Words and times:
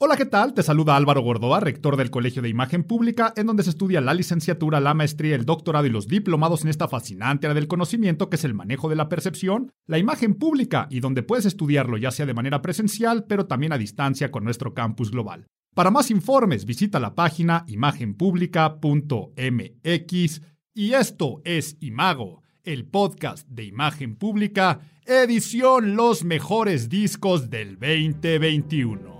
Hola, 0.00 0.16
¿qué 0.16 0.26
tal? 0.26 0.54
Te 0.54 0.62
saluda 0.62 0.94
Álvaro 0.94 1.22
Gordoa, 1.22 1.58
rector 1.58 1.96
del 1.96 2.12
Colegio 2.12 2.40
de 2.40 2.48
Imagen 2.48 2.84
Pública, 2.84 3.32
en 3.34 3.48
donde 3.48 3.64
se 3.64 3.70
estudia 3.70 4.00
la 4.00 4.14
licenciatura, 4.14 4.78
la 4.78 4.94
maestría, 4.94 5.34
el 5.34 5.44
doctorado 5.44 5.86
y 5.86 5.90
los 5.90 6.06
diplomados 6.06 6.62
en 6.62 6.68
esta 6.68 6.86
fascinante 6.86 7.48
área 7.48 7.56
del 7.56 7.66
conocimiento 7.66 8.30
que 8.30 8.36
es 8.36 8.44
el 8.44 8.54
manejo 8.54 8.88
de 8.88 8.94
la 8.94 9.08
percepción, 9.08 9.72
la 9.88 9.98
imagen 9.98 10.36
pública, 10.36 10.86
y 10.88 11.00
donde 11.00 11.24
puedes 11.24 11.46
estudiarlo 11.46 11.96
ya 11.96 12.12
sea 12.12 12.26
de 12.26 12.34
manera 12.34 12.62
presencial, 12.62 13.24
pero 13.24 13.46
también 13.46 13.72
a 13.72 13.78
distancia 13.78 14.30
con 14.30 14.44
nuestro 14.44 14.72
campus 14.72 15.10
global. 15.10 15.48
Para 15.74 15.90
más 15.90 16.12
informes, 16.12 16.64
visita 16.64 17.00
la 17.00 17.16
página 17.16 17.64
imagenpublica.mx 17.66 20.42
y 20.74 20.92
esto 20.92 21.42
es 21.44 21.76
Imago, 21.80 22.44
el 22.62 22.86
podcast 22.86 23.48
de 23.48 23.64
imagen 23.64 24.14
pública, 24.14 24.78
edición 25.04 25.96
Los 25.96 26.22
mejores 26.22 26.88
discos 26.88 27.50
del 27.50 27.80
2021. 27.80 29.17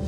The 0.00 0.06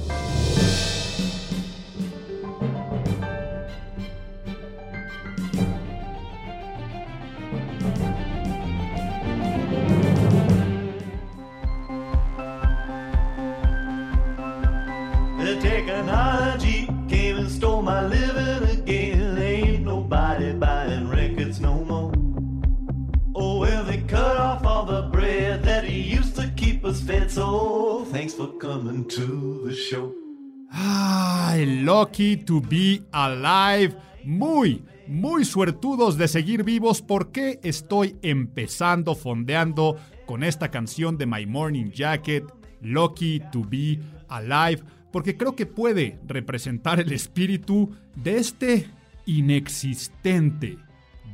technology 15.60 16.88
came 17.10 17.36
and 17.36 17.50
stole 17.50 17.82
my 17.82 18.06
living 18.06 18.61
used 26.82 27.06
to 27.06 27.12
keep 27.12 27.18
us 27.18 27.20
fed. 27.20 27.30
So 27.30 28.04
thanks 28.10 28.34
for 28.34 28.58
coming 28.58 29.04
to 29.08 29.62
the 29.66 29.74
show. 29.74 30.14
Lucky 31.84 32.36
to 32.44 32.60
be 32.60 33.02
alive. 33.12 33.94
Muy, 34.24 34.82
muy 35.08 35.44
suertudos 35.44 36.16
de 36.16 36.28
seguir 36.28 36.62
vivos 36.62 37.02
porque 37.02 37.58
estoy 37.62 38.16
empezando 38.22 39.14
fondeando 39.14 39.96
con 40.26 40.44
esta 40.44 40.70
canción 40.70 41.18
de 41.18 41.26
My 41.26 41.44
Morning 41.44 41.90
Jacket, 41.90 42.44
Lucky 42.80 43.40
to 43.50 43.64
be 43.64 43.98
alive, 44.28 44.82
porque 45.10 45.36
creo 45.36 45.56
que 45.56 45.66
puede 45.66 46.20
representar 46.26 47.00
el 47.00 47.12
espíritu 47.12 47.90
de 48.14 48.36
este 48.36 48.88
inexistente 49.26 50.78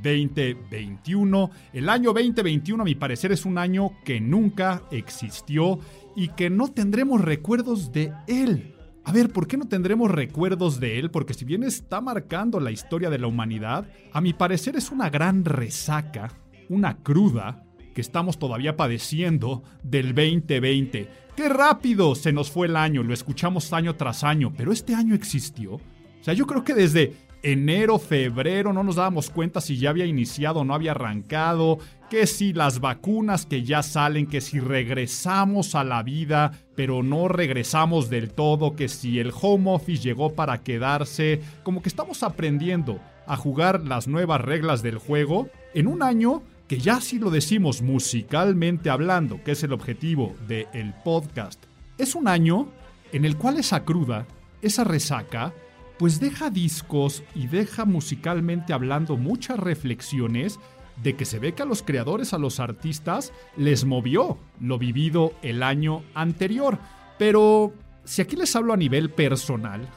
2021. 0.03 1.51
El 1.73 1.89
año 1.89 2.13
2021 2.13 2.83
a 2.83 2.85
mi 2.85 2.95
parecer 2.95 3.33
es 3.33 3.45
un 3.45 3.59
año 3.59 3.93
que 4.05 4.21
nunca 4.21 4.83
existió 4.91 5.79
y 6.17 6.29
que 6.29 6.51
no 6.51 6.69
tendremos 6.69 7.21
recuerdos 7.21 7.93
de 7.93 8.13
él. 8.27 8.75
A 9.05 9.13
ver, 9.13 9.31
¿por 9.31 9.47
qué 9.47 9.57
no 9.57 9.69
tendremos 9.69 10.11
recuerdos 10.11 10.81
de 10.81 10.99
él? 10.99 11.11
Porque 11.11 11.33
si 11.33 11.45
bien 11.45 11.63
está 11.63 12.01
marcando 12.01 12.61
la 12.61 12.71
historia 12.71 13.09
de 13.09 13.19
la 13.19 13.27
humanidad, 13.27 13.89
a 14.13 14.21
mi 14.21 14.35
parecer 14.35 14.77
es 14.77 14.91
una 14.91 15.09
gran 15.09 15.45
resaca, 15.45 16.33
una 16.69 16.99
cruda, 16.99 17.65
que 17.95 18.03
estamos 18.03 18.39
todavía 18.39 18.77
padeciendo 18.77 19.63
del 19.83 20.15
2020. 20.15 21.09
¡Qué 21.35 21.49
rápido 21.49 22.15
se 22.15 22.33
nos 22.33 22.51
fue 22.51 22.67
el 22.67 22.77
año! 22.77 23.03
Lo 23.03 23.15
escuchamos 23.15 23.73
año 23.73 23.97
tras 23.97 24.25
año, 24.25 24.53
pero 24.57 24.73
este 24.73 24.95
año 24.95 25.15
existió. 25.15 25.75
O 25.75 25.83
sea, 26.21 26.35
yo 26.35 26.47
creo 26.47 26.63
que 26.63 26.75
desde 26.75 27.15
enero, 27.43 27.99
febrero 27.99 28.73
no 28.73 28.83
nos 28.83 28.97
dábamos 28.97 29.31
cuenta 29.31 29.61
si 29.61 29.79
ya 29.79 29.91
había 29.91 30.07
iniciado 30.07 30.61
o 30.61 30.65
no 30.65 30.75
había 30.75 30.93
arrancado, 30.93 31.79
que 32.11 32.27
si 32.27 32.53
las 32.53 32.81
vacunas 32.81 33.47
que 33.47 33.65
ya 33.65 33.83
salen, 33.83 34.27
que 34.27 34.41
si 34.41 34.61
regresamos 34.61 35.75
a 35.75 35.85
la 35.85 36.03
vida, 36.03 36.53
pero 36.75 37.03
no 37.03 37.29
regresamos 37.29 38.09
del 38.11 38.31
todo, 38.31 38.75
que 38.75 38.89
si 38.89 39.19
el 39.19 39.33
home 39.39 39.73
office 39.73 40.03
llegó 40.03 40.35
para 40.35 40.63
quedarse, 40.63 41.41
como 41.63 41.83
que 41.83 41.89
estamos 41.89 42.23
aprendiendo 42.23 43.01
a 43.27 43.37
jugar 43.37 43.85
las 43.85 44.09
nuevas 44.09 44.41
reglas 44.41 44.83
del 44.83 44.99
juego 44.99 45.49
en 45.75 45.87
un 45.87 46.03
año 46.03 46.43
que 46.67 46.79
ya 46.79 47.01
si 47.01 47.19
lo 47.19 47.31
decimos 47.31 47.81
musicalmente 47.83 48.91
hablando, 48.91 49.43
que 49.43 49.53
es 49.53 49.63
el 49.63 49.73
objetivo 49.73 50.35
del 50.47 50.95
podcast, 51.03 51.65
es 51.97 52.15
un 52.15 52.29
año 52.29 52.69
en 53.13 53.25
el 53.25 53.37
cual 53.37 53.59
esa 53.59 53.85
cruda, 53.85 54.27
esa 54.61 54.85
resaca, 54.85 55.55
pues 55.99 56.21
deja 56.21 56.51
discos 56.51 57.23
y 57.35 57.47
deja 57.49 57.85
musicalmente 57.85 58.73
hablando 58.73 59.17
muchas 59.17 59.59
reflexiones 59.59 60.59
de 61.03 61.17
que 61.17 61.25
se 61.25 61.39
ve 61.39 61.55
que 61.55 61.63
a 61.63 61.67
los 61.67 61.83
creadores, 61.83 62.33
a 62.33 62.39
los 62.39 62.61
artistas, 62.61 63.33
les 63.57 63.85
movió 63.85 64.39
lo 64.61 64.79
vivido 64.79 65.33
el 65.43 65.63
año 65.63 66.03
anterior. 66.15 66.79
Pero 67.19 67.73
si 68.05 68.23
aquí 68.23 68.37
les 68.37 68.55
hablo 68.57 68.73
a 68.73 68.77
nivel 68.77 69.11
personal, 69.11 69.89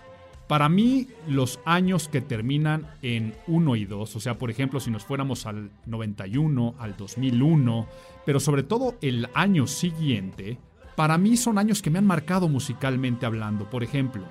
para 0.48 0.70
mí 0.70 1.08
los 1.28 1.60
años 1.66 2.10
que 2.10 2.20
terminan 2.20 2.88
en 3.02 3.34
1 3.48 3.76
y 3.78 3.86
2, 3.86 4.16
o 4.16 4.20
sea, 4.20 4.38
por 4.38 4.52
ejemplo, 4.52 4.80
si 4.80 4.92
nos 4.92 5.06
fuéramos 5.06 5.46
al 5.46 5.72
91, 5.86 6.76
al 6.78 6.98
2001, 6.98 7.88
pero 8.26 8.40
sobre 8.40 8.64
todo 8.64 8.96
el 9.02 9.30
año 9.34 9.66
siguiente, 9.66 10.58
para 10.96 11.18
mí 11.18 11.38
son 11.38 11.58
años 11.58 11.82
que 11.82 11.90
me 11.90 12.00
han 12.00 12.06
marcado 12.06 12.50
musicalmente 12.50 13.26
hablando. 13.26 13.70
Por 13.70 13.84
ejemplo, 13.84 14.26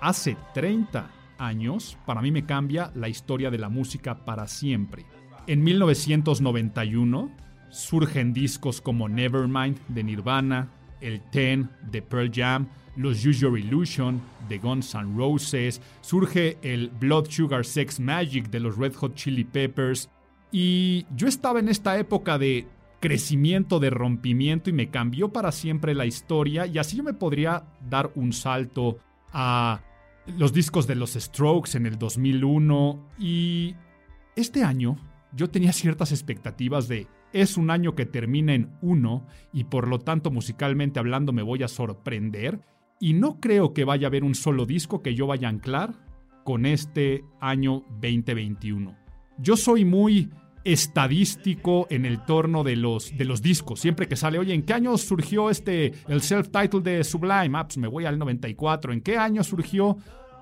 hace 0.00 0.36
30 0.54 1.10
años, 1.38 1.98
para 2.06 2.22
mí 2.22 2.30
me 2.30 2.46
cambia 2.46 2.90
la 2.94 3.08
historia 3.08 3.50
de 3.50 3.58
la 3.58 3.68
música 3.68 4.24
para 4.24 4.46
siempre. 4.46 5.04
En 5.46 5.62
1991 5.62 7.30
surgen 7.70 8.32
discos 8.32 8.80
como 8.80 9.08
Nevermind 9.08 9.78
de 9.88 10.04
Nirvana, 10.04 10.70
el 11.00 11.20
Ten 11.30 11.70
de 11.90 12.02
Pearl 12.02 12.30
Jam, 12.32 12.68
los 12.96 13.22
Your 13.22 13.58
Illusion 13.58 14.20
de 14.48 14.58
Guns 14.58 14.94
N' 14.94 15.16
Roses, 15.16 15.80
surge 16.00 16.58
el 16.62 16.88
Blood 16.88 17.26
Sugar 17.28 17.64
Sex 17.64 18.00
Magic 18.00 18.48
de 18.48 18.60
los 18.60 18.76
Red 18.76 18.94
Hot 18.94 19.14
Chili 19.14 19.44
Peppers. 19.44 20.10
Y 20.50 21.06
yo 21.14 21.28
estaba 21.28 21.60
en 21.60 21.68
esta 21.68 21.98
época 21.98 22.38
de 22.38 22.66
crecimiento, 23.00 23.78
de 23.78 23.90
rompimiento 23.90 24.70
y 24.70 24.72
me 24.72 24.90
cambió 24.90 25.32
para 25.32 25.52
siempre 25.52 25.94
la 25.94 26.06
historia 26.06 26.66
y 26.66 26.78
así 26.78 26.96
yo 26.96 27.02
me 27.02 27.12
podría 27.12 27.64
dar 27.88 28.10
un 28.14 28.32
salto 28.32 28.98
a 29.32 29.80
los 30.36 30.52
discos 30.52 30.86
de 30.86 30.94
los 30.94 31.14
Strokes 31.14 31.76
en 31.76 31.86
el 31.86 31.98
2001 31.98 33.10
y 33.18 33.74
este 34.34 34.64
año 34.64 34.96
yo 35.32 35.50
tenía 35.50 35.72
ciertas 35.72 36.12
expectativas 36.12 36.88
de 36.88 37.06
es 37.32 37.56
un 37.56 37.70
año 37.70 37.94
que 37.94 38.06
termina 38.06 38.54
en 38.54 38.76
uno 38.80 39.26
y 39.52 39.64
por 39.64 39.88
lo 39.88 39.98
tanto 39.98 40.30
musicalmente 40.30 40.98
hablando 40.98 41.32
me 41.32 41.42
voy 41.42 41.62
a 41.62 41.68
sorprender 41.68 42.60
y 42.98 43.12
no 43.12 43.40
creo 43.40 43.74
que 43.74 43.84
vaya 43.84 44.06
a 44.06 44.08
haber 44.08 44.24
un 44.24 44.34
solo 44.34 44.66
disco 44.66 45.02
que 45.02 45.14
yo 45.14 45.26
vaya 45.26 45.48
a 45.48 45.50
anclar 45.50 45.94
con 46.44 46.64
este 46.64 47.24
año 47.40 47.84
2021. 48.00 48.96
Yo 49.38 49.56
soy 49.56 49.84
muy 49.84 50.30
estadístico 50.72 51.86
en 51.90 52.04
el 52.04 52.24
torno 52.24 52.64
de 52.64 52.76
los, 52.76 53.16
de 53.16 53.24
los 53.24 53.40
discos. 53.40 53.80
Siempre 53.80 54.08
que 54.08 54.16
sale, 54.16 54.38
oye, 54.38 54.52
¿en 54.52 54.62
qué 54.62 54.74
año 54.74 54.98
surgió 54.98 55.48
este, 55.48 55.92
el 56.08 56.20
self-title 56.20 56.80
de 56.80 57.04
Sublime? 57.04 57.56
Ah, 57.56 57.64
pues 57.66 57.78
me 57.78 57.88
voy 57.88 58.04
al 58.04 58.18
94. 58.18 58.92
¿En 58.92 59.00
qué 59.00 59.16
año 59.16 59.44
surgió? 59.44 59.96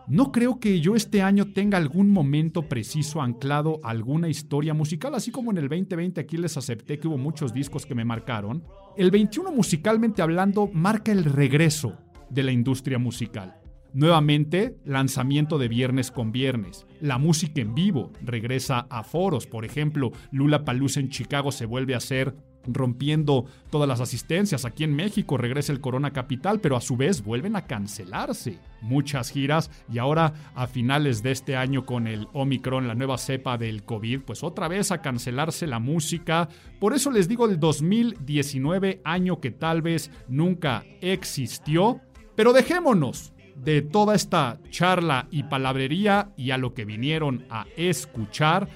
No 0.07 0.33
creo 0.33 0.61
que 0.61 0.81
yo 0.81 0.97
este 0.97 1.23
año 1.23 1.47
tenga 1.53 1.79
algún 1.79 2.11
momento 2.11 2.63
preciso 2.69 3.23
anclado 3.23 3.81
a 3.83 3.91
alguna 3.91 4.29
historia 4.29 4.75
musical, 4.75 5.15
así 5.15 5.31
como 5.31 5.51
en 5.51 5.59
el 5.59 5.69
2020 5.69 6.21
aquí 6.21 6.37
les 6.37 6.57
acepté 6.57 6.99
que 6.99 7.09
hubo 7.09 7.17
muchos 7.17 7.55
discos 7.55 7.87
que 7.87 7.95
me 7.95 8.05
marcaron. 8.05 8.65
El 8.97 9.11
21 9.11 9.51
musicalmente 9.53 10.21
hablando 10.21 10.69
marca 10.73 11.11
el 11.11 11.25
regreso 11.25 11.97
de 12.29 12.43
la 12.43 12.53
industria 12.53 12.99
musical. 12.99 13.57
Nuevamente, 13.95 14.77
lanzamiento 14.85 15.57
de 15.57 15.69
viernes 15.69 16.11
con 16.11 16.33
viernes. 16.33 16.85
La 17.05 17.19
música 17.19 17.61
en 17.61 17.75
vivo 17.75 18.13
regresa 18.23 18.87
a 18.89 19.05
foros. 19.05 19.47
Por 19.47 19.67
ejemplo, 19.67 20.13
Lula 20.31 20.65
Palusa 20.65 21.01
en 21.01 21.11
Chicago 21.11 21.53
se 21.53 21.67
vuelve 21.67 21.93
a 21.93 21.99
hacer 21.99 22.35
rompiendo 22.67 23.45
todas 23.69 23.87
las 23.87 24.01
asistencias. 24.01 24.65
Aquí 24.65 24.85
en 24.85 24.97
México 24.97 25.37
regresa 25.37 25.71
el 25.73 25.83
Corona 25.83 26.15
Capital, 26.15 26.61
pero 26.61 26.77
a 26.77 26.81
su 26.81 26.97
vez 26.97 27.23
vuelven 27.23 27.57
a 27.57 27.67
cancelarse 27.67 28.59
muchas 28.81 29.29
giras 29.29 29.71
y 29.93 29.99
ahora 29.99 30.33
a 30.55 30.67
finales 30.67 31.23
de 31.23 31.33
este 31.33 31.57
año 31.57 31.85
con 31.85 32.07
el 32.07 32.27
Omicron, 32.33 32.89
la 32.89 32.95
nueva 32.95 33.19
cepa 33.19 33.59
del 33.59 33.85
COVID, 33.85 34.23
pues 34.23 34.43
otra 34.43 34.67
vez 34.69 34.91
a 34.91 35.03
cancelarse 35.03 35.67
la 35.67 35.81
música. 35.81 36.49
Por 36.81 36.95
eso 36.95 37.11
les 37.11 37.29
digo 37.29 37.45
el 37.45 37.61
2019, 37.61 39.03
año 39.05 39.43
que 39.43 39.51
tal 39.51 39.83
vez 39.83 40.11
nunca 40.27 40.87
existió, 41.03 42.01
pero 42.35 42.55
dejémonos 42.55 43.34
de 43.57 43.83
toda 43.83 44.15
esta 44.15 44.59
charla 44.71 45.29
y 45.31 45.45
palabrería 45.45 46.31
y 46.37 46.51
a 46.51 46.59
lo 46.59 46.75
que 46.75 46.85
vinieron 46.85 47.45
a 47.51 47.67
escuchar, 47.77 48.69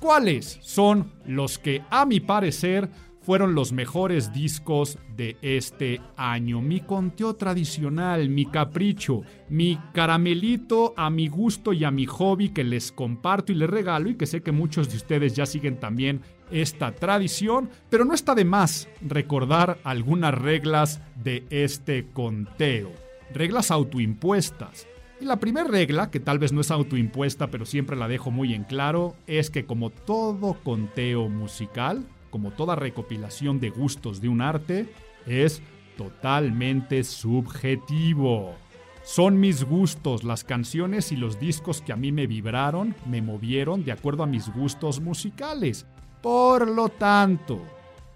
¿cuáles 0.00 0.58
son 0.62 1.12
los 1.24 1.58
que 1.58 1.82
a 1.90 2.06
mi 2.06 2.20
parecer 2.20 2.90
fueron 3.20 3.56
los 3.56 3.72
mejores 3.72 4.32
discos 4.32 4.98
de 5.16 5.36
este 5.42 6.00
año? 6.16 6.60
Mi 6.60 6.80
conteo 6.80 7.34
tradicional, 7.34 8.28
mi 8.28 8.46
capricho, 8.46 9.22
mi 9.48 9.78
caramelito 9.92 10.94
a 10.96 11.10
mi 11.10 11.26
gusto 11.26 11.72
y 11.72 11.82
a 11.82 11.90
mi 11.90 12.06
hobby 12.06 12.50
que 12.50 12.62
les 12.62 12.92
comparto 12.92 13.50
y 13.50 13.56
les 13.56 13.68
regalo 13.68 14.10
y 14.10 14.14
que 14.14 14.26
sé 14.26 14.42
que 14.42 14.52
muchos 14.52 14.88
de 14.90 14.96
ustedes 14.96 15.34
ya 15.34 15.44
siguen 15.44 15.80
también 15.80 16.22
esta 16.52 16.94
tradición, 16.94 17.70
pero 17.90 18.04
no 18.04 18.14
está 18.14 18.34
de 18.36 18.44
más 18.44 18.88
recordar 19.00 19.78
algunas 19.82 20.32
reglas 20.32 21.00
de 21.16 21.44
este 21.50 22.06
conteo. 22.12 23.05
Reglas 23.32 23.70
autoimpuestas. 23.70 24.86
Y 25.20 25.24
la 25.24 25.40
primera 25.40 25.66
regla, 25.66 26.10
que 26.10 26.20
tal 26.20 26.38
vez 26.38 26.52
no 26.52 26.60
es 26.60 26.70
autoimpuesta, 26.70 27.46
pero 27.48 27.64
siempre 27.64 27.96
la 27.96 28.08
dejo 28.08 28.30
muy 28.30 28.52
en 28.52 28.64
claro, 28.64 29.16
es 29.26 29.50
que 29.50 29.64
como 29.64 29.90
todo 29.90 30.58
conteo 30.62 31.28
musical, 31.28 32.06
como 32.30 32.50
toda 32.50 32.76
recopilación 32.76 33.58
de 33.60 33.70
gustos 33.70 34.20
de 34.20 34.28
un 34.28 34.42
arte, 34.42 34.86
es 35.26 35.62
totalmente 35.96 37.02
subjetivo. 37.02 38.54
Son 39.02 39.40
mis 39.40 39.64
gustos, 39.64 40.24
las 40.24 40.44
canciones 40.44 41.12
y 41.12 41.16
los 41.16 41.38
discos 41.38 41.80
que 41.80 41.92
a 41.92 41.96
mí 41.96 42.12
me 42.12 42.26
vibraron, 42.26 42.94
me 43.06 43.22
movieron 43.22 43.84
de 43.84 43.92
acuerdo 43.92 44.24
a 44.24 44.26
mis 44.26 44.52
gustos 44.52 45.00
musicales. 45.00 45.86
Por 46.20 46.68
lo 46.68 46.88
tanto, 46.88 47.62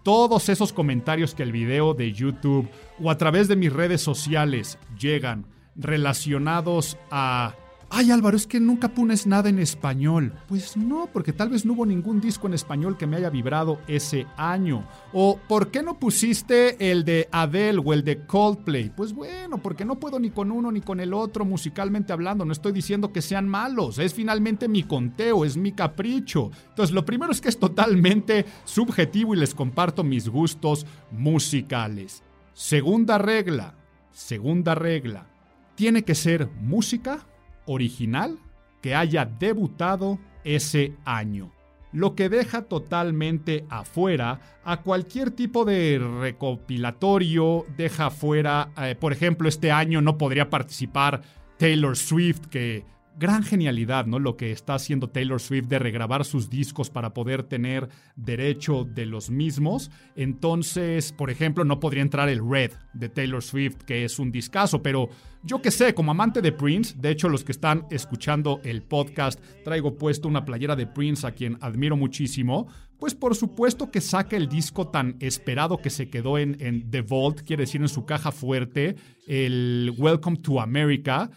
todos 0.03 0.49
esos 0.49 0.73
comentarios 0.73 1.35
que 1.35 1.43
el 1.43 1.53
video 1.53 1.95
de 1.95 2.13
YouTube 2.13 2.69
o 3.03 3.11
a 3.11 3.19
través 3.19 3.49
de 3.49 3.57
mis 3.57 3.73
redes 3.73 4.01
sociales 4.01 4.79
llegan 4.99 5.47
relacionados 5.77 6.97
a 7.11 7.55
Ay 7.93 8.13
Álvaro, 8.13 8.37
es 8.37 8.47
que 8.47 8.61
nunca 8.61 8.95
pones 8.95 9.27
nada 9.27 9.49
en 9.49 9.59
español. 9.59 10.33
Pues 10.47 10.77
no, 10.77 11.09
porque 11.13 11.33
tal 11.33 11.49
vez 11.49 11.67
no 11.67 11.73
hubo 11.73 11.85
ningún 11.85 12.21
disco 12.21 12.47
en 12.47 12.55
español 12.55 12.97
que 12.97 13.09
me 13.09 13.17
haya 13.17 13.31
vibrado 13.31 13.81
ese 13.89 14.29
año. 14.37 14.87
O 15.13 15.41
¿por 15.49 15.73
qué 15.73 15.83
no 15.83 15.99
pusiste 15.99 16.91
el 16.93 17.05
de 17.05 17.29
Adele 17.33 17.83
o 17.85 17.93
el 17.93 18.05
de 18.05 18.25
Coldplay? 18.27 18.91
Pues 18.91 19.13
bueno, 19.13 19.59
porque 19.59 19.85
no 19.85 19.99
puedo 19.99 20.21
ni 20.21 20.31
con 20.31 20.53
uno 20.53 20.71
ni 20.71 20.81
con 20.81 21.01
el 21.01 21.13
otro 21.13 21.45
musicalmente 21.45 22.13
hablando. 22.13 22.45
No 22.45 22.53
estoy 22.53 22.71
diciendo 22.71 23.13
que 23.13 23.23
sean 23.23 23.49
malos. 23.49 23.99
Es 23.99 24.15
finalmente 24.15 24.69
mi 24.69 24.85
conteo, 24.85 25.45
es 25.45 25.57
mi 25.57 25.73
capricho. 25.73 26.53
Entonces 26.69 26.95
lo 26.95 27.05
primero 27.05 27.33
es 27.33 27.41
que 27.41 27.49
es 27.49 27.59
totalmente 27.59 28.47
subjetivo 28.65 29.35
y 29.35 29.39
les 29.39 29.53
comparto 29.53 30.05
mis 30.05 30.29
gustos 30.29 30.87
musicales. 31.11 32.23
Segunda 32.53 33.19
regla. 33.19 33.75
Segunda 34.13 34.77
regla. 34.77 35.27
Tiene 35.75 36.05
que 36.05 36.15
ser 36.15 36.49
música 36.61 37.27
original 37.67 38.39
que 38.81 38.95
haya 38.95 39.25
debutado 39.25 40.19
ese 40.45 40.95
año, 41.05 41.53
lo 41.93 42.15
que 42.15 42.29
deja 42.29 42.63
totalmente 42.63 43.65
afuera 43.69 44.41
a 44.65 44.83
cualquier 44.83 45.31
tipo 45.31 45.65
de 45.65 45.99
recopilatorio, 46.21 47.67
deja 47.77 48.07
afuera, 48.07 48.71
eh, 48.79 48.95
por 48.99 49.13
ejemplo, 49.13 49.49
este 49.49 49.73
año 49.73 50.01
no 50.01 50.17
podría 50.17 50.51
participar 50.51 51.23
Taylor 51.59 51.97
Swift, 51.97 52.47
que 52.47 52.85
gran 53.21 53.43
genialidad, 53.43 54.07
¿no? 54.07 54.19
Lo 54.19 54.37
que 54.39 54.51
está 54.51 54.75
haciendo 54.75 55.11
Taylor 55.11 55.41
Swift 55.41 55.67
de 55.67 55.79
regrabar 55.79 56.25
sus 56.25 56.49
discos 56.49 56.89
para 56.89 57.13
poder 57.13 57.43
tener 57.43 57.89
derecho 58.17 58.85
de 58.85 59.05
los 59.05 59.31
mismos. 59.31 59.91
Entonces, 60.17 61.13
por 61.13 61.31
ejemplo, 61.31 61.65
no 61.65 61.79
podría 61.79 62.03
entrar 62.03 62.31
el 62.31 62.41
Red 62.43 62.73
de 62.95 63.11
Taylor 63.11 63.43
Swift, 63.43 63.77
que 63.87 64.05
es 64.05 64.19
un 64.19 64.33
discazo, 64.33 64.83
pero 64.83 65.11
yo 65.43 65.61
que 65.61 65.71
sé, 65.71 65.93
como 65.93 66.13
amante 66.13 66.41
de 66.41 66.53
Prince, 66.53 66.95
de 66.99 67.11
hecho 67.11 67.29
los 67.29 67.45
que 67.45 67.53
están 67.53 67.87
escuchando 67.91 68.61
el 68.65 68.83
podcast, 68.83 69.39
traigo 69.65 69.99
puesto 69.99 70.27
una 70.27 70.47
playera 70.47 70.75
de 70.75 70.87
Prince 70.87 71.27
a 71.27 71.33
quien 71.33 71.59
admiro 71.61 71.99
muchísimo, 71.99 72.69
pues 72.99 73.15
por 73.15 73.37
supuesto 73.37 73.91
que 73.91 74.01
saca 74.01 74.37
el 74.37 74.49
disco 74.49 74.89
tan 74.89 75.17
esperado 75.21 75.79
que 75.79 75.91
se 75.91 76.09
quedó 76.09 76.39
en, 76.39 76.57
en 76.61 76.91
The 76.91 77.03
Vault, 77.03 77.43
quiere 77.43 77.65
decir 77.65 77.83
en 77.83 77.89
su 77.89 78.07
caja 78.07 78.33
fuerte, 78.33 78.97
el 79.27 79.93
Welcome 79.99 80.39
to 80.39 80.61
America, 80.61 81.31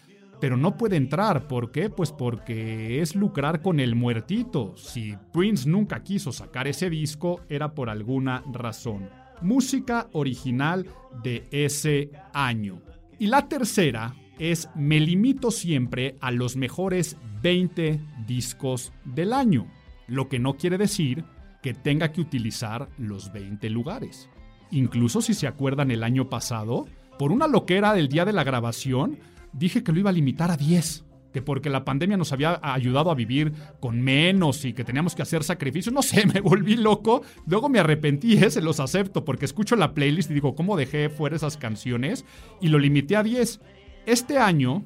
pero 0.43 0.57
no 0.57 0.75
puede 0.75 0.97
entrar. 0.97 1.47
¿Por 1.47 1.71
qué? 1.71 1.89
Pues 1.89 2.11
porque 2.11 2.99
es 2.99 3.15
lucrar 3.15 3.61
con 3.61 3.79
el 3.79 3.95
muertito. 3.95 4.75
Si 4.75 5.15
Prince 5.31 5.69
nunca 5.69 6.03
quiso 6.03 6.33
sacar 6.33 6.67
ese 6.67 6.89
disco, 6.89 7.39
era 7.47 7.73
por 7.73 7.89
alguna 7.89 8.43
razón. 8.51 9.09
Música 9.41 10.09
original 10.11 10.85
de 11.23 11.47
ese 11.49 12.11
año. 12.33 12.81
Y 13.19 13.27
la 13.27 13.47
tercera 13.47 14.15
es 14.37 14.67
me 14.75 14.99
limito 14.99 15.49
siempre 15.49 16.17
a 16.19 16.29
los 16.29 16.57
mejores 16.57 17.15
20 17.41 18.01
discos 18.27 18.91
del 19.05 19.31
año, 19.31 19.71
lo 20.07 20.27
que 20.27 20.39
no 20.39 20.57
quiere 20.57 20.77
decir 20.77 21.23
que 21.61 21.73
tenga 21.73 22.11
que 22.11 22.19
utilizar 22.19 22.89
los 22.97 23.31
20 23.31 23.69
lugares. 23.69 24.29
Incluso 24.71 25.21
si 25.21 25.35
se 25.35 25.47
acuerdan 25.47 25.89
el 25.89 26.03
año 26.03 26.29
pasado, 26.29 26.85
por 27.17 27.31
una 27.31 27.47
loquera 27.47 27.93
del 27.93 28.09
día 28.09 28.25
de 28.25 28.33
la 28.33 28.43
grabación, 28.43 29.19
dije 29.53 29.83
que 29.83 29.91
lo 29.91 29.99
iba 29.99 30.09
a 30.09 30.13
limitar 30.13 30.51
a 30.51 30.57
10 30.57 31.05
que 31.33 31.41
porque 31.41 31.69
la 31.69 31.83
pandemia 31.83 32.15
nos 32.15 32.31
había 32.31 32.59
ayudado 32.61 33.11
a 33.11 33.15
vivir 33.15 33.51
con 33.79 33.99
menos 33.99 34.63
y 34.63 34.73
que 34.73 34.83
teníamos 34.83 35.15
que 35.15 35.23
hacer 35.23 35.43
sacrificios. 35.43 35.93
No 35.93 36.03
sé, 36.03 36.25
me 36.33 36.39
volví 36.39 36.77
loco. 36.77 37.23
Luego 37.47 37.67
me 37.67 37.79
arrepentí, 37.79 38.33
¿eh? 38.33 38.51
se 38.51 38.61
los 38.61 38.79
acepto, 38.79 39.25
porque 39.25 39.45
escucho 39.45 39.75
la 39.75 39.93
playlist 39.93 40.31
y 40.31 40.35
digo, 40.35 40.55
¿cómo 40.55 40.77
dejé 40.77 41.09
fuera 41.09 41.35
esas 41.35 41.57
canciones? 41.57 42.23
Y 42.61 42.67
lo 42.69 42.79
limité 42.79 43.17
a 43.17 43.23
10. 43.23 43.59
Este 44.05 44.37
año, 44.37 44.83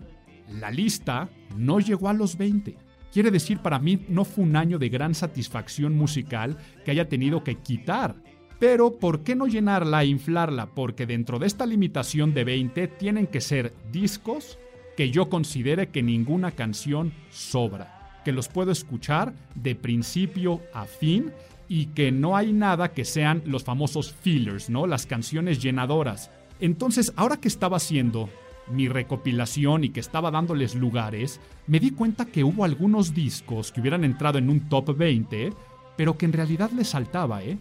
la 0.50 0.72
lista 0.72 1.30
no 1.56 1.80
llegó 1.80 2.08
a 2.08 2.14
los 2.14 2.38
20. 2.38 2.78
Quiere 3.12 3.32
decir, 3.32 3.60
para 3.60 3.80
mí 3.80 4.06
no 4.08 4.26
fue 4.26 4.44
un 4.44 4.56
año 4.56 4.80
de 4.80 4.90
gran 4.90 5.16
satisfacción 5.16 5.96
musical 5.96 6.58
que 6.86 6.92
haya 6.92 7.10
tenido 7.10 7.44
que 7.44 7.56
quitar. 7.56 8.16
Pero, 8.60 8.98
¿por 8.98 9.22
qué 9.22 9.36
no 9.36 9.48
llenarla 9.48 10.04
e 10.04 10.08
inflarla? 10.08 10.68
Porque 10.68 11.06
dentro 11.06 11.38
de 11.38 11.48
esta 11.48 11.66
limitación 11.66 12.34
de 12.34 12.44
20 12.44 12.88
tienen 12.88 13.28
que 13.28 13.42
ser 13.42 13.74
discos 13.92 14.58
que 14.96 15.12
yo 15.12 15.30
considere 15.30 15.90
que 15.90 16.02
ninguna 16.02 16.52
canción 16.52 17.14
sobra, 17.30 18.22
que 18.26 18.32
los 18.32 18.48
puedo 18.48 18.72
escuchar 18.72 19.34
de 19.54 19.76
principio 19.76 20.62
a 20.74 20.86
fin 20.86 21.32
y 21.70 21.88
que 21.88 22.12
no 22.12 22.36
hay 22.36 22.52
nada 22.52 22.94
que 22.94 23.06
sean 23.06 23.44
los 23.46 23.64
famosos 23.64 24.12
fillers, 24.12 24.72
¿no? 24.72 24.88
Las 24.88 25.06
canciones 25.06 25.62
llenadoras. 25.62 26.32
Entonces, 26.60 27.14
ahora 27.16 27.38
que 27.38 27.48
estaba 27.48 27.78
haciendo 27.78 28.28
mi 28.72 28.88
recopilación 28.88 29.84
y 29.84 29.90
que 29.90 30.00
estaba 30.00 30.32
dándoles 30.32 30.74
lugares, 30.74 31.40
me 31.68 31.80
di 31.80 31.92
cuenta 31.92 32.26
que 32.26 32.44
hubo 32.44 32.64
algunos 32.64 33.14
discos 33.14 33.72
que 33.72 33.82
hubieran 33.82 34.04
entrado 34.04 34.40
en 34.40 34.50
un 34.50 34.68
top 34.68 34.98
20, 34.98 35.54
pero 35.96 36.18
que 36.18 36.26
en 36.26 36.34
realidad 36.34 36.72
les 36.72 36.90
saltaba, 36.90 37.44
¿eh? 37.44 37.60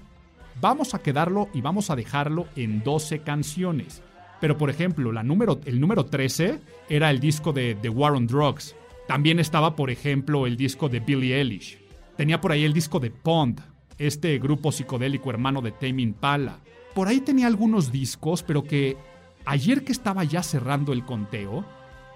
Vamos 0.61 0.95
a 0.95 1.01
quedarlo 1.01 1.51
y 1.53 1.61
vamos 1.61 1.91
a 1.91 1.97
dejarlo 1.97 2.47
en 2.57 2.83
12 2.83 3.21
canciones. 3.21 4.03
Pero 4.41 4.57
por 4.57 4.71
ejemplo, 4.71 5.13
la 5.13 5.23
número, 5.23 5.61
el 5.67 5.81
número 5.81 6.07
13 6.07 6.61
era 6.89 7.11
el 7.11 7.21
disco 7.21 7.53
de 7.53 7.75
The 7.75 7.91
War 7.91 8.15
on 8.15 8.27
Drugs. 8.27 8.75
También 9.07 9.39
estaba, 9.39 9.77
por 9.77 9.91
ejemplo, 9.91 10.47
el 10.47 10.57
disco 10.57 10.89
de 10.89 11.01
Billie 11.01 11.37
Eilish. 11.37 11.79
Tenía 12.17 12.41
por 12.41 12.53
ahí 12.53 12.65
el 12.65 12.73
disco 12.73 13.01
de 13.01 13.11
Pond, 13.11 13.61
este 13.99 14.39
grupo 14.39 14.73
psicodélico 14.73 15.29
hermano 15.29 15.61
de 15.61 15.73
Tame 15.73 16.03
Impala. 16.03 16.61
Por 16.95 17.09
ahí 17.09 17.21
tenía 17.21 17.47
algunos 17.47 17.93
discos, 17.93 18.43
pero 18.43 18.65
que 18.65 18.97
ayer 19.45 19.85
que 19.85 19.93
estaba 19.93 20.25
ya 20.25 20.43
cerrando 20.43 20.95
el 20.95 21.05
conteo, 21.05 21.67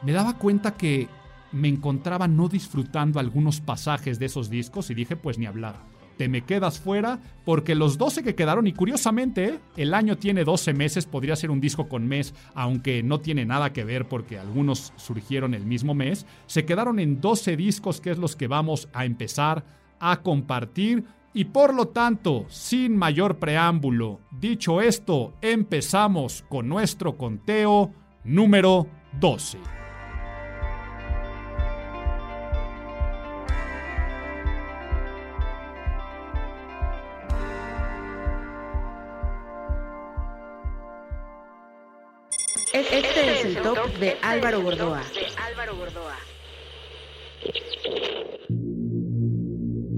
me 0.03 0.13
daba 0.13 0.39
cuenta 0.39 0.79
que 0.79 1.09
me 1.53 1.69
encontraba 1.69 2.27
no 2.27 2.49
disfrutando 2.49 3.21
algunos 3.21 3.61
pasajes 3.61 4.19
de 4.19 4.27
esos 4.27 4.49
discos 4.49 4.89
y 4.89 4.95
dije, 4.95 5.17
pues 5.17 5.37
ni 5.37 5.45
hablar 5.45 5.90
te 6.21 6.29
me 6.29 6.43
quedas 6.43 6.79
fuera, 6.79 7.19
porque 7.47 7.75
los 7.75 7.97
12 7.97 8.23
que 8.23 8.35
quedaron, 8.35 8.67
y 8.67 8.75
curiosamente, 8.75 9.59
el 9.79 9.95
año 9.95 10.19
tiene 10.19 10.45
12 10.45 10.75
meses, 10.75 11.07
podría 11.07 11.35
ser 11.35 11.51
un 11.51 11.63
disco 11.63 11.89
con 11.89 12.07
mes, 12.07 12.35
aunque 12.53 13.03
no 13.03 13.21
tiene 13.21 13.47
nada 13.47 13.73
que 13.73 13.85
ver 13.85 14.07
porque 14.07 14.39
algunos 14.39 14.93
surgieron 14.97 15.55
el 15.55 15.65
mismo 15.65 15.95
mes, 15.95 16.27
se 16.47 16.67
quedaron 16.67 16.99
en 16.99 17.23
12 17.23 17.57
discos 17.57 18.03
que 18.03 18.11
es 18.11 18.19
los 18.19 18.37
que 18.37 18.49
vamos 18.49 18.91
a 18.93 19.07
empezar 19.07 19.65
a 19.99 20.21
compartir. 20.21 21.05
Y 21.33 21.47
por 21.47 21.73
lo 21.73 21.89
tanto, 21.89 22.45
sin 22.51 22.99
mayor 22.99 23.39
preámbulo, 23.39 24.21
dicho 24.31 24.83
esto, 24.83 25.33
empezamos 25.41 26.45
con 26.51 26.69
nuestro 26.69 27.17
conteo 27.17 27.95
número 28.25 28.89
12. 29.19 29.80
Este 42.73 43.33
es 43.33 43.45
el 43.47 43.63
top 43.63 43.93
de 43.99 44.17
Álvaro 44.23 44.61
Gordoa. 44.63 45.03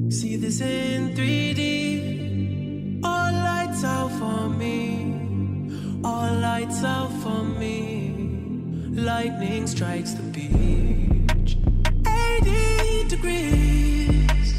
See 0.08 0.38
this 0.38 0.60
in 0.62 1.14
3D. 1.14 3.00
All 3.04 3.32
lights 3.32 3.84
out 3.84 4.10
for 4.12 4.48
me. 4.48 6.00
All 6.02 6.34
lights 6.40 6.82
out 6.82 7.10
for 7.22 7.44
me. 7.44 8.88
Lightning 8.94 9.66
strikes 9.66 10.14
the 10.14 10.22
beach. 10.32 11.58
80 12.06 13.08
degrees. 13.08 14.54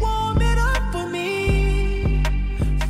Warm 0.00 0.40
it 0.40 0.58
up 0.58 0.90
for 0.90 1.06
me. 1.06 2.22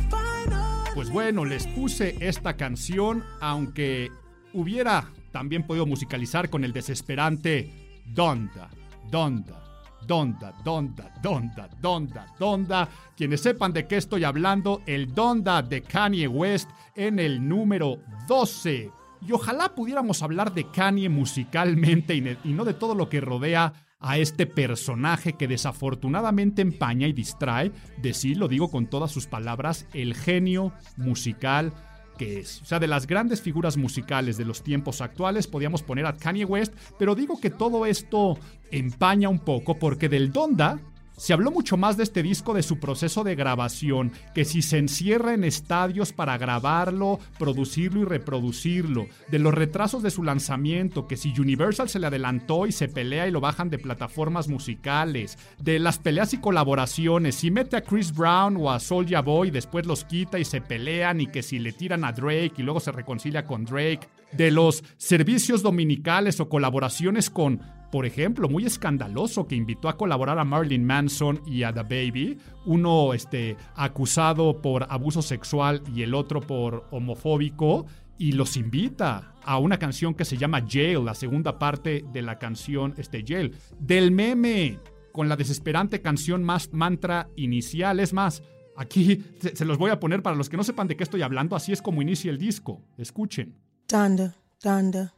Final. 0.09 0.93
Pues 0.95 1.09
bueno, 1.09 1.43
les 1.43 1.67
puse 1.67 2.15
esta 2.21 2.55
canción, 2.55 3.25
aunque 3.41 4.09
hubiera 4.53 5.05
también 5.31 5.63
podido 5.63 5.85
musicalizar 5.85 6.49
con 6.49 6.63
el 6.63 6.73
desesperante 6.73 8.01
Donda, 8.05 8.69
Donda, 9.09 9.63
Donda, 10.07 10.53
Donda, 10.63 11.13
Donda, 11.21 11.69
Donda, 11.81 12.35
Donda. 12.39 12.89
Quienes 13.15 13.41
sepan 13.41 13.73
de 13.73 13.87
qué 13.87 13.97
estoy 13.97 14.23
hablando, 14.23 14.81
el 14.85 15.13
Donda 15.13 15.61
de 15.61 15.81
Kanye 15.81 16.27
West 16.27 16.69
en 16.95 17.19
el 17.19 17.47
número 17.47 17.99
12. 18.27 18.91
y 19.27 19.31
ojalá 19.33 19.75
pudiéramos 19.75 20.23
hablar 20.23 20.53
de 20.53 20.65
Kanye 20.71 21.09
musicalmente 21.09 22.15
y, 22.15 22.49
no 22.53 22.65
de 22.65 22.73
todo 22.73 22.95
lo 22.95 23.09
que 23.09 23.21
rodea 23.21 23.73
a 23.99 24.17
este 24.17 24.45
personaje 24.45 25.33
que 25.33 25.47
desafortunadamente 25.47 26.61
empaña 26.61 27.05
y 27.05 27.11
distrae, 27.11 27.73
de 28.01 28.13
sí, 28.13 28.33
lo 28.33 28.47
digo 28.47 28.71
con 28.71 28.87
todas 28.87 29.11
sus 29.11 29.27
palabras, 29.27 29.87
el 29.93 30.15
genio 30.15 30.71
musical 30.95 31.73
que 32.19 32.41
es. 32.41 32.61
O 32.61 32.65
sea, 32.65 32.79
de 32.79 32.87
las 32.87 33.07
grandes 33.07 33.41
figuras 33.41 33.77
musicales 33.77 34.37
de 34.37 34.43
los 34.45 34.61
tiempos 34.61 34.99
actuales 35.01 35.47
podíamos 35.47 35.81
poner 35.81 36.05
a 36.05 36.13
Kanye 36.13 36.45
West, 36.45 36.73
pero 36.99 37.15
digo 37.15 37.39
que 37.39 37.49
todo 37.49 37.85
esto 37.85 38.37
empaña 38.71 39.29
un 39.29 39.39
poco 39.39 39.79
porque 39.79 40.09
del 40.09 40.31
Donda 40.31 40.79
se 41.19 41.33
habló 41.33 41.51
mucho 41.51 41.75
más 41.75 41.97
de 41.97 42.03
este 42.03 42.23
disco 42.23 42.53
de 42.53 42.63
su 42.63 42.79
proceso 42.79 43.25
de 43.25 43.35
grabación, 43.35 44.13
que 44.33 44.45
si 44.45 44.61
se 44.61 44.77
encierra 44.77 45.33
en 45.33 45.43
estadios 45.43 46.13
para 46.13 46.37
grabarlo, 46.37 47.19
producirlo 47.37 48.01
y 48.01 48.05
reproducirlo, 48.05 49.05
de 49.27 49.37
los 49.37 49.53
retrasos 49.53 50.01
de 50.01 50.11
su 50.11 50.23
lanzamiento, 50.23 51.07
que 51.07 51.17
si 51.17 51.37
Universal 51.37 51.89
se 51.89 51.99
le 51.99 52.07
adelantó 52.07 52.67
y 52.67 52.71
se 52.71 52.87
pelea 52.87 53.27
y 53.27 53.31
lo 53.31 53.41
bajan 53.41 53.69
de 53.69 53.79
plataformas 53.79 54.47
musicales, 54.47 55.37
de 55.59 55.77
las 55.79 55.99
peleas 55.99 56.33
y 56.33 56.39
colaboraciones, 56.39 57.35
si 57.35 57.51
mete 57.51 57.75
a 57.75 57.83
Chris 57.83 58.15
Brown 58.15 58.55
o 58.57 58.71
a 58.71 58.79
Soulja 58.79 59.21
Boy 59.21 59.51
después 59.51 59.85
los 59.85 60.05
quita 60.05 60.39
y 60.39 60.45
se 60.45 60.61
pelean 60.61 61.19
y 61.19 61.27
que 61.27 61.43
si 61.43 61.59
le 61.59 61.73
tiran 61.73 62.05
a 62.05 62.13
Drake 62.13 62.53
y 62.57 62.63
luego 62.63 62.79
se 62.79 62.93
reconcilia 62.93 63.45
con 63.45 63.65
Drake, 63.65 64.07
de 64.31 64.51
los 64.51 64.83
servicios 64.97 65.61
dominicales 65.61 66.39
o 66.39 66.49
colaboraciones 66.49 67.29
con 67.29 67.61
por 67.91 68.05
ejemplo, 68.05 68.47
muy 68.49 68.65
escandaloso 68.65 69.47
que 69.47 69.55
invitó 69.55 69.89
a 69.89 69.97
colaborar 69.97 70.37
a 70.37 70.43
Marilyn 70.43 70.85
Manson 70.85 71.41
y 71.45 71.63
a 71.63 71.73
The 71.73 71.81
Baby, 71.83 72.37
uno 72.65 73.13
este, 73.13 73.57
acusado 73.75 74.61
por 74.61 74.85
abuso 74.89 75.21
sexual 75.21 75.81
y 75.95 76.03
el 76.03 76.13
otro 76.13 76.41
por 76.41 76.87
homofóbico, 76.91 77.87
y 78.17 78.33
los 78.33 78.57
invita 78.57 79.33
a 79.43 79.57
una 79.57 79.79
canción 79.79 80.13
que 80.13 80.25
se 80.25 80.37
llama 80.37 80.65
Jail, 80.69 81.05
la 81.05 81.15
segunda 81.15 81.57
parte 81.57 82.03
de 82.11 82.21
la 82.21 82.37
canción 82.37 82.93
este, 82.97 83.23
Jail, 83.25 83.55
del 83.79 84.11
meme, 84.11 84.77
con 85.11 85.29
la 85.29 85.37
desesperante 85.37 86.01
canción 86.01 86.43
más 86.43 86.71
mantra 86.73 87.29
inicial. 87.37 87.99
Es 87.99 88.13
más, 88.13 88.43
aquí 88.75 89.23
se, 89.39 89.55
se 89.55 89.65
los 89.65 89.77
voy 89.77 89.89
a 89.89 89.99
poner 89.99 90.21
para 90.21 90.35
los 90.35 90.49
que 90.49 90.57
no 90.57 90.63
sepan 90.63 90.87
de 90.87 90.97
qué 90.97 91.03
estoy 91.03 91.21
hablando, 91.21 91.55
así 91.55 91.71
es 91.71 91.81
como 91.81 92.01
inicia 92.01 92.29
el 92.29 92.37
disco. 92.37 92.83
Escuchen. 92.97 93.68
Thunder, 93.89 94.35
thunder. 94.59 95.09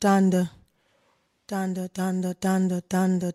Thunder, 0.00 0.50
thunder, 1.46 1.88
thunder, 1.88 2.34
thunder, 2.34 2.82
thunder, 2.82 3.32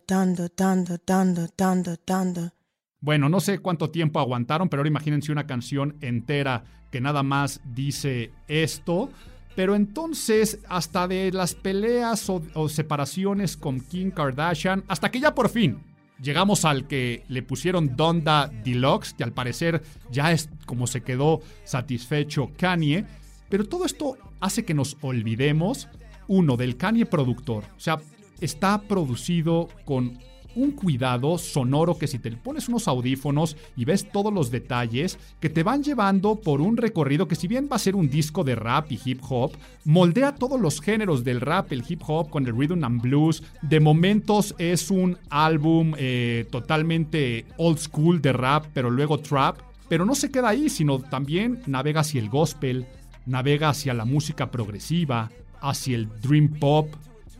thunder, 0.00 0.48
thunder, 0.48 0.98
thunder, 0.98 1.48
thunder, 1.56 1.96
thunder. 2.04 2.52
Bueno, 3.00 3.28
no 3.28 3.38
sé 3.38 3.60
cuánto 3.60 3.90
tiempo 3.90 4.18
aguantaron, 4.18 4.68
pero 4.68 4.80
ahora 4.80 4.88
imagínense 4.88 5.30
una 5.30 5.46
canción 5.46 5.96
entera 6.00 6.64
que 6.90 7.00
nada 7.00 7.22
más 7.22 7.60
dice 7.72 8.32
esto. 8.48 9.10
Pero 9.54 9.76
entonces, 9.76 10.58
hasta 10.68 11.06
de 11.06 11.30
las 11.30 11.54
peleas 11.54 12.28
o, 12.28 12.42
o 12.54 12.68
separaciones 12.68 13.56
con 13.56 13.80
Kim 13.80 14.10
Kardashian, 14.10 14.82
hasta 14.88 15.12
que 15.12 15.20
ya 15.20 15.36
por 15.36 15.50
fin 15.50 15.78
llegamos 16.20 16.64
al 16.64 16.88
que 16.88 17.22
le 17.28 17.44
pusieron 17.44 17.94
Donda 17.94 18.50
Deluxe, 18.64 19.14
que 19.14 19.22
al 19.22 19.32
parecer 19.32 19.82
ya 20.10 20.32
es 20.32 20.48
como 20.66 20.88
se 20.88 21.02
quedó 21.02 21.42
satisfecho 21.62 22.50
Kanye. 22.56 23.04
Pero 23.48 23.64
todo 23.64 23.84
esto 23.84 24.16
hace 24.40 24.64
que 24.64 24.74
nos 24.74 24.96
olvidemos, 25.00 25.88
uno, 26.28 26.56
del 26.56 26.76
Kanye 26.76 27.06
productor. 27.06 27.64
O 27.76 27.80
sea, 27.80 27.98
está 28.40 28.82
producido 28.82 29.68
con 29.84 30.18
un 30.56 30.72
cuidado 30.72 31.38
sonoro 31.38 31.98
que 31.98 32.06
si 32.06 32.18
te 32.18 32.32
pones 32.32 32.68
unos 32.68 32.88
audífonos 32.88 33.56
y 33.76 33.84
ves 33.84 34.10
todos 34.10 34.32
los 34.32 34.50
detalles 34.50 35.18
que 35.38 35.50
te 35.50 35.62
van 35.62 35.84
llevando 35.84 36.36
por 36.36 36.60
un 36.60 36.78
recorrido 36.78 37.28
que 37.28 37.34
si 37.36 37.46
bien 37.46 37.68
va 37.70 37.76
a 37.76 37.78
ser 37.78 37.94
un 37.94 38.08
disco 38.08 38.42
de 38.42 38.54
rap 38.54 38.90
y 38.90 38.98
hip 39.04 39.20
hop, 39.28 39.52
moldea 39.84 40.34
todos 40.34 40.58
los 40.58 40.80
géneros 40.80 41.22
del 41.22 41.42
rap, 41.42 41.72
el 41.72 41.84
hip 41.86 42.02
hop 42.06 42.30
con 42.30 42.46
el 42.46 42.56
rhythm 42.56 42.82
and 42.84 43.02
blues. 43.02 43.42
De 43.62 43.80
momentos 43.80 44.54
es 44.58 44.90
un 44.90 45.18
álbum 45.28 45.92
eh, 45.98 46.46
totalmente 46.50 47.44
old 47.58 47.78
school 47.78 48.22
de 48.22 48.32
rap, 48.32 48.64
pero 48.72 48.90
luego 48.90 49.18
trap. 49.18 49.58
Pero 49.88 50.04
no 50.04 50.16
se 50.16 50.32
queda 50.32 50.48
ahí, 50.48 50.68
sino 50.68 50.98
también 50.98 51.60
navega 51.66 52.00
hacia 52.00 52.20
el 52.20 52.28
gospel, 52.28 52.86
navega 53.26 53.68
hacia 53.68 53.94
la 53.94 54.04
música 54.04 54.50
progresiva, 54.50 55.30
hacia 55.60 55.96
el 55.96 56.08
dream 56.20 56.48
pop, 56.58 56.88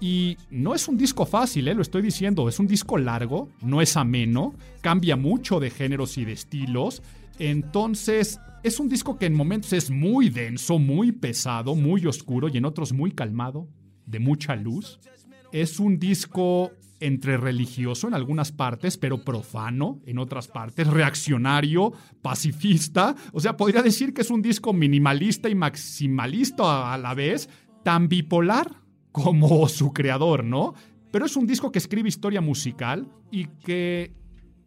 y 0.01 0.37
no 0.51 0.75
es 0.75 0.89
un 0.89 0.99
disco 0.99 1.25
fácil, 1.25 1.69
¿eh? 1.69 1.75
lo 1.75 1.81
estoy 1.81 2.03
diciendo, 2.03 2.49
es 2.49 2.59
un 2.59 2.67
disco 2.67 2.99
largo, 2.99 3.49
no 3.63 3.81
es 3.81 3.97
ameno, 3.97 4.55
cambia 4.83 5.17
mucho 5.17 5.59
de 5.59 5.71
géneros 5.71 6.19
y 6.19 6.25
de 6.27 6.33
estilos. 6.33 7.03
Entonces, 7.39 8.39
es 8.63 8.79
un 8.79 8.89
disco 8.89 9.19
que 9.19 9.27
en 9.27 9.35
momentos 9.35 9.73
es 9.73 9.91
muy 9.91 10.29
denso, 10.29 10.79
muy 10.79 11.13
pesado, 11.13 11.75
muy 11.75 12.05
oscuro 12.07 12.49
y 12.49 12.59
en 12.59 12.67
otros 12.67 12.93
muy 12.93 13.11
calmado, 13.13 13.69
de 14.05 14.19
mucha 14.19 14.55
luz. 14.55 15.01
Es 15.51 15.81
un 15.81 15.99
disco 15.99 16.73
entre 17.07 17.37
religioso 17.37 18.09
en 18.09 18.15
algunas 18.15 18.53
partes, 18.53 18.97
pero 18.97 19.25
profano 19.25 20.01
en 20.07 20.19
otras 20.19 20.49
partes, 20.49 20.87
reaccionario, 20.87 21.93
pacifista. 22.23 23.15
O 23.33 23.41
sea, 23.41 23.57
podría 23.57 23.83
decir 23.83 24.13
que 24.13 24.23
es 24.23 24.31
un 24.31 24.43
disco 24.43 24.73
minimalista 24.73 25.49
y 25.49 25.55
maximalista 25.55 26.93
a 26.93 26.99
la 26.99 27.15
vez, 27.15 27.49
tan 27.85 28.09
bipolar 28.09 28.71
como 29.13 29.69
su 29.69 29.93
creador, 29.93 30.45
¿no? 30.45 30.75
Pero 31.13 31.27
es 31.27 31.37
un 31.37 31.47
disco 31.47 31.71
que 31.71 31.79
escribe 31.79 32.09
historia 32.09 32.41
musical 32.41 33.09
y 33.31 33.47
que 33.47 34.13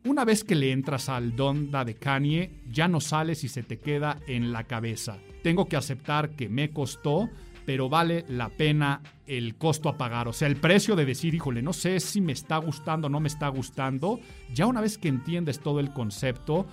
una 0.05 0.23
vez 0.23 0.43
que 0.43 0.55
le 0.55 0.71
entras 0.71 1.09
al 1.09 1.35
Donda 1.35 1.83
de 1.83 1.95
Kanye, 1.95 2.63
ya 2.71 2.87
no 2.87 3.01
sales 3.01 3.43
y 3.43 3.49
se 3.49 3.63
te 3.63 3.79
queda 3.79 4.17
en 4.27 4.53
la 4.53 4.63
cabeza. 4.63 5.17
Tengo 5.43 5.67
que 5.67 5.75
aceptar 5.75 6.31
que 6.31 6.47
me 6.47 6.71
costó, 6.71 7.29
pero 7.69 7.87
vale 7.87 8.25
la 8.29 8.49
pena 8.49 8.99
el 9.27 9.55
costo 9.55 9.89
a 9.89 9.95
pagar. 9.95 10.27
O 10.27 10.33
sea, 10.33 10.47
el 10.47 10.55
precio 10.55 10.95
de 10.95 11.05
decir, 11.05 11.35
híjole, 11.35 11.61
no 11.61 11.71
sé 11.71 11.99
si 11.99 12.19
me 12.19 12.31
está 12.31 12.57
gustando 12.57 13.05
o 13.05 13.09
no 13.11 13.19
me 13.19 13.27
está 13.27 13.47
gustando. 13.47 14.19
Ya 14.51 14.65
una 14.65 14.81
vez 14.81 14.97
que 14.97 15.07
entiendes 15.07 15.59
todo 15.59 15.79
el 15.79 15.93
concepto, 15.93 16.65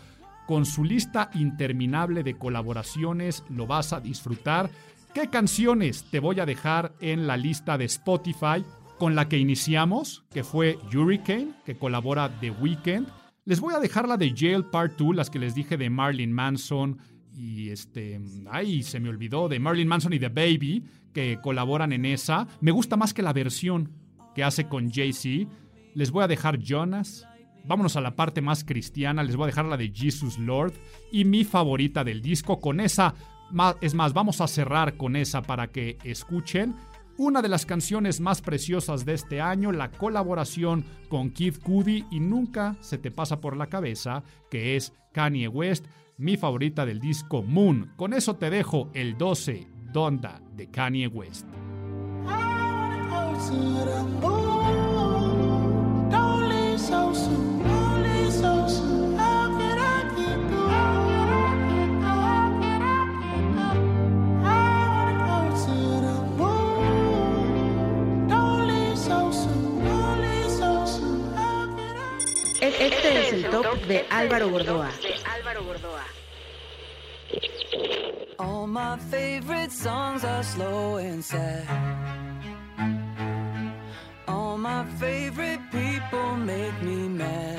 con 0.46 0.64
su 0.64 0.84
lista 0.84 1.28
interminable 1.34 2.22
de 2.22 2.38
colaboraciones 2.38 3.44
lo 3.50 3.66
vas 3.66 3.92
a 3.92 4.00
disfrutar. 4.00 4.70
¿Qué 5.12 5.28
canciones 5.28 6.02
te 6.10 6.18
voy 6.18 6.40
a 6.40 6.46
dejar 6.46 6.94
en 7.02 7.26
la 7.26 7.36
lista 7.36 7.76
de 7.76 7.84
Spotify 7.84 8.64
con 8.98 9.14
la 9.14 9.28
que 9.28 9.36
iniciamos, 9.36 10.24
que 10.30 10.44
fue 10.44 10.78
Hurricane, 10.94 11.50
que 11.66 11.76
colabora 11.76 12.30
The 12.40 12.52
Weeknd? 12.52 13.06
Les 13.44 13.60
voy 13.60 13.74
a 13.74 13.80
dejar 13.80 14.08
la 14.08 14.16
de 14.16 14.32
Jail 14.34 14.64
Part 14.64 14.96
2, 14.96 15.14
las 15.14 15.28
que 15.28 15.40
les 15.40 15.54
dije 15.54 15.76
de 15.76 15.90
Marilyn 15.90 16.32
Manson 16.32 16.98
y 17.37 17.71
este, 17.71 18.21
ay, 18.50 18.83
se 18.83 18.99
me 18.99 19.09
olvidó, 19.09 19.49
de 19.49 19.61
Marilyn 19.61 19.88
Manson 19.88 20.12
y 20.12 20.19
The 20.19 20.28
Baby, 20.28 20.85
que 21.12 21.38
colaboran 21.43 21.93
en 21.93 22.05
esa. 22.05 22.47
Me 22.61 22.71
gusta 22.71 22.97
más 22.97 23.12
que 23.12 23.23
la 23.23 23.33
versión 23.33 23.93
que 24.35 24.43
hace 24.43 24.69
con 24.69 24.90
Jay-Z. 24.90 25.50
Les 25.95 26.11
voy 26.11 26.25
a 26.25 26.28
dejar 26.28 26.59
Jonas. 26.59 27.26
Vámonos 27.64 27.97
a 27.97 28.00
la 28.00 28.16
parte 28.16 28.40
más 28.40 28.64
cristiana, 28.64 29.25
les 29.25 29.35
voy 29.35 29.45
a 29.45 29.47
dejar 29.47 29.64
la 29.64 29.76
de 29.76 29.93
Jesus 29.93 30.38
Lord 30.38 30.73
y 31.11 31.25
mi 31.25 31.43
favorita 31.45 32.05
del 32.05 32.23
disco 32.23 32.61
con 32.61 32.78
esa 32.78 33.14
es 33.81 33.95
más, 33.95 34.12
vamos 34.12 34.40
a 34.40 34.49
cerrar 34.49 34.97
con 34.97 35.16
esa 35.16 35.43
para 35.43 35.69
que 35.69 35.99
escuchen. 36.05 36.75
Una 37.19 37.40
de 37.40 37.49
las 37.49 37.64
canciones 37.64 38.21
más 38.21 38.43
preciosas 38.43 39.07
de 39.07 39.14
este 39.14 39.40
año, 39.40 39.73
la 39.73 39.90
colaboración 39.90 40.85
con 41.09 41.31
Kid 41.31 41.57
Cudi 41.62 42.05
y 42.11 42.21
nunca 42.21 42.76
se 42.81 42.99
te 42.99 43.11
pasa 43.11 43.40
por 43.40 43.57
la 43.57 43.69
cabeza 43.69 44.23
que 44.50 44.76
es 44.76 44.93
Kanye 45.12 45.49
West, 45.49 45.87
mi 46.18 46.37
favorita 46.37 46.87
del 46.87 47.00
disco 47.00 47.42
Moon. 47.42 47.92
Con 47.96 48.12
eso 48.12 48.37
te 48.37 48.50
dejo 48.50 48.90
el 48.94 49.16
12 49.18 49.66
Donda 49.92 50.40
de 50.54 50.70
Kanye 50.70 51.08
West. 51.08 51.46
Este 72.78 73.20
es 73.20 73.32
el 73.32 73.50
top 73.50 73.80
de 73.87 74.06
Álvaro 74.11 74.50
Gordoa. 74.50 74.90
All 78.38 78.66
my 78.66 78.98
favorite 79.10 79.72
songs 79.72 80.22
are 80.22 80.42
slow 80.42 80.98
and 80.98 81.25
sad. 81.25 81.64
All 84.28 84.58
my 84.58 84.84
favorite 85.00 85.60
people 85.70 86.36
make 86.36 86.82
me 86.82 87.08
mad. 87.08 87.58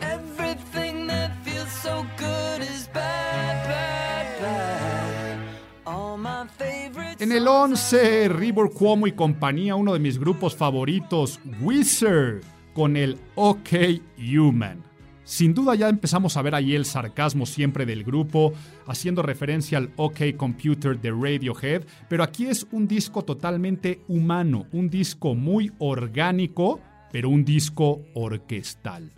Everything 0.00 1.06
that 1.08 1.30
feels 1.44 1.70
so 1.82 2.06
good 2.16 2.62
is 2.62 2.88
bad, 2.94 3.68
bad, 3.68 4.40
bad. 4.40 5.38
All 5.86 6.16
my 6.16 6.46
favorite 6.56 7.22
En 7.22 7.32
el 7.32 7.46
11, 7.46 8.30
River 8.30 8.70
Cuomo 8.70 9.06
y 9.06 9.12
compañía, 9.12 9.74
uno 9.74 9.92
de 9.92 9.98
mis 9.98 10.18
grupos 10.18 10.56
favoritos, 10.56 11.38
Wizard, 11.60 12.40
con 12.72 12.96
el 12.96 13.18
OK 13.34 14.00
Human. 14.16 14.93
Sin 15.24 15.54
duda 15.54 15.74
ya 15.74 15.88
empezamos 15.88 16.36
a 16.36 16.42
ver 16.42 16.54
ahí 16.54 16.74
el 16.74 16.84
sarcasmo 16.84 17.46
siempre 17.46 17.86
del 17.86 18.04
grupo, 18.04 18.52
haciendo 18.86 19.22
referencia 19.22 19.78
al 19.78 19.90
OK 19.96 20.36
Computer 20.36 21.00
de 21.00 21.10
Radiohead, 21.10 21.84
pero 22.08 22.22
aquí 22.22 22.46
es 22.46 22.66
un 22.72 22.86
disco 22.86 23.22
totalmente 23.22 24.02
humano, 24.06 24.66
un 24.72 24.90
disco 24.90 25.34
muy 25.34 25.72
orgánico, 25.78 26.80
pero 27.10 27.30
un 27.30 27.44
disco 27.44 28.02
orquestal. 28.12 29.12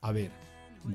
A 0.00 0.10
ver, 0.10 0.32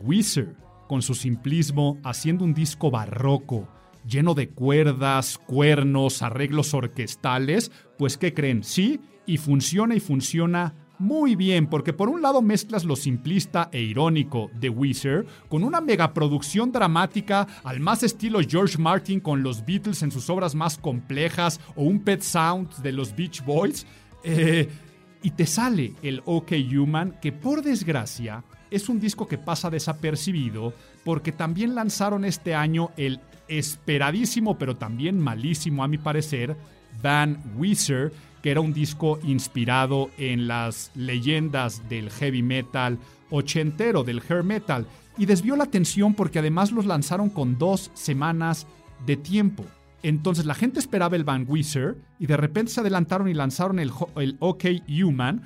Weezer, 0.04 0.54
con 0.90 1.02
su 1.02 1.16
simplismo, 1.16 1.98
haciendo 2.04 2.44
un 2.44 2.54
disco 2.54 2.92
barroco, 2.92 3.70
lleno 4.06 4.34
de 4.34 4.50
cuerdas, 4.50 5.38
cuernos, 5.38 6.22
arreglos 6.22 6.74
orquestales, 6.74 7.72
pues 7.98 8.18
¿qué 8.18 8.34
creen? 8.34 8.64
Sí, 8.64 9.00
y 9.26 9.38
funciona 9.38 9.96
y 9.96 10.00
funciona 10.02 10.74
muy 11.00 11.36
bien, 11.36 11.68
porque 11.68 11.94
por 11.94 12.10
un 12.10 12.22
lado 12.22 12.42
mezclas 12.42 12.84
lo 12.84 12.96
simplista 12.96 13.70
e 13.72 13.82
irónico 13.82 14.50
de 14.60 14.70
Weezer 14.70 15.25
con 15.48 15.63
una 15.63 15.80
megaproducción 15.80 16.72
dramática 16.72 17.48
al 17.63 17.80
más 17.80 18.04
estilo 18.04 18.39
George 18.48 18.77
Martin 18.77 19.20
con 19.20 19.44
los 19.44 19.66
Beatles 19.66 20.01
en 20.01 20.12
sus 20.12 20.30
obras 20.30 20.56
más 20.56 20.77
complejas 20.77 21.60
o 21.75 21.84
un 21.84 22.00
Pet 22.00 22.22
Sound 22.22 22.77
de 22.77 22.92
los 22.92 23.16
Beach 23.16 23.44
Boys. 23.46 23.86
Eh, 24.24 24.70
y 25.22 25.32
te 25.32 25.46
sale 25.46 25.94
el 26.01 26.22
OK 26.25 26.54
Human, 26.74 27.18
que 27.22 27.32
por 27.32 27.62
desgracia 27.62 28.44
es 28.72 28.89
un 28.89 29.00
disco 29.00 29.27
que 29.27 29.38
pasa 29.38 29.70
desapercibido 29.70 30.74
porque 31.04 31.32
también 31.32 31.75
lanzaron 31.75 32.25
este 32.25 32.54
año 32.54 32.92
el 32.98 33.20
esperadísimo 33.48 34.58
pero 34.58 34.75
también 34.75 35.20
malísimo 35.20 35.84
a 35.84 35.88
mi 35.88 35.98
parecer 35.98 36.58
Van 37.01 37.39
Weezer, 37.56 38.12
que 38.48 38.51
era 38.51 38.62
un 38.62 38.72
disco 38.72 39.20
inspirado 39.24 40.10
en 40.18 40.48
las 40.48 40.92
leyendas 40.96 41.89
del 41.89 42.10
heavy 42.10 42.42
metal 42.42 42.98
ochentero, 43.30 44.06
del 44.06 44.22
hair 44.22 44.42
metal, 44.42 44.88
y 45.18 45.25
desvió 45.25 45.58
la 45.58 45.66
atención 45.66 46.13
porque 46.13 46.39
además 46.39 46.72
los 46.72 46.86
lanzaron 46.86 47.30
con 47.30 47.58
dos 47.58 47.92
semanas 47.94 48.66
de 49.06 49.18
tiempo. 49.18 49.66
Entonces 50.01 50.46
la 50.46 50.54
gente 50.54 50.80
esperaba 50.80 51.18
el 51.18 51.25
Van 51.25 51.44
Weezer 51.46 51.98
y 52.20 52.27
de 52.27 52.38
repente 52.38 52.72
se 52.72 52.80
adelantaron 52.80 53.27
y 53.27 53.34
lanzaron 53.34 53.80
el, 53.80 53.92
el 54.16 54.38
OK 54.39 54.63
Human, 54.88 55.42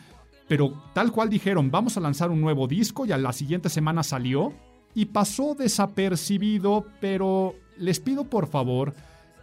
pero 0.47 0.71
tal 0.93 1.11
cual 1.11 1.31
dijeron, 1.31 1.71
vamos 1.71 1.97
a 1.97 2.01
lanzar 2.01 2.29
un 2.29 2.39
nuevo 2.39 2.67
disco 2.67 3.07
y 3.07 3.13
a 3.13 3.17
la 3.17 3.33
siguiente 3.33 3.69
semana 3.69 4.03
salió 4.03 4.53
y 4.93 5.05
pasó 5.05 5.55
desapercibido, 5.55 6.85
pero 6.99 7.55
les 7.79 7.99
pido 7.99 8.25
por 8.25 8.45
favor 8.45 8.93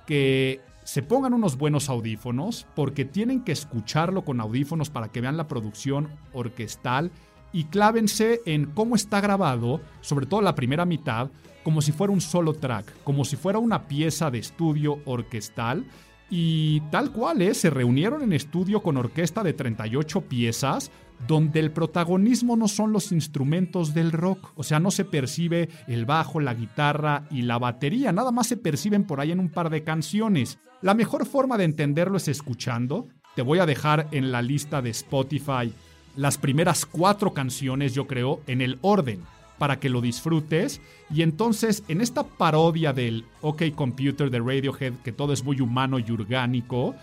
que 0.06 0.60
se 0.88 1.02
pongan 1.02 1.34
unos 1.34 1.58
buenos 1.58 1.90
audífonos 1.90 2.66
porque 2.74 3.04
tienen 3.04 3.44
que 3.44 3.52
escucharlo 3.52 4.24
con 4.24 4.40
audífonos 4.40 4.88
para 4.88 5.08
que 5.08 5.20
vean 5.20 5.36
la 5.36 5.46
producción 5.46 6.08
orquestal 6.32 7.10
y 7.52 7.64
clávense 7.64 8.40
en 8.46 8.64
cómo 8.72 8.96
está 8.96 9.20
grabado, 9.20 9.82
sobre 10.00 10.24
todo 10.24 10.40
la 10.40 10.54
primera 10.54 10.86
mitad, 10.86 11.28
como 11.62 11.82
si 11.82 11.92
fuera 11.92 12.14
un 12.14 12.22
solo 12.22 12.54
track, 12.54 12.90
como 13.04 13.26
si 13.26 13.36
fuera 13.36 13.58
una 13.58 13.86
pieza 13.86 14.30
de 14.30 14.38
estudio 14.38 15.00
orquestal. 15.04 15.84
Y 16.30 16.80
tal 16.90 17.12
cual 17.12 17.42
es, 17.42 17.58
se 17.58 17.68
reunieron 17.68 18.22
en 18.22 18.32
estudio 18.32 18.82
con 18.82 18.96
orquesta 18.96 19.42
de 19.42 19.52
38 19.52 20.22
piezas, 20.22 20.90
donde 21.26 21.60
el 21.60 21.70
protagonismo 21.70 22.56
no 22.56 22.68
son 22.68 22.92
los 22.92 23.12
instrumentos 23.12 23.94
del 23.94 24.12
rock, 24.12 24.52
o 24.54 24.62
sea, 24.62 24.78
no 24.78 24.90
se 24.90 25.04
percibe 25.04 25.68
el 25.86 26.06
bajo, 26.06 26.40
la 26.40 26.54
guitarra 26.54 27.24
y 27.30 27.42
la 27.42 27.58
batería, 27.58 28.12
nada 28.12 28.30
más 28.30 28.46
se 28.46 28.56
perciben 28.56 29.04
por 29.04 29.20
ahí 29.20 29.32
en 29.32 29.40
un 29.40 29.48
par 29.48 29.70
de 29.70 29.82
canciones. 29.82 30.58
La 30.80 30.94
mejor 30.94 31.26
forma 31.26 31.58
de 31.58 31.64
entenderlo 31.64 32.18
es 32.18 32.28
escuchando. 32.28 33.08
Te 33.34 33.42
voy 33.42 33.58
a 33.58 33.66
dejar 33.66 34.08
en 34.12 34.30
la 34.30 34.42
lista 34.42 34.80
de 34.80 34.90
Spotify 34.90 35.72
las 36.16 36.38
primeras 36.38 36.86
cuatro 36.86 37.32
canciones, 37.32 37.94
yo 37.94 38.06
creo, 38.06 38.40
en 38.46 38.60
el 38.60 38.78
orden 38.82 39.22
para 39.58 39.80
que 39.80 39.88
lo 39.88 40.00
disfrutes. 40.00 40.80
Y 41.10 41.22
entonces, 41.22 41.82
en 41.88 42.00
esta 42.00 42.22
parodia 42.22 42.92
del 42.92 43.24
OK 43.40 43.62
Computer 43.74 44.30
de 44.30 44.38
Radiohead, 44.38 44.94
que 45.04 45.12
todo 45.12 45.32
es 45.32 45.44
muy 45.44 45.60
humano 45.60 45.98
y 45.98 46.10
orgánico, 46.10 46.94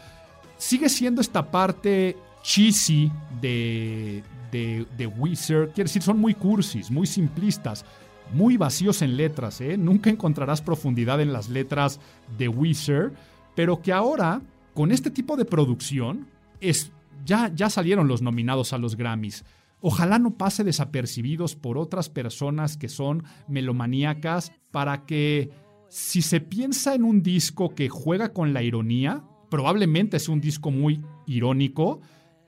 sigue 0.57 0.89
siendo 0.89 1.22
esta 1.22 1.51
parte 1.51 2.17
cheesy 2.45 3.11
de, 3.41 4.23
de, 4.51 4.85
de 4.96 5.07
Weezer. 5.07 5.70
Quiere 5.70 5.87
decir, 5.87 6.03
son 6.03 6.20
muy 6.20 6.35
cursis, 6.35 6.91
muy 6.91 7.07
simplistas, 7.07 7.83
muy 8.31 8.55
vacíos 8.55 9.01
en 9.01 9.17
letras. 9.17 9.59
¿eh? 9.61 9.77
Nunca 9.77 10.11
encontrarás 10.11 10.61
profundidad 10.61 11.20
en 11.22 11.33
las 11.33 11.50
letras 11.50 12.00
de 12.37 12.48
Weezer, 12.48 13.13
pero 13.55 13.81
que 13.81 13.91
ahora, 13.91 14.41
con 14.75 14.91
este 14.91 15.09
tipo 15.09 15.35
de 15.35 15.46
producción, 15.46 16.27
es, 16.61 16.91
ya, 17.25 17.51
ya 17.53 17.70
salieron 17.72 18.07
los 18.07 18.22
nominados 18.22 18.74
a 18.74 18.77
los 18.77 18.96
Grammys. 18.96 19.43
Ojalá 19.81 20.20
no 20.20 20.37
pase 20.37 20.63
desapercibidos 20.63 21.55
por 21.55 21.79
otras 21.79 22.09
personas 22.09 22.77
que 22.77 22.89
son 22.89 23.24
melomaníacas 23.48 24.51
para 24.72 25.05
que 25.05 25.50
si 25.89 26.22
se 26.22 26.41
piensa 26.41 26.93
en 26.93 27.03
un 27.03 27.24
disco 27.24 27.74
que 27.74 27.89
juega 27.89 28.33
con 28.33 28.53
la 28.53 28.61
ironía, 28.61 29.24
probablemente 29.50 30.17
es 30.17 30.29
un 30.29 30.41
disco 30.41 30.72
muy 30.72 31.01
irónico, 31.25 32.01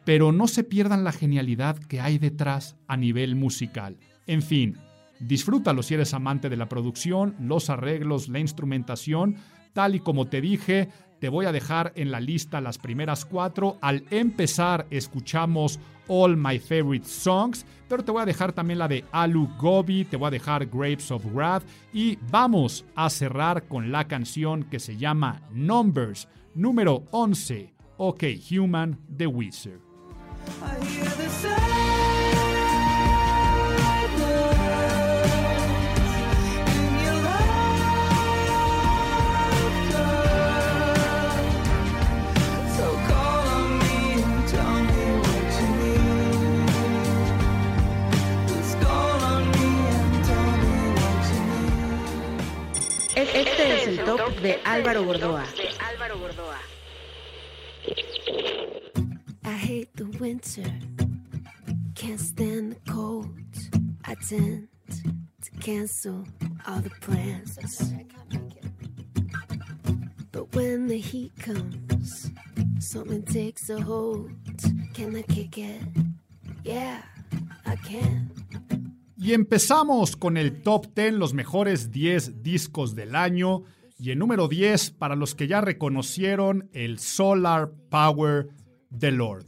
pero 0.07 0.31
no 0.31 0.47
se 0.47 0.63
pierdan 0.63 1.03
la 1.03 1.11
genialidad 1.11 1.77
que 1.77 1.99
hay 1.99 2.17
detrás 2.17 2.77
a 2.87 2.95
nivel 2.95 3.35
musical. 3.35 3.97
En 4.25 4.41
fin, 4.41 4.77
disfrútalo 5.19 5.83
si 5.83 5.95
eres 5.95 6.13
amante 6.13 6.47
de 6.47 6.55
la 6.55 6.69
producción, 6.69 7.35
los 7.41 7.69
arreglos, 7.69 8.29
la 8.29 8.39
instrumentación, 8.39 9.35
tal 9.73 9.95
y 9.95 9.99
como 9.99 10.27
te 10.27 10.39
dije, 10.39 10.87
te 11.19 11.27
voy 11.27 11.45
a 11.45 11.51
dejar 11.51 11.91
en 11.97 12.09
la 12.09 12.21
lista 12.21 12.61
las 12.61 12.77
primeras 12.77 13.25
cuatro. 13.25 13.79
Al 13.81 14.05
empezar 14.09 14.87
escuchamos 14.91 15.77
All 16.07 16.37
My 16.37 16.57
Favorite 16.57 17.05
Songs, 17.05 17.65
pero 17.89 18.05
te 18.05 18.13
voy 18.13 18.21
a 18.21 18.25
dejar 18.25 18.53
también 18.53 18.79
la 18.79 18.87
de 18.87 19.03
Alu 19.11 19.49
Gobi, 19.59 20.05
te 20.05 20.15
voy 20.15 20.27
a 20.27 20.31
dejar 20.31 20.67
Grapes 20.67 21.11
of 21.11 21.25
Wrath 21.33 21.63
y 21.91 22.17
vamos 22.31 22.85
a 22.95 23.09
cerrar 23.09 23.67
con 23.67 23.91
la 23.91 24.07
canción 24.07 24.63
que 24.63 24.79
se 24.79 24.95
llama 24.95 25.41
Numbers, 25.51 26.29
número 26.55 27.03
11, 27.11 27.73
OK 27.97 28.23
Human 28.49 28.97
the 29.17 29.25
silence 29.25 29.86
Este 53.17 53.75
es 53.75 53.87
el 53.87 54.05
top 54.05 54.29
de 54.41 54.59
Álvaro 54.63 55.03
Gordoa. 55.03 55.43
I 59.47 59.51
hate 59.51 59.95
the 59.95 60.03
winter, 60.19 60.69
can't 61.95 62.19
stand 62.19 62.73
the 62.73 62.91
cold. 62.91 63.29
I 64.03 64.15
tend 64.15 64.67
to 65.41 65.51
cancel 65.61 66.25
all 66.67 66.81
the 66.81 66.89
plans. 66.99 67.57
But 70.33 70.53
when 70.53 70.87
the 70.87 70.99
heat 70.99 71.31
comes, 71.39 72.29
something 72.79 73.23
takes 73.23 73.69
a 73.69 73.81
hold. 73.81 74.31
Can 74.93 75.15
I 75.15 75.21
kick 75.21 75.57
it? 75.57 75.81
Yeah, 76.65 77.03
I 77.65 77.77
can. 77.77 78.29
Y 79.15 79.31
empezamos 79.31 80.17
con 80.17 80.35
el 80.35 80.61
top 80.61 80.93
10, 80.93 81.13
los 81.13 81.33
mejores 81.33 81.89
10 81.91 82.43
discos 82.43 82.95
del 82.95 83.15
año. 83.15 83.63
Y 83.97 84.11
el 84.11 84.19
número 84.19 84.49
10, 84.49 84.91
para 84.91 85.15
los 85.15 85.35
que 85.35 85.47
ya 85.47 85.61
reconocieron, 85.61 86.69
el 86.73 86.99
Solar 86.99 87.71
Power 87.89 88.49
The 88.97 89.11
Lord. 89.11 89.45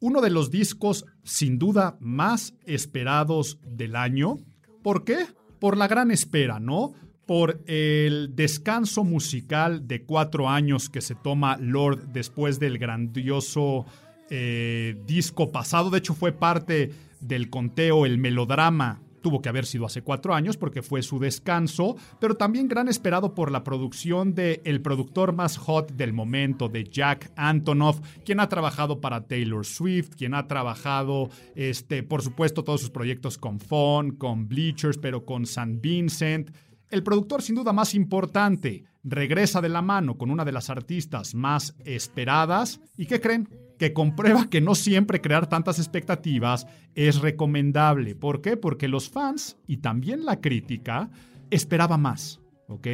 Uno 0.00 0.20
de 0.20 0.30
los 0.30 0.50
discos 0.50 1.04
sin 1.24 1.58
duda 1.58 1.96
más 2.00 2.54
esperados 2.64 3.58
del 3.66 3.96
año. 3.96 4.36
¿Por 4.82 5.04
qué? 5.04 5.26
Por 5.58 5.76
la 5.76 5.88
gran 5.88 6.10
espera, 6.10 6.60
¿no? 6.60 6.92
Por 7.26 7.62
el 7.66 8.34
descanso 8.34 9.04
musical 9.04 9.86
de 9.88 10.04
cuatro 10.04 10.48
años 10.48 10.88
que 10.88 11.00
se 11.00 11.14
toma 11.14 11.56
Lord 11.58 12.08
después 12.12 12.60
del 12.60 12.78
grandioso 12.78 13.86
eh, 14.30 15.02
disco 15.06 15.50
pasado. 15.50 15.90
De 15.90 15.98
hecho, 15.98 16.14
fue 16.14 16.32
parte 16.32 16.92
del 17.20 17.50
conteo, 17.50 18.06
el 18.06 18.18
melodrama 18.18 19.02
tuvo 19.20 19.40
que 19.40 19.48
haber 19.48 19.66
sido 19.66 19.86
hace 19.86 20.02
cuatro 20.02 20.34
años 20.34 20.56
porque 20.56 20.82
fue 20.82 21.02
su 21.02 21.18
descanso, 21.18 21.96
pero 22.20 22.36
también 22.36 22.68
gran 22.68 22.88
esperado 22.88 23.34
por 23.34 23.50
la 23.50 23.64
producción 23.64 24.34
de 24.34 24.60
el 24.64 24.80
productor 24.80 25.32
más 25.32 25.56
hot 25.56 25.92
del 25.92 26.12
momento, 26.12 26.68
de 26.68 26.84
Jack 26.84 27.30
Antonoff, 27.36 28.00
quien 28.24 28.40
ha 28.40 28.48
trabajado 28.48 29.00
para 29.00 29.26
Taylor 29.26 29.64
Swift, 29.64 30.10
quien 30.16 30.34
ha 30.34 30.46
trabajado, 30.46 31.30
este, 31.54 32.02
por 32.02 32.22
supuesto, 32.22 32.64
todos 32.64 32.80
sus 32.80 32.90
proyectos 32.90 33.38
con 33.38 33.60
Fon, 33.60 34.12
con 34.12 34.48
Bleachers, 34.48 34.98
pero 34.98 35.24
con 35.24 35.46
San 35.46 35.80
Vincent. 35.80 36.50
El 36.90 37.02
productor 37.02 37.42
sin 37.42 37.56
duda 37.56 37.72
más 37.72 37.94
importante 37.94 38.84
regresa 39.04 39.60
de 39.60 39.68
la 39.68 39.82
mano 39.82 40.16
con 40.16 40.30
una 40.30 40.44
de 40.44 40.52
las 40.52 40.70
artistas 40.70 41.34
más 41.34 41.74
esperadas. 41.84 42.80
¿Y 42.96 43.06
qué 43.06 43.20
creen? 43.20 43.67
Que 43.78 43.92
comprueba 43.92 44.50
que 44.50 44.60
no 44.60 44.74
siempre 44.74 45.20
crear 45.20 45.48
tantas 45.48 45.78
expectativas 45.78 46.66
es 46.94 47.20
recomendable. 47.20 48.14
¿Por 48.14 48.42
qué? 48.42 48.56
Porque 48.56 48.88
los 48.88 49.08
fans 49.08 49.56
y 49.66 49.78
también 49.78 50.24
la 50.24 50.40
crítica 50.40 51.10
esperaba 51.50 51.96
más, 51.96 52.40
¿ok? 52.66 52.86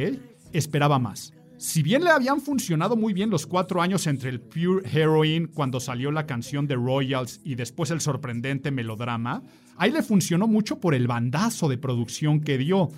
Esperaba 0.53 0.99
más. 0.99 1.33
Si 1.57 1.81
bien 1.81 2.03
le 2.03 2.09
habían 2.09 2.41
funcionado 2.41 2.95
muy 2.95 3.13
bien 3.13 3.29
los 3.29 3.47
cuatro 3.47 3.81
años 3.81 4.07
entre 4.07 4.29
el 4.29 4.41
Pure 4.41 4.87
Heroine 4.91 5.47
cuando 5.47 5.79
salió 5.79 6.11
la 6.11 6.27
canción 6.27 6.67
de 6.67 6.75
Royals 6.75 7.39
y 7.43 7.55
después 7.55 7.91
el 7.91 8.01
sorprendente 8.01 8.71
melodrama, 8.71 9.41
ahí 9.77 9.91
le 9.91 10.03
funcionó 10.03 10.47
mucho 10.47 10.79
por 10.79 10.93
el 10.93 11.07
bandazo 11.07 11.69
de 11.69 11.77
producción 11.77 12.41
que 12.41 12.57
dio. 12.57 12.89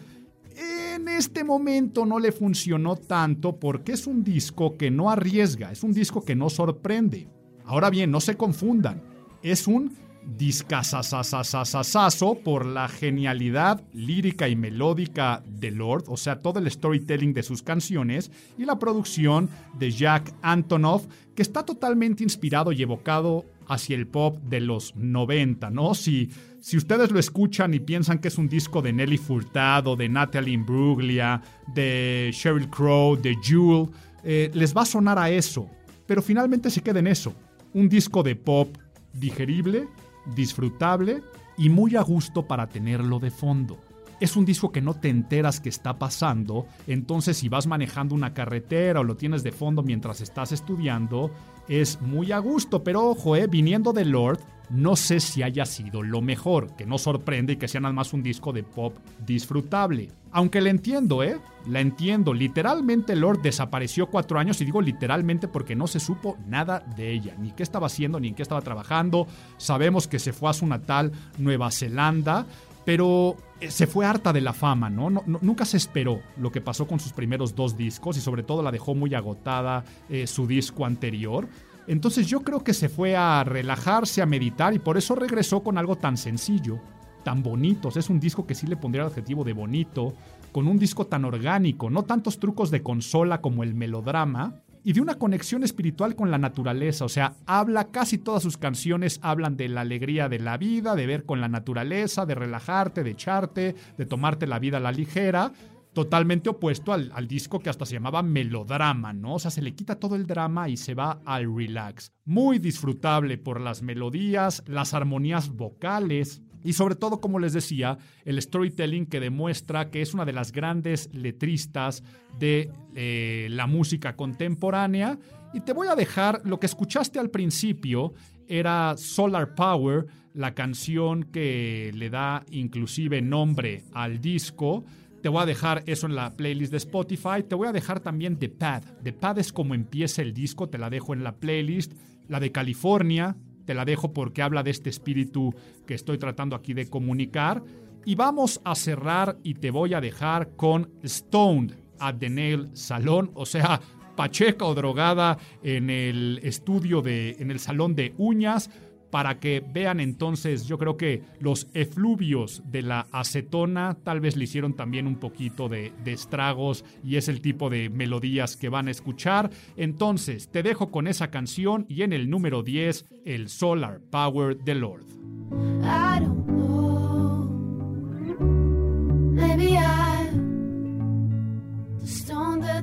En 0.56 1.08
este 1.08 1.43
momento 1.43 2.06
no 2.06 2.17
le 2.17 2.32
funcionó 2.32 2.95
tanto 2.95 3.60
porque 3.60 3.91
es 3.91 4.08
un 4.08 4.23
disco 4.23 4.76
que 4.76 4.89
no 4.89 5.12
arriesga, 5.12 5.71
es 5.71 5.84
un 5.84 5.93
disco 5.93 6.26
que 6.26 6.36
no 6.36 6.50
sorprende. 6.50 7.28
Ahora 7.67 7.89
bien, 7.89 8.10
no 8.12 8.21
se 8.21 8.38
confundan, 8.38 9.01
es 9.43 9.67
un 9.67 9.93
discazazazazazazo 10.38 12.36
por 12.36 12.65
la 12.65 12.88
genialidad 12.88 13.84
lírica 13.93 14.47
y 14.49 14.56
melódica 14.56 15.43
de 15.45 15.71
Lord, 15.71 16.06
o 16.08 16.17
sea, 16.17 16.41
todo 16.41 16.60
el 16.60 16.69
storytelling 16.69 17.34
de 17.34 17.43
sus 17.43 17.62
canciones 17.63 18.32
y 18.58 18.65
la 18.65 18.80
producción 18.80 19.49
de 19.77 19.91
Jack 19.91 20.34
Antonoff, 20.41 21.08
que 21.36 21.41
está 21.41 21.65
totalmente 21.65 22.23
inspirado 22.23 22.71
y 22.71 22.82
evocado 22.82 23.45
hacia 23.67 23.95
el 23.95 24.08
pop 24.08 24.38
de 24.43 24.62
los 24.62 24.95
90, 24.95 25.69
¿no? 25.69 25.93
Si, 25.93 26.30
si 26.62 26.77
ustedes 26.77 27.12
lo 27.12 27.19
escuchan 27.19 27.73
y 27.73 27.80
piensan 27.80 28.19
que 28.19 28.30
es 28.30 28.38
un 28.38 28.47
disco 28.47 28.82
de 28.82 28.93
Nelly 28.93 29.17
Furtado, 29.17 29.95
de 29.95 30.10
Natalie 30.10 30.53
Imbruglia, 30.53 31.41
de 31.73 32.32
Sheryl 32.34 32.69
Crow, 32.69 33.17
de 33.17 33.36
Jewel, 33.41 33.89
les 34.23 34.75
va 34.75 34.82
a 34.82 34.86
sonar 34.86 35.19
a 35.19 35.30
eso, 35.30 35.69
pero 36.06 36.21
finalmente 36.21 36.69
se 36.69 36.82
queda 36.82 36.99
en 36.99 37.08
eso, 37.08 37.34
un 37.78 37.90
disco 37.90 38.24
de 38.24 38.36
pop 38.36 38.76
digerible, 39.13 39.88
disfrutable 40.36 41.22
y 41.60 41.70
muy 41.70 41.96
a 41.96 42.02
gusto 42.02 42.48
para 42.48 42.68
tenerlo 42.68 43.20
de 43.20 43.30
fondo. 43.30 43.78
Es 44.20 44.36
un 44.36 44.46
disco 44.46 44.72
que 44.72 44.82
no 44.82 44.96
te 44.96 45.10
enteras 45.10 45.60
que 45.60 45.70
está 45.70 46.00
pasando, 46.00 46.66
entonces 46.88 47.38
si 47.38 47.50
vas 47.50 47.68
manejando 47.68 48.16
una 48.16 48.34
carretera 48.34 49.02
o 49.02 49.04
lo 49.04 49.16
tienes 49.16 49.44
de 49.44 49.52
fondo 49.52 49.84
mientras 49.84 50.22
estás 50.22 50.52
estudiando, 50.54 51.30
es 51.67 52.01
muy 52.01 52.32
a 52.32 52.39
gusto, 52.39 52.84
pero 52.84 53.10
ojo, 53.10 53.36
eh, 53.36 53.47
viniendo 53.47 53.93
de 53.93 54.06
Lord, 54.06 54.39
no 54.69 54.95
sé 54.95 55.19
si 55.19 55.43
haya 55.43 55.65
sido 55.65 56.03
lo 56.03 56.21
mejor, 56.21 56.75
que 56.75 56.86
no 56.86 56.97
sorprende 56.97 57.53
y 57.53 57.56
que 57.56 57.67
sea 57.67 57.82
nada 57.82 57.93
más 57.93 58.13
un 58.13 58.23
disco 58.23 58.51
de 58.51 58.63
pop 58.63 58.95
disfrutable. 59.25 60.10
Aunque 60.32 60.60
la 60.60 60.69
entiendo, 60.69 61.23
¿eh? 61.23 61.39
La 61.67 61.80
entiendo. 61.80 62.34
Literalmente 62.34 63.15
Lord 63.15 63.41
desapareció 63.41 64.08
cuatro 64.08 64.39
años 64.39 64.60
y 64.60 64.65
digo 64.65 64.82
literalmente 64.82 65.47
porque 65.47 65.75
no 65.75 65.88
se 65.88 65.99
supo 65.99 66.38
nada 66.47 66.84
de 66.97 67.12
ella, 67.12 67.36
ni 67.39 67.51
qué 67.51 67.63
estaba 67.63 67.88
haciendo, 67.88 68.19
ni 68.19 68.30
en 68.30 68.36
qué 68.36 68.43
estaba 68.43 68.62
trabajando. 68.62 69.25
Sabemos 69.58 70.08
que 70.08 70.19
se 70.19 70.34
fue 70.34 70.49
a 70.49 70.53
su 70.53 70.67
natal 70.67 71.12
Nueva 71.38 71.71
Zelanda, 71.71 72.45
pero 72.88 73.36
eh, 73.60 73.69
se 73.69 73.86
fue 73.86 74.06
harta 74.06 74.32
de 74.32 74.39
la 74.39 74.54
fama, 74.54 74.89
¿no? 74.89 75.10
Nunca 75.10 75.65
se 75.65 75.76
esperó 75.76 76.21
lo 76.38 76.54
que 76.54 76.62
pasó 76.62 76.88
con 76.88 77.02
sus 77.02 77.12
primeros 77.12 77.54
dos 77.54 77.76
discos 77.76 78.15
y 78.15 78.21
sobre 78.21 78.43
todo 78.43 78.63
la 78.63 78.71
dejó 78.71 78.95
muy 78.95 79.13
agotada 79.13 79.84
eh, 80.08 80.26
su 80.26 80.47
disco 80.47 80.86
anterior. 80.86 81.50
Entonces 81.86 82.28
yo 82.28 82.43
creo 82.43 82.63
que 82.63 82.73
se 82.73 82.88
fue 82.88 83.17
a 83.17 83.43
relajarse, 83.43 84.21
a 84.21 84.26
meditar 84.26 84.73
y 84.73 84.80
por 84.80 84.97
eso 84.97 85.15
regresó 85.15 85.63
con 85.63 85.78
algo 85.78 85.97
tan 85.97 86.15
sencillo, 86.15 86.80
tan 87.26 87.43
bonito. 87.43 87.89
Es 87.93 88.10
un 88.10 88.21
disco 88.21 88.47
que 88.47 88.56
sí 88.56 88.67
le 88.67 88.78
pondría 88.78 89.04
el 89.04 89.10
adjetivo 89.10 89.43
de 89.43 89.52
bonito, 89.52 90.13
con 90.54 90.65
un 90.65 90.80
disco 90.80 91.08
tan 91.08 91.26
orgánico, 91.26 91.89
no 91.89 92.04
tantos 92.04 92.39
trucos 92.39 92.71
de 92.71 92.84
consola 92.84 93.41
como 93.41 93.63
el 93.63 93.76
melodrama, 93.76 94.62
y 94.88 94.93
de 94.93 95.02
una 95.02 95.15
conexión 95.15 95.65
espiritual 95.65 96.15
con 96.15 96.32
la 96.32 96.38
naturaleza. 96.38 97.04
O 97.04 97.10
sea, 97.10 97.36
habla, 97.45 97.91
casi 97.91 98.17
todas 98.17 98.41
sus 98.41 98.56
canciones 98.56 99.19
hablan 99.21 99.58
de 99.58 99.67
la 99.67 99.82
alegría 99.82 100.30
de 100.30 100.39
la 100.39 100.56
vida, 100.56 100.95
de 100.95 101.06
ver 101.06 101.26
con 101.26 101.41
la 101.41 101.50
naturaleza, 101.50 102.26
de 102.26 102.36
relajarte, 102.36 103.04
de 103.04 103.10
echarte, 103.10 103.76
de 103.97 104.06
tomarte 104.06 104.47
la 104.47 104.60
vida 104.60 104.78
a 104.78 104.80
la 104.80 104.93
ligera. 104.93 105.52
Totalmente 105.91 106.47
opuesto 106.47 106.93
al, 106.93 107.12
al 107.13 107.28
disco 107.28 107.60
que 107.60 107.69
hasta 107.69 107.86
se 107.86 107.95
llamaba 107.95 108.23
melodrama, 108.23 109.12
¿no? 109.12 109.34
O 109.34 109.39
sea, 109.39 109.52
se 109.52 109.62
le 109.62 109.76
quita 109.76 110.00
todo 110.00 110.15
el 110.15 110.26
drama 110.26 110.69
y 110.69 110.78
se 110.78 110.93
va 110.93 111.19
al 111.26 111.54
relax. 111.54 112.13
Muy 112.23 112.58
disfrutable 112.58 113.38
por 113.38 113.60
las 113.60 113.82
melodías, 113.82 114.63
las 114.67 114.93
armonías 114.93 115.50
vocales, 115.50 116.41
y 116.63 116.74
sobre 116.74 116.96
todo, 116.96 117.20
como 117.20 117.39
les 117.39 117.54
decía, 117.54 117.98
el 118.26 118.41
storytelling 118.41 119.06
que 119.06 119.20
demuestra 119.20 119.89
que 119.89 120.02
es 120.02 120.13
una 120.13 120.26
de 120.26 120.34
las 120.34 120.52
grandes 120.52 121.10
letristas 121.13 122.04
de 122.39 122.72
eh, 122.96 123.48
la 123.50 123.67
música 123.67 124.15
contemporánea. 124.15 125.17
Y 125.54 125.62
te 125.62 125.74
voy 125.74 125.88
a 125.88 125.96
dejar 125.96 126.41
lo 126.43 126.60
que 126.60 126.65
escuchaste 126.65 127.20
al 127.20 127.30
principio, 127.30 128.13
era 128.48 128.96
Solar 128.98 129.56
Power, 129.56 130.08
la 130.34 130.54
canción 130.54 131.24
que 131.24 131.91
le 131.93 132.10
da 132.10 132.43
inclusive 132.52 133.22
nombre 133.22 133.84
al 133.93 134.20
disco. 134.20 134.86
Te 135.22 135.30
voy 135.30 135.41
a 135.41 135.46
dejar 135.46 135.84
eso 135.88 136.06
en 136.06 136.15
la 136.15 136.36
playlist 136.36 136.72
de 136.72 136.78
Spotify. 136.78 137.43
Te 137.48 137.56
voy 137.56 137.67
a 137.67 137.72
dejar 137.72 138.00
también 138.00 138.38
The 138.38 138.50
Pad. 138.50 138.84
The 139.04 139.13
Pad 139.13 139.39
es 139.39 139.52
como 139.52 139.74
empieza 139.74 140.22
el 140.22 140.34
disco, 140.34 140.70
te 140.70 140.78
la 140.78 140.89
dejo 140.89 141.13
en 141.13 141.24
la 141.24 141.36
playlist. 141.36 141.93
La 142.28 142.39
de 142.39 142.52
California, 142.52 143.36
te 143.67 143.73
la 143.73 143.84
dejo 143.84 144.13
porque 144.13 144.41
habla 144.41 144.63
de 144.63 144.71
este 144.71 144.89
espíritu 144.89 145.53
que 145.86 145.93
estoy 145.93 146.17
tratando 146.17 146.56
aquí 146.56 146.73
de 146.73 146.89
comunicar. 146.89 147.62
Y 148.06 148.15
vamos 148.15 148.62
a 148.63 148.73
cerrar 148.75 149.38
y 149.43 149.56
te 149.56 149.71
voy 149.71 149.93
a 149.93 149.99
dejar 149.99 150.56
con 150.56 150.89
Stoned 151.06 151.73
at 151.99 152.15
the 152.15 152.30
Nail 152.30 152.69
Salon, 152.71 153.30
o 153.34 153.45
sea, 153.45 153.82
pacheca 154.15 154.63
o 154.63 154.73
drogada 154.73 155.38
en 155.62 155.89
el 155.89 156.39
estudio 156.43 157.01
de, 157.01 157.36
en 157.39 157.51
el 157.51 157.60
salón 157.60 157.93
de 157.93 158.13
uñas, 158.17 158.71
para 159.10 159.39
que 159.39 159.63
vean 159.65 160.00
entonces, 160.00 160.65
yo 160.67 160.78
creo 160.78 160.98
que 160.98 161.24
los 161.39 161.67
efluvios 161.74 162.62
de 162.65 162.82
la 162.82 163.08
acetona 163.12 163.98
tal 164.04 164.20
vez 164.20 164.36
le 164.36 164.43
hicieron 164.46 164.74
también 164.74 165.08
un 165.08 165.15
poquito 165.15 165.70
de, 165.70 165.93
de 166.04 166.13
estragos 166.13 166.84
y 167.04 167.15
es 167.15 167.28
el 167.28 167.41
tipo 167.41 167.70
de 167.70 167.89
melodías 167.89 168.58
que 168.58 168.70
van 168.70 168.88
a 168.88 168.91
escuchar. 168.91 169.50
Entonces, 169.76 170.50
te 170.50 170.63
dejo 170.63 170.91
con 170.91 171.08
esa 171.08 171.30
canción 171.30 171.86
y 171.88 172.04
en 172.04 172.13
el 172.13 172.30
número 172.30 172.63
10, 172.63 173.06
el 173.26 173.50
Solar 173.50 174.00
Power 174.10 174.58
de 174.58 174.76
Lord. 174.76 175.06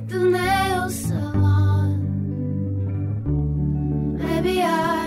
The. 0.07 0.25
Maybe 4.45 5.04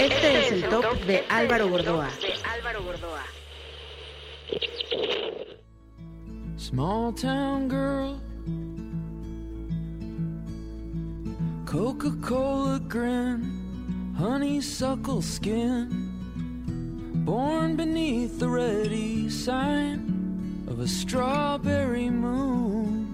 Este 0.00 0.38
es 0.38 0.52
el 0.52 0.68
top 0.68 0.94
de 1.06 1.24
Álvaro 1.28 1.68
Gordoa. 1.68 2.08
Small 6.56 7.14
town 7.14 7.68
girl, 7.68 8.20
Coca 11.64 12.10
Cola 12.20 12.78
grin, 12.80 14.14
honeysuckle 14.18 15.22
skin, 15.22 15.88
born 17.24 17.76
beneath 17.76 18.38
the 18.38 18.48
ready 18.48 19.30
sign 19.30 20.66
of 20.68 20.80
a 20.80 20.86
strawberry 20.86 22.10
moon. 22.10 23.09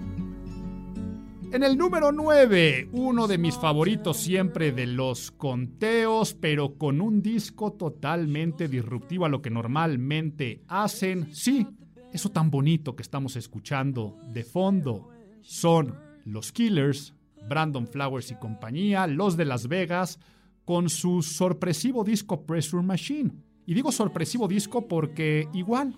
En 1.49 1.63
el 1.63 1.77
número 1.77 2.11
9, 2.11 2.89
uno 2.91 3.25
de 3.25 3.37
mis 3.37 3.55
favoritos 3.55 4.17
siempre 4.17 4.73
de 4.73 4.85
los 4.85 5.31
conteos, 5.31 6.33
pero 6.33 6.77
con 6.77 6.99
un 6.99 7.21
disco 7.21 7.71
totalmente 7.71 8.67
disruptivo 8.67 9.25
a 9.25 9.29
lo 9.29 9.41
que 9.41 9.49
normalmente 9.49 10.61
hacen. 10.67 11.33
Sí, 11.33 11.65
eso 12.11 12.29
tan 12.29 12.51
bonito 12.51 12.97
que 12.97 13.01
estamos 13.01 13.37
escuchando 13.37 14.17
de 14.33 14.43
fondo 14.43 15.07
son 15.41 15.95
los 16.25 16.51
Killers, 16.51 17.13
Brandon 17.47 17.87
Flowers 17.87 18.29
y 18.31 18.35
compañía, 18.35 19.07
los 19.07 19.37
de 19.37 19.45
Las 19.45 19.69
Vegas, 19.69 20.19
con 20.65 20.89
su 20.89 21.21
sorpresivo 21.21 22.03
disco 22.03 22.45
Pressure 22.45 22.83
Machine. 22.83 23.31
Y 23.65 23.73
digo 23.73 23.93
sorpresivo 23.93 24.49
disco 24.49 24.87
porque 24.87 25.47
igual 25.53 25.97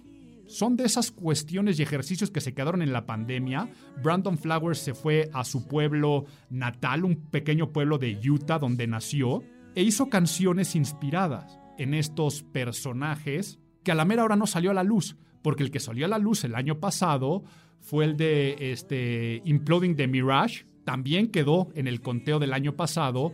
son 0.49 0.75
de 0.75 0.83
esas 0.83 1.11
cuestiones 1.11 1.79
y 1.79 1.83
ejercicios 1.83 2.31
que 2.31 2.41
se 2.41 2.53
quedaron 2.53 2.81
en 2.81 2.91
la 2.91 3.05
pandemia. 3.05 3.69
Brandon 4.03 4.37
Flowers 4.37 4.79
se 4.79 4.95
fue 4.95 5.29
a 5.31 5.43
su 5.43 5.67
pueblo 5.67 6.25
natal, 6.49 7.05
un 7.05 7.15
pequeño 7.29 7.71
pueblo 7.71 7.99
de 7.99 8.19
Utah 8.27 8.57
donde 8.57 8.87
nació, 8.87 9.43
e 9.75 9.83
hizo 9.83 10.09
canciones 10.09 10.75
inspiradas 10.75 11.59
en 11.77 11.93
estos 11.93 12.41
personajes 12.41 13.59
que 13.83 13.91
a 13.91 13.95
la 13.95 14.05
mera 14.05 14.23
hora 14.23 14.35
no 14.35 14.47
salió 14.47 14.71
a 14.71 14.73
la 14.73 14.83
luz, 14.83 15.15
porque 15.43 15.63
el 15.63 15.69
que 15.69 15.79
salió 15.79 16.07
a 16.07 16.09
la 16.09 16.17
luz 16.17 16.43
el 16.43 16.55
año 16.55 16.79
pasado 16.79 17.43
fue 17.79 18.05
el 18.05 18.17
de 18.17 18.71
este, 18.71 19.43
Imploding 19.45 19.95
the 19.95 20.07
Mirage, 20.07 20.65
también 20.83 21.27
quedó 21.27 21.69
en 21.75 21.87
el 21.87 22.01
conteo 22.01 22.39
del 22.39 22.53
año 22.53 22.75
pasado, 22.75 23.33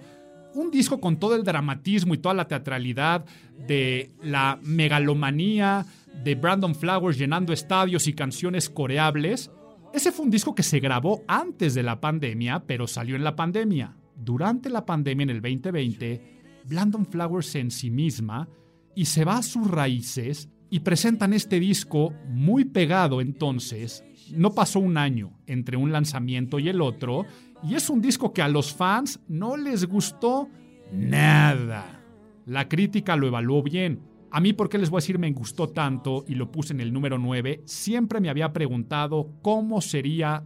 un 0.54 0.69
disco 0.69 0.99
con 0.99 1.17
todo 1.17 1.36
el 1.36 1.43
dramatismo 1.43 2.13
y 2.13 2.17
toda 2.17 2.36
la 2.36 2.47
teatralidad 2.47 3.25
de 3.67 4.12
la 4.21 4.60
megalomanía 4.62 5.86
de 6.23 6.36
Brandon 6.36 6.75
Flowers 6.75 7.17
llenando 7.17 7.54
estadios 7.54 8.08
y 8.08 8.13
canciones 8.13 8.69
coreables. 8.69 9.51
Ese 9.93 10.12
fue 10.12 10.25
un 10.25 10.32
disco 10.32 10.56
que 10.56 10.63
se 10.63 10.80
grabó 10.80 11.23
antes 11.28 11.73
de 11.73 11.84
la 11.84 12.01
pandemia, 12.01 12.63
pero 12.65 12.88
salió 12.88 13.15
en 13.15 13.23
la 13.23 13.36
pandemia. 13.36 13.95
Durante 14.15 14.69
la 14.69 14.86
pandemia 14.86 15.23
en 15.23 15.30
el 15.30 15.41
2020, 15.41 16.36
Blandon 16.65 17.06
Flowers 17.06 17.47
se 17.47 17.60
ensimisma 17.60 18.47
y 18.95 19.06
se 19.06 19.25
va 19.25 19.38
a 19.38 19.43
sus 19.43 19.69
raíces 19.69 20.49
y 20.69 20.80
presentan 20.80 21.34
este 21.34 21.60
disco 21.60 22.13
muy 22.28 22.65
pegado 22.65 23.21
entonces. 23.21 24.04
No 24.32 24.54
pasó 24.54 24.80
un 24.80 24.97
año 24.97 25.38
entre 25.45 25.78
un 25.78 25.91
lanzamiento 25.91 26.60
y 26.60 26.69
el 26.69 26.82
otro, 26.82 27.25
y 27.63 27.75
es 27.75 27.89
un 27.89 28.01
disco 28.01 28.34
que 28.34 28.41
a 28.41 28.47
los 28.47 28.73
fans 28.73 29.19
no 29.28 29.58
les 29.58 29.86
gustó 29.86 30.49
nada. 30.91 32.01
La 32.45 32.67
crítica 32.67 33.15
lo 33.15 33.28
evaluó 33.28 33.63
bien. 33.63 34.01
A 34.36 34.41
mí, 34.41 34.52
¿por 34.52 34.67
qué 34.67 34.78
les 34.78 34.89
voy 34.89 34.98
a 34.98 35.00
decir 35.00 35.17
me 35.17 35.32
gustó 35.32 35.69
tanto 35.69 36.26
y 36.28 36.36
lo 36.36 36.52
puse 36.52 36.74
en 36.74 36.82
el 36.82 36.91
número 36.91 37.17
9? 37.17 37.62
Siempre 37.63 38.19
me 38.19 38.30
había 38.30 38.52
preguntado 38.52 39.32
cómo 39.41 39.80
sería 39.80 40.43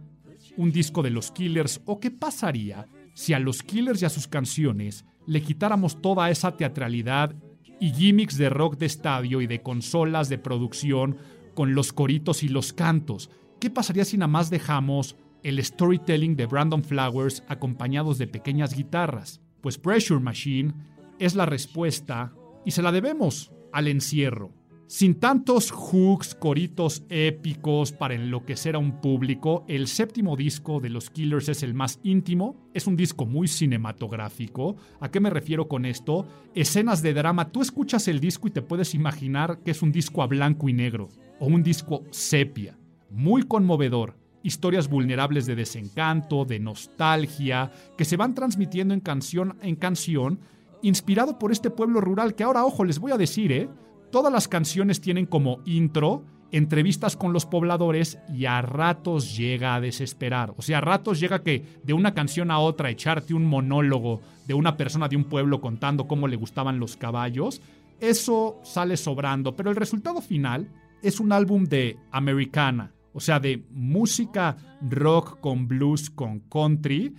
un 0.56 0.70
disco 0.70 1.02
de 1.02 1.10
los 1.10 1.32
Killers 1.32 1.80
o 1.86 1.98
qué 1.98 2.12
pasaría 2.12 2.86
si 3.14 3.32
a 3.32 3.40
los 3.40 3.64
Killers 3.64 4.00
y 4.00 4.04
a 4.04 4.08
sus 4.08 4.28
canciones 4.28 5.04
le 5.26 5.42
quitáramos 5.42 6.00
toda 6.00 6.30
esa 6.30 6.56
teatralidad 6.56 7.34
y 7.80 7.90
gimmicks 7.90 8.38
de 8.38 8.48
rock 8.48 8.78
de 8.78 8.86
estadio 8.86 9.40
y 9.40 9.48
de 9.48 9.60
consolas 9.60 10.28
de 10.28 10.38
producción 10.38 11.16
con 11.54 11.74
los 11.74 11.92
coritos 11.92 12.44
y 12.44 12.48
los 12.48 12.72
cantos. 12.72 13.28
¿Qué 13.58 13.70
pasaría 13.70 14.04
si 14.04 14.16
nada 14.16 14.28
más 14.28 14.50
dejamos 14.50 15.16
el 15.42 15.60
storytelling 15.64 16.36
de 16.36 16.46
Brandon 16.46 16.84
Flowers 16.84 17.42
acompañados 17.48 18.18
de 18.18 18.28
pequeñas 18.28 18.72
guitarras? 18.72 19.40
Pues 19.60 19.78
Pressure 19.78 20.20
Machine 20.20 20.74
es 21.18 21.34
la 21.34 21.44
respuesta 21.44 22.32
y 22.64 22.70
se 22.70 22.82
la 22.82 22.92
debemos 22.92 23.50
al 23.72 23.88
encierro. 23.88 24.52
Sin 24.90 25.20
tantos 25.20 25.70
hooks, 25.70 26.34
coritos 26.34 27.04
épicos 27.10 27.92
para 27.92 28.14
enloquecer 28.14 28.74
a 28.74 28.80
un 28.80 29.00
público, 29.00 29.64
el 29.68 29.86
séptimo 29.86 30.36
disco 30.36 30.80
de 30.80 30.90
los 30.90 31.10
Killers 31.10 31.48
es 31.48 31.62
el 31.62 31.74
más 31.74 32.00
íntimo, 32.02 32.68
es 32.74 32.88
un 32.88 32.96
disco 32.96 33.24
muy 33.24 33.46
cinematográfico. 33.46 34.74
¿A 34.98 35.08
qué 35.12 35.20
me 35.20 35.30
refiero 35.30 35.68
con 35.68 35.84
esto? 35.84 36.26
Escenas 36.56 37.02
de 37.02 37.14
drama, 37.14 37.52
tú 37.52 37.62
escuchas 37.62 38.08
el 38.08 38.18
disco 38.18 38.48
y 38.48 38.50
te 38.50 38.62
puedes 38.62 38.92
imaginar 38.96 39.60
que 39.62 39.70
es 39.70 39.80
un 39.80 39.92
disco 39.92 40.24
a 40.24 40.26
blanco 40.26 40.68
y 40.68 40.72
negro 40.72 41.08
o 41.38 41.46
un 41.46 41.62
disco 41.62 42.02
sepia, 42.10 42.76
muy 43.10 43.44
conmovedor. 43.44 44.16
Historias 44.42 44.88
vulnerables 44.88 45.46
de 45.46 45.54
desencanto, 45.54 46.44
de 46.44 46.58
nostalgia, 46.58 47.70
que 47.96 48.04
se 48.04 48.16
van 48.16 48.34
transmitiendo 48.34 48.92
en 48.92 49.00
canción 49.00 49.56
en 49.62 49.76
canción, 49.76 50.40
inspirado 50.82 51.38
por 51.38 51.52
este 51.52 51.70
pueblo 51.70 52.00
rural 52.00 52.34
que 52.34 52.44
ahora, 52.44 52.64
ojo, 52.64 52.84
les 52.84 52.98
voy 52.98 53.12
a 53.12 53.18
decir, 53.18 53.52
¿eh? 53.52 53.68
Todas 54.10 54.32
las 54.32 54.48
canciones 54.48 55.00
tienen 55.00 55.26
como 55.26 55.60
intro 55.64 56.24
entrevistas 56.52 57.16
con 57.16 57.32
los 57.32 57.46
pobladores 57.46 58.18
y 58.34 58.46
a 58.46 58.60
ratos 58.62 59.36
llega 59.36 59.74
a 59.74 59.80
desesperar. 59.80 60.52
O 60.56 60.62
sea, 60.62 60.78
a 60.78 60.80
ratos 60.80 61.20
llega 61.20 61.42
que 61.42 61.64
de 61.82 61.92
una 61.92 62.14
canción 62.14 62.50
a 62.50 62.58
otra 62.58 62.90
echarte 62.90 63.34
un 63.34 63.46
monólogo 63.46 64.20
de 64.46 64.54
una 64.54 64.76
persona 64.76 65.08
de 65.08 65.16
un 65.16 65.24
pueblo 65.24 65.60
contando 65.60 66.08
cómo 66.08 66.26
le 66.28 66.36
gustaban 66.36 66.80
los 66.80 66.96
caballos, 66.96 67.60
eso 68.00 68.58
sale 68.64 68.96
sobrando, 68.96 69.54
pero 69.54 69.70
el 69.70 69.76
resultado 69.76 70.20
final 70.20 70.68
es 71.02 71.20
un 71.20 71.32
álbum 71.32 71.64
de 71.64 71.98
americana, 72.10 72.92
o 73.12 73.20
sea, 73.20 73.38
de 73.40 73.62
música 73.70 74.56
rock 74.82 75.38
con 75.40 75.68
blues 75.68 76.10
con 76.10 76.40
country 76.40 77.14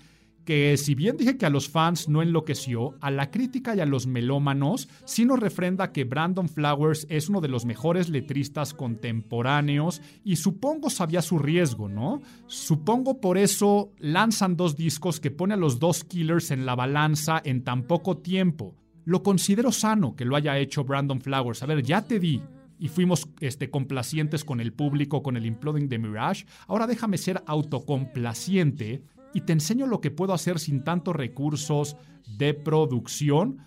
que 0.45 0.75
si 0.77 0.95
bien 0.95 1.17
dije 1.17 1.37
que 1.37 1.45
a 1.45 1.49
los 1.49 1.69
fans 1.69 2.09
no 2.09 2.21
enloqueció, 2.21 2.95
a 3.01 3.11
la 3.11 3.31
crítica 3.31 3.75
y 3.75 3.79
a 3.79 3.85
los 3.85 4.07
melómanos 4.07 4.89
sí 5.05 5.25
nos 5.25 5.39
refrenda 5.39 5.91
que 5.91 6.03
Brandon 6.03 6.49
Flowers 6.49 7.05
es 7.09 7.29
uno 7.29 7.41
de 7.41 7.47
los 7.47 7.65
mejores 7.65 8.09
letristas 8.09 8.73
contemporáneos 8.73 10.01
y 10.23 10.37
supongo 10.37 10.89
sabía 10.89 11.21
su 11.21 11.39
riesgo, 11.39 11.89
¿no? 11.89 12.21
Supongo 12.47 13.21
por 13.21 13.37
eso 13.37 13.91
lanzan 13.99 14.57
dos 14.57 14.75
discos 14.75 15.19
que 15.19 15.31
pone 15.31 15.53
a 15.53 15.57
los 15.57 15.79
dos 15.79 16.03
killers 16.03 16.51
en 16.51 16.65
la 16.65 16.75
balanza 16.75 17.41
en 17.43 17.63
tan 17.63 17.83
poco 17.83 18.17
tiempo. 18.17 18.75
Lo 19.05 19.23
considero 19.23 19.71
sano 19.71 20.15
que 20.15 20.25
lo 20.25 20.35
haya 20.35 20.57
hecho 20.57 20.83
Brandon 20.83 21.21
Flowers. 21.21 21.63
A 21.63 21.65
ver, 21.65 21.83
ya 21.83 22.03
te 22.03 22.19
di 22.19 22.41
y 22.81 22.87
fuimos 22.87 23.29
este, 23.39 23.69
complacientes 23.69 24.43
con 24.43 24.59
el 24.59 24.73
público, 24.73 25.21
con 25.21 25.37
el 25.37 25.45
Imploding 25.45 25.87
de 25.87 25.99
Mirage. 25.99 26.45
Ahora 26.67 26.87
déjame 26.87 27.19
ser 27.19 27.43
autocomplaciente 27.45 29.03
y 29.33 29.41
te 29.41 29.53
enseño 29.53 29.85
lo 29.85 30.01
que 30.01 30.11
puedo 30.11 30.33
hacer 30.33 30.59
sin 30.59 30.83
tantos 30.83 31.15
recursos 31.15 31.95
de 32.37 32.53
producción. 32.53 33.59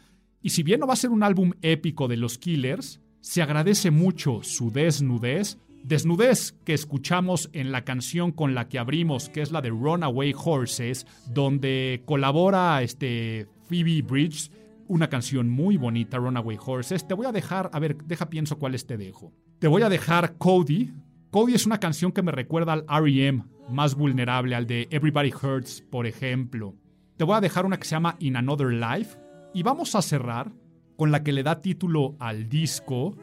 Y 0.43 0.51
si 0.51 0.63
bien 0.63 0.81
no 0.81 0.87
va 0.87 0.95
a 0.95 0.97
ser 0.97 1.11
un 1.11 1.23
álbum 1.23 1.53
épico 1.63 2.09
de 2.09 2.17
los 2.17 2.39
Killers, 2.39 3.01
se 3.21 3.43
agradece 3.43 3.91
mucho 3.91 4.41
su 4.43 4.71
desnudez, 4.71 5.59
desnudez 5.83 6.53
que 6.65 6.75
escuchamos 6.75 7.49
en 7.53 7.73
la 7.73 7.85
canción 7.85 8.33
con 8.33 8.55
la 8.55 8.69
que 8.69 8.79
abrimos, 8.79 9.29
que 9.29 9.41
es 9.41 9.51
la 9.51 9.63
de 9.63 9.71
Runaway 9.71 10.35
Horses, 10.37 11.07
donde 11.33 12.03
colabora 12.05 12.83
este 12.83 13.47
Phoebe 13.69 14.03
Bridges, 14.03 14.51
una 14.89 15.09
canción 15.09 15.49
muy 15.49 15.77
bonita, 15.77 16.19
Runaway 16.19 16.59
Horses. 16.65 17.07
Te 17.07 17.15
voy 17.15 17.27
a 17.27 17.33
dejar, 17.33 17.71
a 17.73 17.79
ver, 17.79 17.97
deja 18.05 18.29
pienso 18.29 18.59
cuáles 18.59 18.87
te 18.87 18.97
dejo. 18.97 19.33
Te 19.59 19.69
voy 19.69 19.83
a 19.83 19.89
dejar 19.89 20.37
Cody. 20.37 20.93
Cody 21.31 21.55
es 21.55 21.67
una 21.67 21.81
canción 21.81 22.13
que 22.13 22.23
me 22.23 22.33
recuerda 22.33 22.75
al 22.75 22.85
REM, 22.87 23.45
más 23.71 23.95
vulnerable, 23.95 24.55
al 24.55 24.67
de 24.67 24.89
Everybody 24.91 25.33
Hurts, 25.33 25.83
por 25.91 26.07
ejemplo. 26.07 26.75
Te 27.17 27.25
voy 27.25 27.37
a 27.37 27.41
dejar 27.41 27.67
una 27.67 27.79
que 27.79 27.85
se 27.85 27.93
llama 27.93 28.17
In 28.19 28.37
Another 28.37 28.73
Life 28.73 29.19
y 29.55 29.63
vamos 29.63 29.95
a 29.95 30.03
cerrar 30.03 30.53
con 30.97 31.11
la 31.11 31.23
que 31.23 31.33
le 31.33 31.43
da 31.43 31.61
título 31.61 32.17
al 32.19 32.49
disco. 32.49 33.17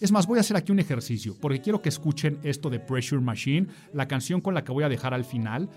Es 0.00 0.12
más, 0.12 0.26
voy 0.26 0.38
a 0.38 0.40
hacer 0.40 0.56
aquí 0.56 0.72
un 0.72 0.78
ejercicio 0.78 1.34
porque 1.40 1.60
quiero 1.60 1.82
que 1.82 1.88
escuchen 1.88 2.38
esto 2.42 2.70
de 2.70 2.80
Pressure 2.80 3.22
Machine, 3.22 3.68
la 3.92 4.06
canción 4.06 4.40
con 4.40 4.54
la 4.54 4.64
que 4.64 4.72
voy 4.72 4.84
a 4.84 4.88
dejar 4.88 5.14
al 5.14 5.24
final. 5.24 5.68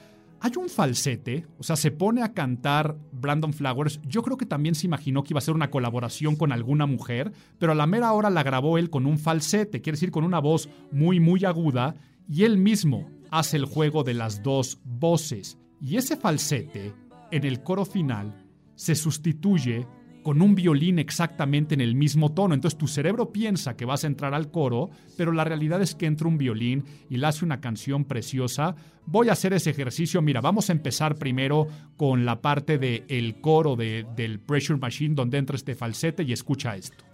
Hay 0.44 0.52
un 0.58 0.70
falsete, 0.70 1.46
o 1.60 1.64
sea, 1.64 1.76
se 1.76 1.92
pone 1.92 2.24
a 2.24 2.34
cantar 2.34 2.98
Brandon 3.12 3.54
Flowers. 3.54 4.02
Yo 4.08 4.24
creo 4.24 4.38
que 4.38 4.48
también 4.48 4.74
se 4.74 4.88
imaginó 4.88 5.24
que 5.24 5.34
iba 5.34 5.38
a 5.38 5.42
ser 5.42 5.54
una 5.54 5.70
colaboración 5.70 6.36
con 6.36 6.52
alguna 6.52 6.88
mujer, 6.88 7.32
pero 7.60 7.74
a 7.74 7.76
la 7.76 7.86
mera 7.86 8.12
hora 8.12 8.32
la 8.32 8.42
grabó 8.42 8.80
él 8.80 8.90
con 8.90 9.06
un 9.06 9.20
falsete, 9.20 9.82
quiere 9.82 9.98
decir 9.98 10.10
con 10.10 10.24
una 10.24 10.40
voz 10.40 10.68
muy, 10.92 11.20
muy 11.20 11.46
aguda, 11.46 11.96
y 12.28 12.44
él 12.44 12.58
mismo 12.58 13.08
hace 13.32 13.58
el 13.58 13.66
juego 13.66 14.04
de 14.04 14.14
las 14.14 14.44
dos 14.44 14.80
voces. 14.84 15.58
Y 15.80 15.98
ese 15.98 16.18
falsete, 16.18 16.94
en 17.32 17.46
el 17.46 17.64
coro 17.64 17.86
final, 17.86 18.46
se 18.76 18.94
sustituye 18.94 19.88
con 20.22 20.42
un 20.42 20.54
violín 20.54 21.00
exactamente 21.00 21.74
en 21.74 21.82
el 21.82 21.96
mismo 21.96 22.34
tono. 22.34 22.54
Entonces 22.54 22.78
tu 22.78 22.88
cerebro 22.88 23.32
piensa 23.32 23.76
que 23.76 23.86
vas 23.86 24.04
a 24.04 24.08
entrar 24.08 24.34
al 24.34 24.52
coro, 24.52 24.90
pero 25.18 25.32
la 25.32 25.44
realidad 25.44 25.82
es 25.82 25.96
que 25.96 26.06
entra 26.06 26.28
un 26.28 26.38
violín 26.38 26.84
y 27.10 27.18
le 27.18 27.28
hace 27.28 27.44
una 27.44 27.60
canción 27.60 28.06
preciosa. 28.06 28.76
Voy 29.06 29.30
a 29.30 29.34
hacer 29.34 29.54
ese 29.54 29.72
ejercicio. 29.72 30.22
Mira, 30.22 30.42
vamos 30.42 30.70
a 30.70 30.74
empezar 30.74 31.16
primero 31.16 31.68
con 31.98 32.26
la 32.26 32.42
parte 32.42 32.78
del 32.78 33.06
el 33.08 33.42
coro 33.42 33.76
de, 33.76 34.06
del 34.16 34.40
Pressure 34.40 34.80
Machine 34.80 35.16
donde 35.16 35.38
entra 35.38 35.56
este 35.56 35.76
falsete 35.76 36.24
y 36.24 36.34
escucha 36.34 36.76
esto. 36.76 37.11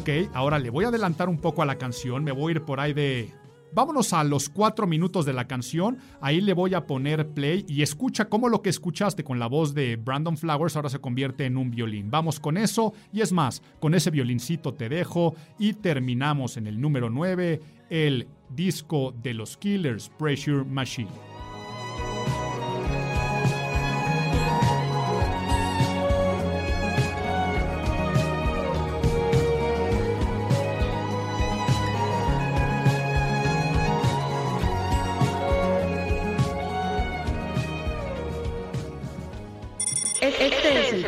Ok, 0.00 0.08
ahora 0.32 0.58
le 0.58 0.70
voy 0.70 0.86
a 0.86 0.88
adelantar 0.88 1.28
un 1.28 1.36
poco 1.36 1.60
a 1.60 1.66
la 1.66 1.76
canción. 1.76 2.24
Me 2.24 2.32
voy 2.32 2.52
a 2.52 2.56
ir 2.56 2.62
por 2.62 2.80
ahí 2.80 2.94
de... 2.94 3.34
Vámonos 3.74 4.14
a 4.14 4.24
los 4.24 4.48
cuatro 4.48 4.86
minutos 4.86 5.26
de 5.26 5.34
la 5.34 5.46
canción. 5.46 5.98
Ahí 6.22 6.40
le 6.40 6.54
voy 6.54 6.72
a 6.72 6.86
poner 6.86 7.28
play 7.28 7.66
y 7.68 7.82
escucha 7.82 8.30
cómo 8.30 8.48
lo 8.48 8.62
que 8.62 8.70
escuchaste 8.70 9.24
con 9.24 9.38
la 9.38 9.46
voz 9.46 9.74
de 9.74 9.96
Brandon 9.96 10.38
Flowers 10.38 10.74
ahora 10.74 10.88
se 10.88 11.00
convierte 11.00 11.44
en 11.44 11.58
un 11.58 11.70
violín. 11.70 12.10
Vamos 12.10 12.40
con 12.40 12.56
eso 12.56 12.94
y 13.12 13.20
es 13.20 13.30
más, 13.30 13.62
con 13.78 13.94
ese 13.94 14.10
violincito 14.10 14.72
te 14.72 14.88
dejo 14.88 15.34
y 15.58 15.74
terminamos 15.74 16.56
en 16.56 16.66
el 16.66 16.80
número 16.80 17.10
9, 17.10 17.60
el 17.90 18.26
disco 18.48 19.14
de 19.22 19.34
los 19.34 19.58
Killers, 19.58 20.08
Pressure 20.18 20.64
Machine. 20.64 21.29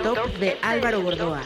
top 0.02 0.38
de 0.38 0.58
Álvaro 0.62 1.00
Gordoa. 1.00 1.42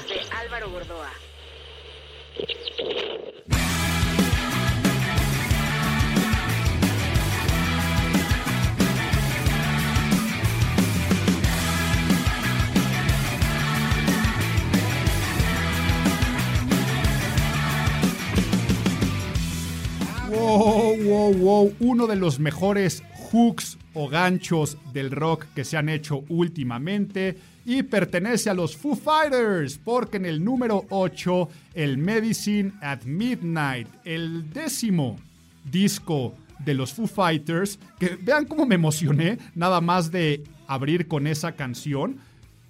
Wow, 20.30 20.96
wow, 20.96 21.34
wow. 21.34 21.74
Uno 21.80 22.06
de 22.06 22.16
los 22.16 22.38
mejores 22.38 23.02
hooks 23.12 23.76
o 23.92 24.08
ganchos 24.08 24.78
del 24.94 25.10
rock 25.10 25.44
que 25.54 25.64
se 25.64 25.76
han 25.76 25.88
hecho 25.90 26.24
últimamente 26.28 27.36
y 27.66 27.82
pertenece 27.82 28.48
a 28.48 28.54
los 28.54 28.76
Foo 28.76 28.94
Fighters 28.94 29.76
porque 29.76 30.18
en 30.18 30.24
el 30.24 30.42
número 30.42 30.86
8, 30.88 31.48
el 31.74 31.98
Medicine 31.98 32.72
at 32.80 33.02
Midnight, 33.02 33.88
el 34.04 34.48
décimo 34.52 35.16
disco 35.64 36.32
de 36.60 36.74
los 36.74 36.94
Foo 36.94 37.08
Fighters, 37.08 37.80
que 37.98 38.16
vean 38.22 38.46
cómo 38.46 38.66
me 38.66 38.76
emocioné 38.76 39.38
nada 39.56 39.80
más 39.80 40.12
de 40.12 40.44
abrir 40.68 41.08
con 41.08 41.26
esa 41.26 41.52
canción, 41.52 42.18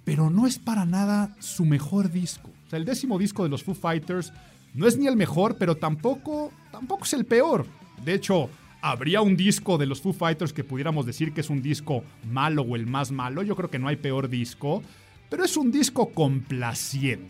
pero 0.03 0.31
no 0.31 0.47
es 0.47 0.57
para 0.57 0.85
nada 0.85 1.35
su 1.39 1.63
mejor 1.63 2.11
disco. 2.11 2.49
O 2.65 2.69
sea, 2.71 2.79
el 2.79 2.85
décimo 2.85 3.19
disco 3.19 3.43
de 3.43 3.49
los 3.49 3.63
Foo 3.63 3.75
Fighters 3.75 4.33
no 4.73 4.87
es 4.87 4.97
ni 4.97 5.05
el 5.05 5.15
mejor, 5.15 5.57
pero 5.59 5.75
tampoco, 5.75 6.51
tampoco 6.71 7.03
es 7.03 7.13
el 7.13 7.25
peor. 7.25 7.67
De 8.03 8.15
hecho, 8.15 8.49
¿habría 8.91 9.21
un 9.21 9.35
disco 9.35 9.77
de 9.77 9.85
los 9.85 10.01
Foo 10.01 10.13
Fighters 10.13 10.53
que 10.53 10.63
pudiéramos 10.63 11.05
decir 11.05 11.33
que 11.33 11.41
es 11.41 11.49
un 11.49 11.61
disco 11.61 12.03
malo 12.31 12.61
o 12.61 12.75
el 12.75 12.87
más 12.87 13.11
malo? 13.11 13.43
Yo 13.43 13.55
creo 13.55 13.69
que 13.69 13.79
no 13.79 13.89
hay 13.89 13.97
peor 13.97 14.29
disco, 14.29 14.81
pero 15.29 15.43
es 15.43 15.57
un 15.57 15.71
disco 15.71 16.09
complaciente. 16.09 17.27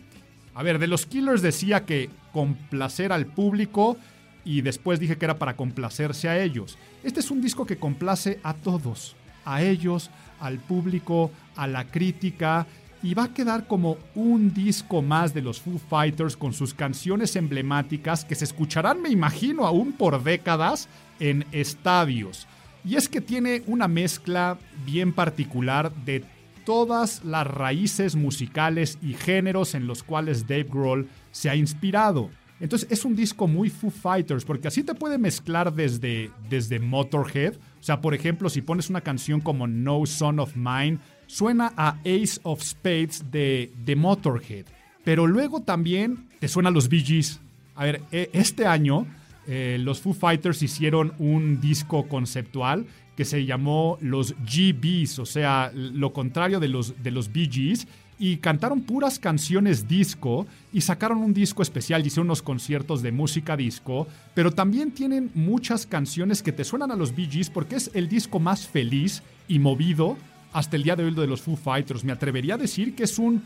A 0.54 0.62
ver, 0.62 0.78
de 0.78 0.86
los 0.86 1.06
Killers 1.06 1.42
decía 1.42 1.84
que 1.84 2.10
complacer 2.32 3.12
al 3.12 3.26
público 3.26 3.96
y 4.44 4.60
después 4.60 5.00
dije 5.00 5.18
que 5.18 5.24
era 5.24 5.38
para 5.38 5.56
complacerse 5.56 6.28
a 6.28 6.40
ellos. 6.40 6.78
Este 7.02 7.20
es 7.20 7.30
un 7.30 7.40
disco 7.40 7.66
que 7.66 7.76
complace 7.76 8.38
a 8.44 8.54
todos, 8.54 9.16
a 9.44 9.62
ellos, 9.62 10.10
al 10.38 10.58
público, 10.58 11.32
a 11.56 11.66
la 11.66 11.88
crítica 11.88 12.66
y 13.02 13.14
va 13.14 13.24
a 13.24 13.34
quedar 13.34 13.66
como 13.66 13.96
un 14.14 14.52
disco 14.52 15.02
más 15.02 15.34
de 15.34 15.42
los 15.42 15.60
Foo 15.60 15.78
Fighters 15.78 16.36
con 16.36 16.52
sus 16.52 16.74
canciones 16.74 17.36
emblemáticas 17.36 18.24
que 18.24 18.34
se 18.34 18.44
escucharán, 18.44 19.02
me 19.02 19.08
imagino, 19.08 19.66
aún 19.66 19.92
por 19.92 20.22
décadas 20.22 20.88
en 21.20 21.44
estadios. 21.52 22.46
Y 22.84 22.96
es 22.96 23.08
que 23.08 23.20
tiene 23.20 23.62
una 23.66 23.88
mezcla 23.88 24.58
bien 24.86 25.12
particular 25.12 25.92
de 26.04 26.24
todas 26.64 27.24
las 27.24 27.46
raíces 27.46 28.14
musicales 28.14 28.98
y 29.02 29.14
géneros 29.14 29.74
en 29.74 29.86
los 29.86 30.02
cuales 30.02 30.46
Dave 30.46 30.66
Grohl 30.70 31.08
se 31.30 31.50
ha 31.50 31.56
inspirado. 31.56 32.30
Entonces 32.60 32.88
es 32.90 33.04
un 33.04 33.14
disco 33.14 33.46
muy 33.46 33.70
Foo 33.70 33.90
Fighters 33.90 34.44
porque 34.44 34.68
así 34.68 34.82
te 34.82 34.94
puede 34.94 35.16
mezclar 35.16 35.72
desde, 35.72 36.30
desde 36.50 36.78
Motorhead. 36.80 37.54
O 37.54 37.82
sea, 37.82 38.00
por 38.00 38.14
ejemplo, 38.14 38.50
si 38.50 38.62
pones 38.62 38.90
una 38.90 39.00
canción 39.00 39.40
como 39.40 39.66
No 39.66 40.04
Son 40.06 40.40
of 40.40 40.56
Mine, 40.56 40.98
suena 41.26 41.72
a 41.76 41.98
Ace 42.00 42.40
of 42.42 42.62
Spades 42.62 43.30
de, 43.30 43.72
de 43.84 43.96
Motorhead. 43.96 44.66
Pero 45.04 45.26
luego 45.26 45.62
también 45.62 46.26
te 46.38 46.48
suena 46.48 46.68
a 46.68 46.72
los 46.72 46.88
Bee 46.88 47.04
Gees. 47.04 47.40
A 47.76 47.84
ver, 47.84 48.02
e- 48.10 48.30
este 48.32 48.66
año 48.66 49.06
eh, 49.48 49.78
los 49.80 50.00
Foo 50.00 50.12
Fighters 50.12 50.62
hicieron 50.62 51.14
un 51.18 51.58
disco 51.60 52.06
conceptual 52.06 52.86
que 53.16 53.24
se 53.24 53.46
llamó 53.46 53.98
los 54.00 54.34
GBs, 54.34 55.18
o 55.18 55.26
sea, 55.26 55.72
lo 55.74 56.12
contrario 56.12 56.60
de 56.60 56.68
los, 56.68 57.02
de 57.02 57.10
los 57.10 57.32
Bee 57.32 57.48
Gees, 57.50 57.88
y 58.18 58.36
cantaron 58.36 58.82
puras 58.82 59.18
canciones 59.18 59.88
disco 59.88 60.46
y 60.72 60.82
sacaron 60.82 61.18
un 61.18 61.32
disco 61.32 61.62
especial, 61.62 62.06
hicieron 62.06 62.26
unos 62.26 62.42
conciertos 62.42 63.00
de 63.00 63.10
música 63.10 63.56
disco, 63.56 64.06
pero 64.34 64.52
también 64.52 64.90
tienen 64.90 65.30
muchas 65.34 65.86
canciones 65.86 66.42
que 66.42 66.52
te 66.52 66.64
suenan 66.64 66.90
a 66.90 66.96
los 66.96 67.16
Bee 67.16 67.30
Gees 67.30 67.48
porque 67.48 67.76
es 67.76 67.90
el 67.94 68.08
disco 68.08 68.40
más 68.40 68.66
feliz 68.66 69.22
y 69.48 69.58
movido 69.58 70.18
hasta 70.52 70.76
el 70.76 70.82
día 70.82 70.94
de 70.94 71.04
hoy 71.04 71.14
de 71.14 71.26
los 71.26 71.40
Foo 71.40 71.56
Fighters. 71.56 72.04
Me 72.04 72.12
atrevería 72.12 72.54
a 72.54 72.58
decir 72.58 72.94
que 72.94 73.04
es 73.04 73.18
un 73.18 73.42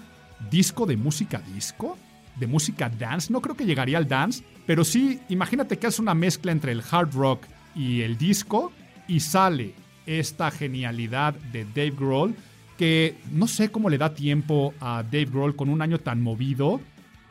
disco 0.51 0.85
de 0.85 0.97
música 0.97 1.41
disco, 1.55 1.97
de 2.37 2.47
música 2.47 2.89
dance. 2.89 3.33
No 3.33 3.41
creo 3.41 3.57
que 3.57 3.67
llegaría 3.67 3.99
al 3.99 4.09
dance, 4.09 4.43
pero 4.67 4.85
sí, 4.85 5.21
imagínate 5.29 5.79
que 5.79 5.87
es 5.87 5.99
una 5.99 6.15
mezcla 6.15 6.53
entre 6.53 6.73
el 6.73 6.83
hard 6.91 7.13
rock 7.15 7.45
y 7.75 8.03
el 8.03 8.17
disco 8.19 8.73
y 9.09 9.21
sale 9.21 9.75
esta 10.07 10.51
genialidad 10.51 11.35
de 11.35 11.65
Dave 11.65 11.93
Grohl 11.93 12.35
que 12.77 13.17
no 13.31 13.47
sé 13.47 13.71
cómo 13.71 13.89
le 13.89 13.99
da 13.99 14.15
tiempo 14.15 14.75
a 14.81 15.03
Dave 15.03 15.27
Grohl 15.27 15.57
con 15.57 15.69
un 15.69 15.83
año 15.83 15.99
tan 15.99 16.21
movido 16.23 16.81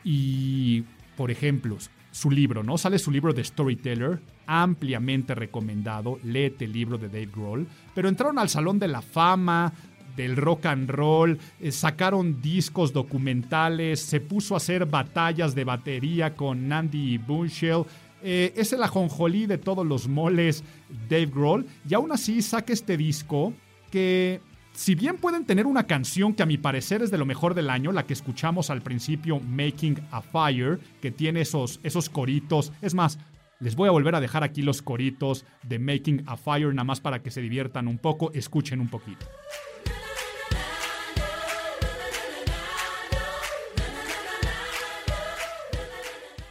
y, 0.04 0.84
por 1.16 1.30
ejemplo, 1.30 1.76
su 2.10 2.30
libro, 2.30 2.62
¿no? 2.62 2.78
Sale 2.78 2.98
su 2.98 3.10
libro 3.10 3.32
de 3.32 3.42
Storyteller, 3.42 4.20
ampliamente 4.46 5.34
recomendado, 5.34 6.18
léete 6.24 6.66
el 6.66 6.72
libro 6.72 6.98
de 6.98 7.08
Dave 7.08 7.30
Grohl, 7.34 7.66
pero 7.94 8.08
entraron 8.08 8.38
al 8.38 8.48
Salón 8.48 8.78
de 8.78 8.88
la 8.88 9.02
Fama 9.02 9.72
del 10.16 10.36
rock 10.36 10.66
and 10.66 10.90
roll, 10.90 11.38
eh, 11.60 11.72
sacaron 11.72 12.40
discos 12.40 12.92
documentales, 12.92 14.00
se 14.00 14.20
puso 14.20 14.54
a 14.54 14.58
hacer 14.58 14.86
batallas 14.86 15.54
de 15.54 15.64
batería 15.64 16.34
con 16.34 16.72
Andy 16.72 17.18
Bunchell, 17.18 17.84
eh, 18.22 18.52
es 18.56 18.72
el 18.72 18.82
ajonjolí 18.82 19.46
de 19.46 19.58
todos 19.58 19.86
los 19.86 20.08
moles 20.08 20.62
Dave 21.08 21.26
Grohl, 21.26 21.66
y 21.88 21.94
aún 21.94 22.12
así 22.12 22.40
saca 22.42 22.72
este 22.72 22.96
disco 22.96 23.52
que 23.90 24.40
si 24.72 24.94
bien 24.94 25.18
pueden 25.18 25.44
tener 25.44 25.66
una 25.66 25.86
canción 25.86 26.32
que 26.32 26.42
a 26.42 26.46
mi 26.46 26.56
parecer 26.56 27.02
es 27.02 27.10
de 27.10 27.18
lo 27.18 27.26
mejor 27.26 27.54
del 27.54 27.68
año, 27.68 27.92
la 27.92 28.06
que 28.06 28.14
escuchamos 28.14 28.70
al 28.70 28.80
principio, 28.80 29.38
Making 29.40 30.00
a 30.10 30.22
Fire, 30.22 30.78
que 31.00 31.10
tiene 31.10 31.42
esos, 31.42 31.78
esos 31.82 32.08
coritos, 32.08 32.72
es 32.80 32.94
más, 32.94 33.18
les 33.60 33.76
voy 33.76 33.88
a 33.88 33.92
volver 33.92 34.14
a 34.14 34.20
dejar 34.20 34.42
aquí 34.42 34.62
los 34.62 34.82
coritos 34.82 35.44
de 35.62 35.78
Making 35.78 36.24
a 36.26 36.36
Fire, 36.36 36.74
nada 36.74 36.84
más 36.84 37.00
para 37.00 37.22
que 37.22 37.30
se 37.30 37.40
diviertan 37.40 37.86
un 37.86 37.98
poco, 37.98 38.32
escuchen 38.32 38.80
un 38.80 38.88
poquito. 38.88 39.26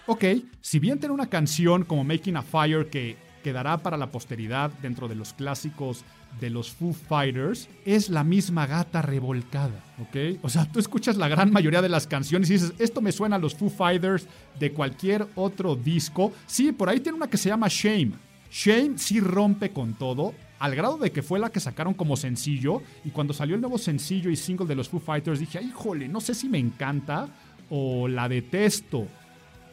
Ok, 0.07 0.25
si 0.61 0.79
bien 0.79 0.99
tiene 0.99 1.13
una 1.13 1.27
canción 1.29 1.85
como 1.85 2.03
Making 2.03 2.37
a 2.37 2.41
Fire 2.41 2.89
que 2.89 3.17
quedará 3.43 3.77
para 3.77 3.97
la 3.97 4.11
posteridad 4.11 4.71
dentro 4.81 5.07
de 5.07 5.15
los 5.15 5.33
clásicos 5.33 6.03
de 6.39 6.49
los 6.49 6.71
Foo 6.71 6.93
Fighters, 6.93 7.67
es 7.85 8.09
la 8.09 8.23
misma 8.23 8.65
gata 8.67 9.01
revolcada, 9.01 9.83
¿ok? 9.99 10.39
O 10.43 10.49
sea, 10.49 10.65
tú 10.71 10.79
escuchas 10.79 11.17
la 11.17 11.27
gran 11.27 11.51
mayoría 11.51 11.81
de 11.81 11.89
las 11.89 12.07
canciones 12.07 12.49
y 12.49 12.53
dices, 12.53 12.73
esto 12.79 13.01
me 13.01 13.11
suena 13.11 13.35
a 13.35 13.39
los 13.39 13.55
Foo 13.55 13.69
Fighters 13.69 14.27
de 14.59 14.71
cualquier 14.71 15.27
otro 15.35 15.75
disco. 15.75 16.31
Sí, 16.45 16.71
por 16.71 16.89
ahí 16.89 16.99
tiene 16.99 17.17
una 17.17 17.29
que 17.29 17.37
se 17.37 17.49
llama 17.49 17.67
Shame. 17.69 18.11
Shame 18.51 18.97
sí 18.97 19.19
rompe 19.19 19.71
con 19.71 19.93
todo, 19.93 20.33
al 20.59 20.75
grado 20.75 20.97
de 20.97 21.11
que 21.11 21.23
fue 21.23 21.39
la 21.39 21.49
que 21.51 21.59
sacaron 21.59 21.93
como 21.93 22.15
sencillo, 22.15 22.81
y 23.03 23.09
cuando 23.09 23.33
salió 23.33 23.55
el 23.55 23.61
nuevo 23.61 23.77
sencillo 23.77 24.29
y 24.29 24.35
single 24.35 24.67
de 24.67 24.75
los 24.75 24.89
Foo 24.89 24.99
Fighters 24.99 25.39
dije, 25.39 25.57
"Ay, 25.57 25.67
híjole, 25.67 26.07
no 26.07 26.21
sé 26.21 26.33
si 26.33 26.47
me 26.47 26.59
encanta 26.59 27.27
o 27.69 28.07
la 28.07 28.27
detesto. 28.29 29.07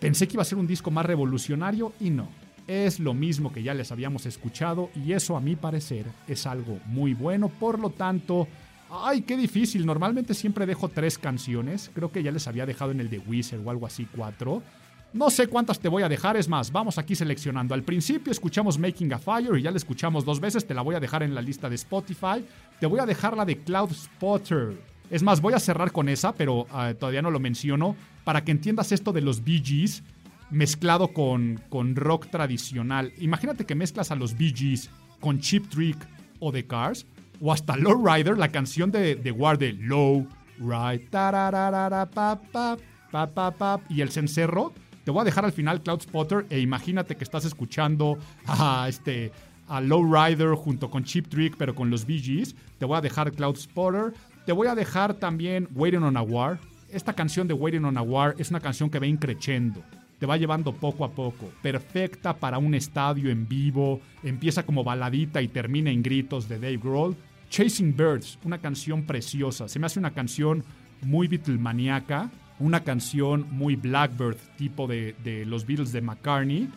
Pensé 0.00 0.28
que 0.28 0.34
iba 0.34 0.42
a 0.42 0.46
ser 0.46 0.58
un 0.58 0.66
disco 0.66 0.90
más 0.90 1.04
revolucionario 1.04 1.92
y 2.00 2.10
no. 2.10 2.28
Es 2.66 3.00
lo 3.00 3.14
mismo 3.14 3.52
que 3.52 3.62
ya 3.62 3.74
les 3.74 3.90
habíamos 3.90 4.26
escuchado 4.26 4.90
y 4.94 5.12
eso 5.12 5.36
a 5.36 5.40
mi 5.40 5.56
parecer 5.56 6.06
es 6.26 6.46
algo 6.46 6.78
muy 6.86 7.14
bueno. 7.14 7.48
Por 7.48 7.78
lo 7.78 7.90
tanto, 7.90 8.46
ay, 8.90 9.22
qué 9.22 9.36
difícil. 9.36 9.86
Normalmente 9.86 10.34
siempre 10.34 10.66
dejo 10.66 10.88
tres 10.88 11.18
canciones. 11.18 11.90
Creo 11.94 12.12
que 12.12 12.22
ya 12.22 12.30
les 12.30 12.46
había 12.46 12.66
dejado 12.66 12.90
en 12.90 13.00
el 13.00 13.10
de 13.10 13.18
Wizard 13.18 13.66
o 13.66 13.70
algo 13.70 13.86
así 13.86 14.06
cuatro. 14.14 14.62
No 15.14 15.30
sé 15.30 15.46
cuántas 15.46 15.80
te 15.80 15.88
voy 15.88 16.02
a 16.02 16.08
dejar, 16.08 16.36
es 16.36 16.48
más, 16.48 16.70
vamos 16.70 16.98
aquí 16.98 17.14
seleccionando. 17.14 17.74
Al 17.74 17.82
principio 17.82 18.30
escuchamos 18.30 18.78
Making 18.78 19.14
a 19.14 19.18
Fire 19.18 19.58
y 19.58 19.62
ya 19.62 19.70
la 19.70 19.78
escuchamos 19.78 20.22
dos 20.22 20.38
veces, 20.38 20.66
te 20.66 20.74
la 20.74 20.82
voy 20.82 20.96
a 20.96 21.00
dejar 21.00 21.22
en 21.22 21.34
la 21.34 21.40
lista 21.40 21.70
de 21.70 21.76
Spotify. 21.76 22.44
Te 22.78 22.86
voy 22.86 23.00
a 23.00 23.06
dejar 23.06 23.34
la 23.34 23.46
de 23.46 23.56
Cloud 23.56 23.90
Spotter. 23.90 24.76
Es 25.10 25.22
más, 25.22 25.40
voy 25.40 25.54
a 25.54 25.58
cerrar 25.58 25.92
con 25.92 26.08
esa, 26.08 26.34
pero 26.34 26.66
ah, 26.70 26.92
todavía 26.98 27.22
no 27.22 27.30
lo 27.30 27.40
menciono, 27.40 27.96
para 28.24 28.44
que 28.44 28.52
entiendas 28.52 28.92
esto 28.92 29.12
de 29.12 29.22
los 29.22 29.42
Bee 29.42 29.62
mezclado 30.50 31.08
con, 31.08 31.60
con 31.68 31.96
rock 31.96 32.28
tradicional. 32.30 33.12
Imagínate 33.18 33.64
que 33.64 33.74
mezclas 33.74 34.10
a 34.10 34.16
los 34.16 34.36
Bee 34.36 34.54
con 35.20 35.40
Chip 35.40 35.68
Trick 35.68 35.96
o 36.40 36.52
The 36.52 36.66
Cars, 36.66 37.06
o 37.40 37.52
hasta 37.52 37.76
Low 37.76 38.04
Rider, 38.06 38.36
la 38.36 38.48
canción 38.48 38.90
de, 38.90 39.14
de 39.14 39.32
de 39.58 39.72
Low 39.74 40.26
Ride, 40.58 41.08
y 43.88 44.00
el 44.00 44.10
cencerro. 44.10 44.72
Te 45.04 45.10
voy 45.10 45.22
a 45.22 45.24
dejar 45.24 45.44
al 45.44 45.52
final 45.52 45.80
Cloud 45.82 46.02
Spotter 46.02 46.46
e 46.50 46.60
imagínate 46.60 47.16
que 47.16 47.24
estás 47.24 47.46
escuchando 47.46 48.18
a 48.46 48.86
este 48.88 49.32
a 49.68 49.80
Low 49.80 50.04
Rider 50.04 50.54
junto 50.54 50.90
con 50.90 51.04
Chip 51.04 51.28
Trick, 51.28 51.56
pero 51.56 51.74
con 51.74 51.90
los 51.90 52.06
Bee. 52.06 52.44
Te 52.78 52.84
voy 52.84 52.98
a 52.98 53.00
dejar 53.00 53.32
Cloud 53.32 53.56
Spotter. 53.56 54.12
Te 54.48 54.54
voy 54.54 54.66
a 54.66 54.74
dejar 54.74 55.12
también 55.12 55.68
Waiting 55.74 56.02
on 56.02 56.16
a 56.16 56.22
War. 56.22 56.58
Esta 56.90 57.12
canción 57.12 57.46
de 57.46 57.52
Waiting 57.52 57.84
on 57.84 57.98
a 57.98 58.00
War 58.00 58.34
es 58.38 58.48
una 58.48 58.60
canción 58.60 58.88
que 58.88 58.98
va 58.98 59.06
increchendo. 59.06 59.82
Te 60.18 60.24
va 60.24 60.38
llevando 60.38 60.72
poco 60.72 61.04
a 61.04 61.10
poco. 61.10 61.52
Perfecta 61.60 62.34
para 62.34 62.56
un 62.56 62.74
estadio 62.74 63.30
en 63.30 63.46
vivo. 63.46 64.00
Empieza 64.22 64.62
como 64.62 64.84
baladita 64.84 65.42
y 65.42 65.48
termina 65.48 65.90
en 65.90 66.02
gritos 66.02 66.48
de 66.48 66.58
Dave 66.58 66.78
Grohl. 66.78 67.14
Chasing 67.50 67.94
Birds, 67.94 68.38
una 68.42 68.56
canción 68.56 69.02
preciosa. 69.02 69.68
Se 69.68 69.78
me 69.78 69.84
hace 69.84 69.98
una 69.98 70.14
canción 70.14 70.64
muy 71.02 71.28
Beatlemaniaca. 71.28 72.30
Una 72.58 72.80
canción 72.80 73.46
muy 73.50 73.76
Blackbird, 73.76 74.38
tipo 74.56 74.86
de, 74.86 75.14
de 75.24 75.44
los 75.44 75.66
Beatles 75.66 75.92
de 75.92 76.00
McCartney. 76.00 76.70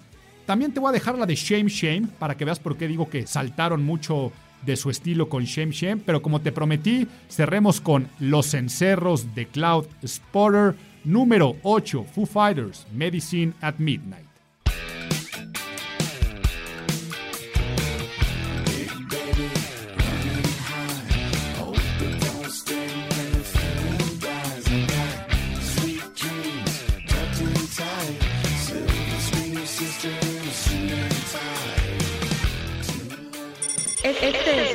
También 0.45 0.73
te 0.73 0.81
voy 0.81 0.89
a 0.89 0.91
dejar 0.91 1.17
la 1.17 1.25
de 1.25 1.35
Shame 1.35 1.69
Shame 1.69 2.09
para 2.19 2.35
que 2.35 2.43
veas 2.43 2.59
por 2.59 2.75
qué 2.75 2.89
digo 2.89 3.09
que 3.09 3.25
saltaron 3.25 3.81
mucho 3.81 4.33
de 4.65 4.75
su 4.75 4.89
estilo 4.89 5.29
con 5.29 5.43
Shame 5.43 5.71
Shame. 5.71 6.01
Pero 6.05 6.21
como 6.21 6.41
te 6.41 6.51
prometí, 6.51 7.07
cerremos 7.29 7.81
con 7.81 8.07
Los 8.19 8.53
Encerros 8.53 9.33
de 9.35 9.47
Cloud 9.47 9.85
Spotter. 10.05 10.75
Número 11.03 11.55
8, 11.63 12.05
Foo 12.13 12.25
Fighters, 12.25 12.85
Medicine 12.93 13.53
at 13.61 13.75
Midnight. 13.79 14.30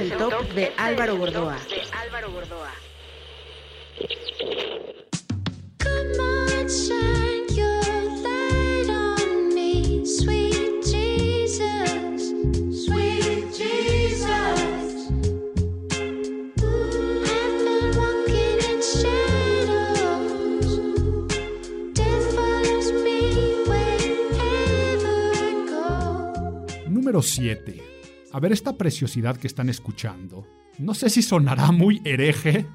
El 0.06 0.18
top 0.18 0.48
de 0.52 0.72
Álvaro 0.76 1.16
Gordoa. 1.16 1.56
Número 26.88 27.22
7. 27.22 27.85
A 28.36 28.38
ver 28.38 28.52
esta 28.52 28.76
preciosidad 28.76 29.38
que 29.38 29.46
están 29.46 29.70
escuchando. 29.70 30.46
No 30.78 30.92
sé 30.92 31.08
si 31.08 31.22
sonará 31.22 31.72
muy 31.72 32.02
hereje. 32.04 32.66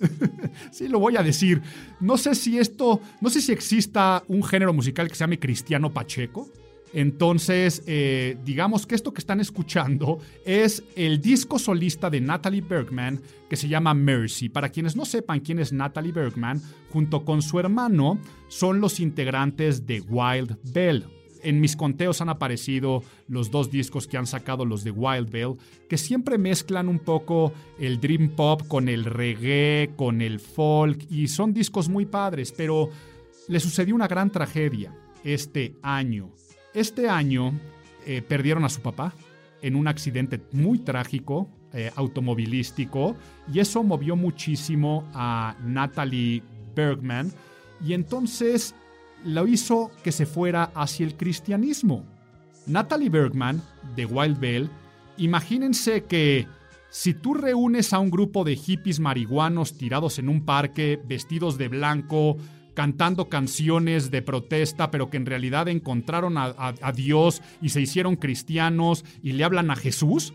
sí, 0.72 0.88
lo 0.88 0.98
voy 0.98 1.16
a 1.16 1.22
decir. 1.22 1.62
No 2.00 2.16
sé 2.16 2.34
si 2.34 2.58
esto, 2.58 3.00
no 3.20 3.30
sé 3.30 3.40
si 3.40 3.52
exista 3.52 4.24
un 4.26 4.42
género 4.42 4.72
musical 4.72 5.06
que 5.06 5.14
se 5.14 5.20
llame 5.20 5.38
Cristiano 5.38 5.94
Pacheco. 5.94 6.50
Entonces, 6.92 7.84
eh, 7.86 8.36
digamos 8.44 8.84
que 8.84 8.96
esto 8.96 9.12
que 9.12 9.20
están 9.20 9.38
escuchando 9.38 10.18
es 10.44 10.82
el 10.96 11.20
disco 11.20 11.60
solista 11.60 12.10
de 12.10 12.20
Natalie 12.20 12.62
Bergman 12.62 13.20
que 13.48 13.54
se 13.54 13.68
llama 13.68 13.94
Mercy. 13.94 14.48
Para 14.48 14.70
quienes 14.70 14.96
no 14.96 15.04
sepan 15.04 15.38
quién 15.38 15.60
es 15.60 15.72
Natalie 15.72 16.10
Bergman, 16.10 16.60
junto 16.90 17.24
con 17.24 17.42
su 17.42 17.60
hermano 17.60 18.18
son 18.48 18.80
los 18.80 18.98
integrantes 18.98 19.86
de 19.86 20.00
Wild 20.00 20.58
Bell, 20.72 21.06
en 21.46 21.60
mis 21.60 21.76
conteos 21.76 22.20
han 22.20 22.28
aparecido 22.28 23.04
los 23.28 23.52
dos 23.52 23.70
discos 23.70 24.08
que 24.08 24.16
han 24.16 24.26
sacado 24.26 24.64
los 24.64 24.82
de 24.82 24.90
Wild 24.90 25.30
Bell, 25.30 25.54
que 25.88 25.96
siempre 25.96 26.38
mezclan 26.38 26.88
un 26.88 26.98
poco 26.98 27.52
el 27.78 28.00
dream 28.00 28.30
pop 28.30 28.66
con 28.66 28.88
el 28.88 29.04
reggae, 29.04 29.92
con 29.96 30.22
el 30.22 30.40
folk, 30.40 31.06
y 31.08 31.28
son 31.28 31.54
discos 31.54 31.88
muy 31.88 32.04
padres, 32.04 32.52
pero 32.52 32.90
le 33.46 33.60
sucedió 33.60 33.94
una 33.94 34.08
gran 34.08 34.30
tragedia 34.30 34.92
este 35.22 35.76
año. 35.82 36.32
Este 36.74 37.08
año 37.08 37.58
eh, 38.04 38.22
perdieron 38.22 38.64
a 38.64 38.68
su 38.68 38.80
papá 38.80 39.14
en 39.62 39.76
un 39.76 39.86
accidente 39.86 40.40
muy 40.50 40.80
trágico, 40.80 41.48
eh, 41.72 41.92
automovilístico, 41.94 43.14
y 43.52 43.60
eso 43.60 43.84
movió 43.84 44.16
muchísimo 44.16 45.08
a 45.14 45.56
Natalie 45.64 46.42
Bergman, 46.74 47.32
y 47.84 47.92
entonces 47.92 48.74
lo 49.26 49.46
hizo 49.46 49.90
que 50.02 50.12
se 50.12 50.24
fuera 50.26 50.70
hacia 50.74 51.04
el 51.06 51.16
cristianismo. 51.16 52.04
Natalie 52.66 53.10
Bergman, 53.10 53.62
de 53.94 54.06
Wild 54.06 54.38
Bell, 54.40 54.70
imagínense 55.18 56.04
que 56.04 56.46
si 56.90 57.14
tú 57.14 57.34
reúnes 57.34 57.92
a 57.92 57.98
un 57.98 58.10
grupo 58.10 58.44
de 58.44 58.56
hippies 58.56 59.00
marihuanos 59.00 59.76
tirados 59.76 60.18
en 60.18 60.28
un 60.28 60.44
parque, 60.44 61.00
vestidos 61.06 61.58
de 61.58 61.68
blanco, 61.68 62.36
cantando 62.74 63.28
canciones 63.28 64.10
de 64.10 64.22
protesta, 64.22 64.90
pero 64.90 65.08
que 65.10 65.16
en 65.16 65.26
realidad 65.26 65.68
encontraron 65.68 66.36
a, 66.38 66.44
a- 66.46 66.74
a 66.82 66.92
Dios 66.92 67.42
y 67.62 67.70
se 67.70 67.80
hicieron 67.80 68.16
cristianos 68.16 69.04
y 69.22 69.32
le 69.32 69.44
hablan 69.44 69.70
a 69.70 69.76
Jesús, 69.76 70.34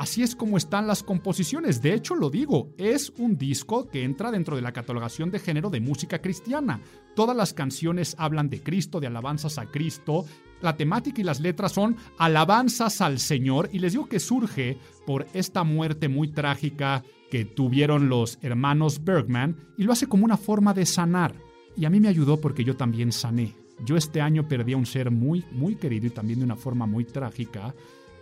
Así 0.00 0.22
es 0.22 0.34
como 0.34 0.56
están 0.56 0.86
las 0.86 1.02
composiciones. 1.02 1.82
De 1.82 1.92
hecho, 1.92 2.14
lo 2.14 2.30
digo, 2.30 2.72
es 2.78 3.12
un 3.18 3.36
disco 3.36 3.90
que 3.90 4.02
entra 4.02 4.30
dentro 4.30 4.56
de 4.56 4.62
la 4.62 4.72
catalogación 4.72 5.30
de 5.30 5.38
género 5.38 5.68
de 5.68 5.82
música 5.82 6.22
cristiana. 6.22 6.80
Todas 7.14 7.36
las 7.36 7.52
canciones 7.52 8.16
hablan 8.16 8.48
de 8.48 8.62
Cristo, 8.62 8.98
de 8.98 9.08
alabanzas 9.08 9.58
a 9.58 9.66
Cristo. 9.66 10.24
La 10.62 10.74
temática 10.74 11.20
y 11.20 11.24
las 11.24 11.40
letras 11.40 11.72
son 11.72 11.98
alabanzas 12.16 13.02
al 13.02 13.18
Señor 13.18 13.68
y 13.74 13.80
les 13.80 13.92
digo 13.92 14.08
que 14.08 14.20
surge 14.20 14.78
por 15.04 15.26
esta 15.34 15.64
muerte 15.64 16.08
muy 16.08 16.28
trágica 16.28 17.04
que 17.30 17.44
tuvieron 17.44 18.08
los 18.08 18.38
hermanos 18.40 19.04
Bergman 19.04 19.54
y 19.76 19.82
lo 19.82 19.92
hace 19.92 20.06
como 20.06 20.24
una 20.24 20.38
forma 20.38 20.72
de 20.72 20.86
sanar. 20.86 21.34
Y 21.76 21.84
a 21.84 21.90
mí 21.90 22.00
me 22.00 22.08
ayudó 22.08 22.40
porque 22.40 22.64
yo 22.64 22.74
también 22.74 23.12
sané. 23.12 23.54
Yo 23.84 23.98
este 23.98 24.22
año 24.22 24.48
perdí 24.48 24.72
a 24.72 24.78
un 24.78 24.86
ser 24.86 25.10
muy, 25.10 25.44
muy 25.52 25.74
querido 25.74 26.06
y 26.06 26.10
también 26.10 26.38
de 26.38 26.46
una 26.46 26.56
forma 26.56 26.86
muy 26.86 27.04
trágica 27.04 27.74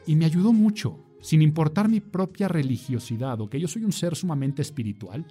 y 0.08 0.16
me 0.16 0.24
ayudó 0.24 0.52
mucho, 0.52 1.04
sin 1.20 1.42
importar 1.42 1.88
mi 1.88 2.00
propia 2.00 2.48
religiosidad 2.48 3.40
o 3.40 3.48
que 3.48 3.60
yo 3.60 3.68
soy 3.68 3.84
un 3.84 3.92
ser 3.92 4.16
sumamente 4.16 4.62
espiritual, 4.62 5.26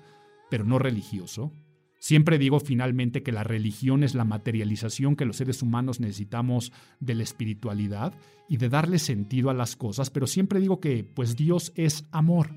pero 0.49 0.63
no 0.63 0.79
religioso. 0.79 1.51
Siempre 1.99 2.37
digo 2.37 2.59
finalmente 2.59 3.23
que 3.23 3.31
la 3.31 3.43
religión 3.43 4.03
es 4.03 4.13
la 4.13 4.23
materialización 4.23 5.15
que 5.15 5.25
los 5.25 5.37
seres 5.37 5.61
humanos 5.61 5.99
necesitamos 5.99 6.71
de 6.99 7.15
la 7.15 7.23
espiritualidad 7.23 8.13
y 8.47 8.57
de 8.57 8.69
darle 8.69 8.99
sentido 8.99 9.49
a 9.49 9.55
las 9.55 9.75
cosas, 9.75 10.09
pero 10.09 10.27
siempre 10.27 10.59
digo 10.59 10.79
que 10.79 11.03
pues 11.03 11.35
Dios 11.35 11.73
es 11.75 12.05
amor. 12.11 12.51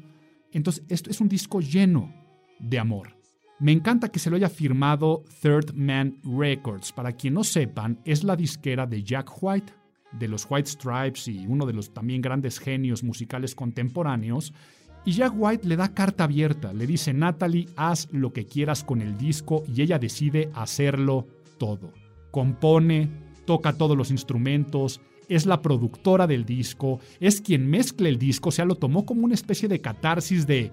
Entonces, 0.53 0.85
esto 0.89 1.11
es 1.11 1.21
un 1.21 1.29
disco 1.29 1.61
lleno 1.61 2.13
de 2.59 2.79
amor. 2.79 3.17
Me 3.61 3.73
encanta 3.73 4.11
que 4.11 4.19
se 4.19 4.31
lo 4.31 4.37
haya 4.37 4.49
firmado 4.49 5.25
Third 5.43 5.75
Man 5.75 6.19
Records. 6.23 6.93
Para 6.93 7.13
quien 7.13 7.35
no 7.35 7.45
sepan, 7.45 8.01
es 8.05 8.25
la 8.25 8.37
disquera 8.37 8.87
de 8.87 9.03
Jack 9.03 9.31
White, 9.43 9.73
de 10.13 10.29
los 10.29 10.47
White 10.49 10.71
Stripes 10.71 11.29
y 11.29 11.47
uno 11.47 11.67
de 11.67 11.73
los 11.73 11.93
también 11.93 12.21
grandes 12.21 12.59
genios 12.59 13.03
musicales 13.03 13.55
contemporáneos. 13.55 14.53
Y 15.05 15.13
Jack 15.13 15.33
White 15.37 15.67
le 15.67 15.77
da 15.77 15.95
carta 15.95 16.25
abierta, 16.25 16.73
le 16.73 16.87
dice, 16.87 17.15
Natalie, 17.15 17.69
haz 17.77 18.09
lo 18.13 18.33
que 18.33 18.47
quieras 18.47 18.85
con 18.85 19.01
el 19.01 19.17
disco 19.17 19.65
y 19.67 19.83
ella 19.83 19.99
decide 19.99 20.51
hacerlo 20.55 21.27
todo. 21.59 21.93
Compone, 22.31 23.09
toca 23.47 23.73
todos 23.73 23.97
los 23.97 24.11
instrumentos, 24.11 25.01
es 25.29 25.47
la 25.47 25.63
productora 25.63 26.27
del 26.27 26.45
disco, 26.45 27.01
es 27.21 27.41
quien 27.41 27.71
mezcla 27.71 28.09
el 28.09 28.19
disco, 28.19 28.51
o 28.51 28.53
sea, 28.53 28.65
lo 28.65 28.75
tomó 28.75 29.07
como 29.07 29.25
una 29.25 29.35
especie 29.35 29.69
de 29.69 29.81
catarsis 29.81 30.47
de 30.47 30.71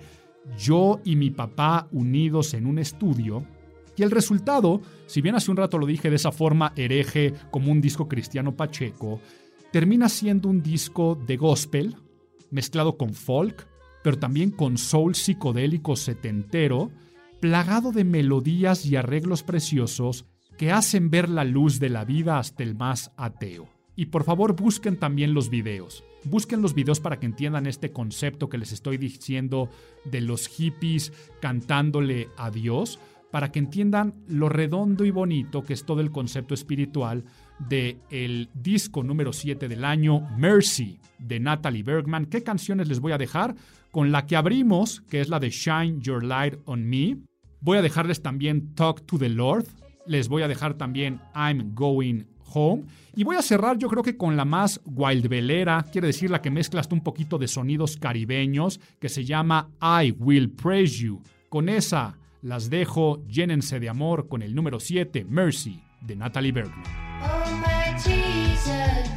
yo 0.58 1.00
y 1.06 1.16
mi 1.16 1.30
papá 1.30 1.88
unidos 1.92 2.54
en 2.54 2.66
un 2.66 2.80
estudio. 2.80 3.46
Y 3.98 4.04
el 4.04 4.12
resultado, 4.12 4.82
si 5.08 5.22
bien 5.22 5.36
hace 5.36 5.50
un 5.50 5.58
rato 5.58 5.80
lo 5.80 5.88
dije 5.88 6.10
de 6.10 6.18
esa 6.18 6.32
forma 6.32 6.72
hereje 6.76 7.34
como 7.50 7.72
un 7.72 7.82
disco 7.82 8.08
cristiano 8.08 8.56
pacheco, 8.56 9.20
termina 9.72 10.08
siendo 10.08 10.50
un 10.50 10.62
disco 10.62 11.16
de 11.16 11.36
gospel, 11.36 11.96
mezclado 12.52 12.96
con 12.96 13.16
folk, 13.16 13.68
pero 14.04 14.20
también 14.20 14.52
con 14.52 14.78
soul 14.78 15.16
psicodélico 15.16 15.96
setentero, 15.96 16.92
plagado 17.42 17.92
de 17.92 18.04
melodías 18.04 18.86
y 18.86 18.96
arreglos 18.96 19.42
preciosos 19.44 20.26
que 20.58 20.72
hacen 20.72 21.10
ver 21.10 21.28
la 21.28 21.44
luz 21.44 21.80
de 21.80 21.90
la 21.90 22.06
vida 22.06 22.40
hasta 22.40 22.64
el 22.64 22.76
más 22.76 23.12
ateo. 23.18 23.68
Y 23.96 24.08
por 24.08 24.24
favor 24.24 24.56
busquen 24.56 24.98
también 24.98 25.34
los 25.34 25.50
videos. 25.50 26.04
Busquen 26.24 26.62
los 26.62 26.76
videos 26.76 27.00
para 27.00 27.20
que 27.20 27.26
entiendan 27.26 27.66
este 27.66 27.92
concepto 27.92 28.48
que 28.48 28.60
les 28.60 28.72
estoy 28.72 28.98
diciendo 28.98 29.70
de 30.06 30.22
los 30.22 30.48
hippies 30.48 31.14
cantándole 31.42 32.30
a 32.38 32.52
Dios, 32.52 33.00
para 33.32 33.52
que 33.52 33.60
entiendan 33.60 34.14
lo 34.28 34.50
redondo 34.50 35.06
y 35.06 35.12
bonito 35.12 35.64
que 35.64 35.74
es 35.74 35.86
todo 35.86 36.02
el 36.02 36.12
concepto 36.12 36.54
espiritual 36.54 37.24
de 37.60 37.98
el 38.10 38.50
disco 38.54 39.04
número 39.04 39.34
7 39.34 39.68
del 39.68 39.84
año, 39.84 40.22
Mercy, 40.38 41.00
de 41.20 41.40
Natalie 41.40 41.84
Bergman. 41.84 42.28
¿Qué 42.28 42.44
canciones 42.44 42.88
les 42.88 43.00
voy 43.00 43.12
a 43.12 43.18
dejar? 43.18 43.56
Con 43.92 44.12
la 44.12 44.26
que 44.26 44.36
abrimos, 44.36 45.02
que 45.10 45.22
es 45.22 45.30
la 45.30 45.40
de 45.40 45.50
Shine 45.50 46.00
Your 46.02 46.24
Light 46.24 46.56
on 46.66 46.88
Me. 46.88 47.18
Voy 47.62 47.78
a 47.78 47.82
dejarles 47.82 48.22
también 48.22 48.76
Talk 48.76 49.06
to 49.06 49.18
the 49.18 49.30
Lord. 49.30 49.66
Les 50.06 50.30
voy 50.30 50.44
a 50.44 50.48
dejar 50.48 50.76
también 50.76 51.20
I'm 51.36 51.74
Going 51.74 52.24
Home. 52.54 52.86
Y 53.16 53.24
voy 53.24 53.36
a 53.36 53.42
cerrar 53.42 53.78
yo 53.78 53.90
creo 53.90 54.04
que 54.04 54.16
con 54.16 54.38
la 54.38 54.46
más 54.46 54.80
wildbelera, 54.86 55.86
quiere 55.92 56.08
decir 56.08 56.30
la 56.30 56.42
que 56.42 56.52
mezcla 56.52 56.80
hasta 56.80 56.96
un 56.96 57.02
poquito 57.02 57.38
de 57.38 57.48
sonidos 57.48 57.98
caribeños, 57.98 58.80
que 59.00 59.10
se 59.10 59.26
llama 59.26 59.70
I 59.82 60.12
Will 60.12 60.52
Praise 60.52 61.00
You. 61.00 61.22
Con 61.50 61.68
esa 61.68 62.16
las 62.42 62.70
dejo, 62.70 63.26
llénense 63.28 63.80
de 63.80 63.90
amor 63.90 64.28
con 64.28 64.42
el 64.42 64.54
número 64.56 64.80
7, 64.80 65.26
Mercy, 65.26 65.82
de 66.02 66.16
Natalie 66.16 66.52
Bergman. 66.52 66.84
Oh 67.22 67.52
my 67.58 67.94
Jesus, 67.98 69.08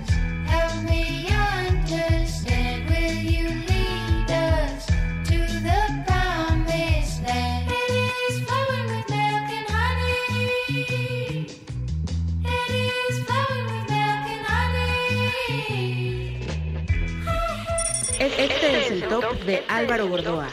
help 0.47 0.83
me 0.89 1.27
understand. 1.29 2.89
Will 2.89 3.19
you 3.23 3.49
lead 3.69 4.31
us 4.31 4.87
to 5.27 5.39
the 5.63 6.05
promised 6.07 7.23
land? 7.23 7.71
It 7.71 7.91
is 8.31 8.41
flowing 8.47 8.87
with 8.87 9.09
milk 9.11 9.51
and 9.53 9.69
honey. 9.69 11.47
It 12.45 12.71
is 12.71 13.25
flowing 13.25 13.67
with 13.67 13.87
milk 13.91 14.25
and 14.31 14.47
honey. 14.47 15.21
Este 18.19 18.67
es 18.79 18.91
el 18.91 19.09
top 19.09 19.45
de 19.45 19.63
Álvaro 19.69 20.09
Gordoa. 20.09 20.49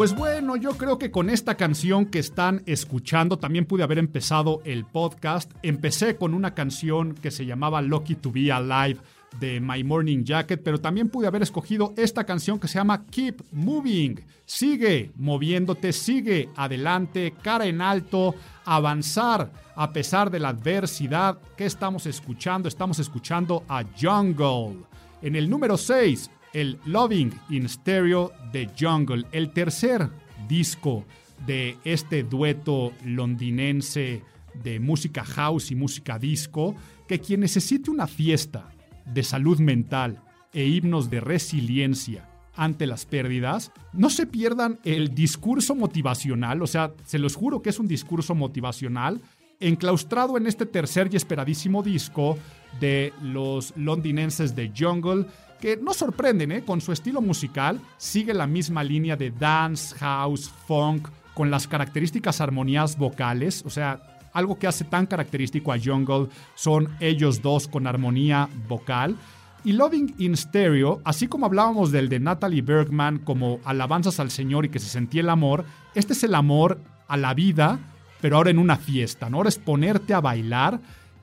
Pues 0.00 0.14
bueno, 0.14 0.56
yo 0.56 0.78
creo 0.78 0.96
que 0.96 1.10
con 1.10 1.28
esta 1.28 1.58
canción 1.58 2.06
que 2.06 2.20
están 2.20 2.62
escuchando 2.64 3.38
también 3.38 3.66
pude 3.66 3.82
haber 3.82 3.98
empezado 3.98 4.62
el 4.64 4.86
podcast. 4.86 5.52
Empecé 5.62 6.16
con 6.16 6.32
una 6.32 6.54
canción 6.54 7.12
que 7.12 7.30
se 7.30 7.44
llamaba 7.44 7.82
Lucky 7.82 8.14
to 8.14 8.32
Be 8.32 8.50
Alive 8.50 8.98
de 9.38 9.60
My 9.60 9.84
Morning 9.84 10.24
Jacket, 10.24 10.62
pero 10.62 10.80
también 10.80 11.08
pude 11.08 11.26
haber 11.26 11.42
escogido 11.42 11.94
esta 11.96 12.24
canción 12.24 12.58
que 12.58 12.68
se 12.68 12.78
llama 12.78 13.06
Keep 13.06 13.42
Moving. 13.52 14.20
Sigue 14.44 15.12
moviéndote, 15.16 15.92
sigue 15.92 16.48
adelante, 16.56 17.34
cara 17.42 17.66
en 17.66 17.80
alto, 17.80 18.34
avanzar 18.64 19.52
a 19.76 19.92
pesar 19.92 20.30
de 20.30 20.40
la 20.40 20.48
adversidad. 20.48 21.38
¿Qué 21.56 21.66
estamos 21.66 22.06
escuchando? 22.06 22.68
Estamos 22.68 22.98
escuchando 22.98 23.64
a 23.68 23.84
Jungle. 23.98 24.84
En 25.22 25.36
el 25.36 25.48
número 25.48 25.76
6, 25.76 26.30
el 26.52 26.78
Loving 26.86 27.32
in 27.50 27.68
Stereo 27.68 28.32
de 28.52 28.68
Jungle, 28.78 29.24
el 29.32 29.52
tercer 29.52 30.08
disco 30.48 31.04
de 31.46 31.78
este 31.84 32.22
dueto 32.22 32.92
londinense 33.04 34.22
de 34.62 34.80
música 34.80 35.24
house 35.24 35.70
y 35.70 35.76
música 35.76 36.18
disco, 36.18 36.74
que 37.06 37.20
quien 37.20 37.40
necesite 37.40 37.90
una 37.90 38.06
fiesta 38.06 38.68
de 39.12 39.22
salud 39.22 39.58
mental 39.58 40.22
e 40.52 40.66
himnos 40.66 41.10
de 41.10 41.20
resiliencia 41.20 42.28
ante 42.54 42.86
las 42.86 43.06
pérdidas, 43.06 43.72
no 43.92 44.10
se 44.10 44.26
pierdan 44.26 44.80
el 44.84 45.14
discurso 45.14 45.74
motivacional, 45.74 46.62
o 46.62 46.66
sea, 46.66 46.92
se 47.04 47.18
los 47.18 47.36
juro 47.36 47.62
que 47.62 47.70
es 47.70 47.78
un 47.78 47.88
discurso 47.88 48.34
motivacional 48.34 49.20
enclaustrado 49.60 50.36
en 50.36 50.46
este 50.46 50.66
tercer 50.66 51.08
y 51.12 51.16
esperadísimo 51.16 51.82
disco 51.82 52.38
de 52.80 53.12
los 53.22 53.74
londinenses 53.76 54.56
de 54.56 54.72
Jungle, 54.76 55.26
que 55.60 55.76
no 55.76 55.92
sorprenden, 55.92 56.52
¿eh? 56.52 56.64
con 56.64 56.80
su 56.80 56.92
estilo 56.92 57.20
musical, 57.20 57.80
sigue 57.98 58.32
la 58.32 58.46
misma 58.46 58.82
línea 58.82 59.16
de 59.16 59.30
dance, 59.30 59.94
house, 59.98 60.50
funk, 60.66 61.08
con 61.34 61.50
las 61.50 61.68
características 61.68 62.40
armonías 62.40 62.96
vocales, 62.96 63.62
o 63.66 63.70
sea, 63.70 64.09
algo 64.32 64.58
que 64.58 64.66
hace 64.66 64.84
tan 64.84 65.06
característico 65.06 65.72
a 65.72 65.78
Jungle 65.78 66.28
son 66.54 66.88
ellos 67.00 67.42
dos 67.42 67.68
con 67.68 67.86
armonía 67.86 68.48
vocal. 68.68 69.16
Y 69.64 69.72
Loving 69.72 70.14
in 70.18 70.36
Stereo, 70.36 71.00
así 71.04 71.28
como 71.28 71.46
hablábamos 71.46 71.92
del 71.92 72.08
de 72.08 72.18
Natalie 72.18 72.62
Bergman 72.62 73.18
como 73.18 73.60
alabanzas 73.64 74.18
al 74.18 74.30
Señor 74.30 74.64
y 74.64 74.70
que 74.70 74.78
se 74.78 74.88
sentía 74.88 75.20
el 75.20 75.28
amor, 75.28 75.64
este 75.94 76.14
es 76.14 76.24
el 76.24 76.34
amor 76.34 76.80
a 77.08 77.16
la 77.16 77.34
vida, 77.34 77.78
pero 78.20 78.36
ahora 78.36 78.50
en 78.50 78.58
una 78.58 78.76
fiesta, 78.76 79.28
¿no? 79.28 79.38
Ahora 79.38 79.50
es 79.50 79.58
ponerte 79.58 80.14
a 80.14 80.20
bailar 80.20 80.80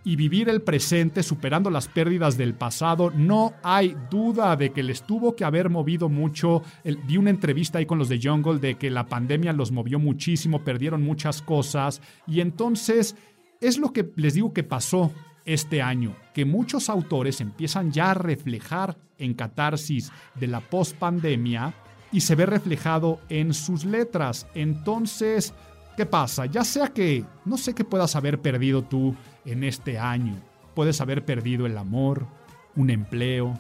y 0.08 0.16
vivir 0.16 0.47
el 0.47 0.62
presente 0.62 1.22
superando 1.22 1.70
las 1.70 1.89
pérdidas 1.89 2.38
del 2.38 2.53
pasado. 2.53 3.12
No 3.12 3.55
hay 3.62 3.93
duda 4.10 4.55
de 4.55 4.72
que 4.72 4.82
les 4.82 5.03
tuvo 5.03 5.36
que 5.36 5.43
haber 5.43 5.70
movido 5.70 6.08
mucho. 6.08 6.64
El- 6.86 6.95
vi 6.99 7.18
una 7.18 7.30
entrevista 7.30 7.80
ahí 7.80 7.86
con 7.86 7.97
los 7.97 8.08
de 8.08 8.18
Jungle 8.24 8.60
de 8.60 8.76
que 8.76 8.89
la 8.89 9.08
pandemia 9.08 9.51
los 9.51 9.74
movió 9.74 9.99
muchísimo, 9.99 10.64
perdieron 10.64 11.03
muchas 11.03 11.41
cosas 11.41 12.01
y 12.26 12.39
entonces 12.39 13.18
es 13.60 13.78
lo 13.78 13.91
que 13.91 14.10
les 14.16 14.36
digo 14.36 14.53
que 14.53 14.64
pasó 14.64 15.12
este 15.43 15.82
año, 15.82 16.16
que 16.34 16.45
muchos 16.45 16.89
autores 16.89 17.41
empiezan 17.41 17.91
ya 17.91 18.12
a 18.12 18.14
reflejar 18.14 18.97
en 19.18 19.34
catarsis 19.34 20.10
de 20.36 20.47
la 20.47 20.62
post-pandemia 20.62 21.74
y 22.14 22.22
se 22.22 22.36
ve 22.36 22.45
reflejado 22.45 23.20
en 23.28 23.53
sus 23.53 23.84
letras. 23.84 24.47
Entonces, 24.55 25.53
¿qué 25.98 26.06
pasa? 26.06 26.45
Ya 26.45 26.64
sea 26.64 26.89
que 26.89 27.26
no 27.43 27.58
sé 27.58 27.74
qué 27.74 27.84
puedas 27.84 28.16
haber 28.16 28.39
perdido 28.39 28.84
tú 28.84 29.16
en 29.43 29.64
este 29.64 29.98
año. 29.98 30.39
Puedes 30.76 31.02
haber 31.02 31.26
perdido 31.26 31.66
el 31.66 31.78
amor, 31.78 32.28
un 32.76 32.91
empleo, 32.91 33.60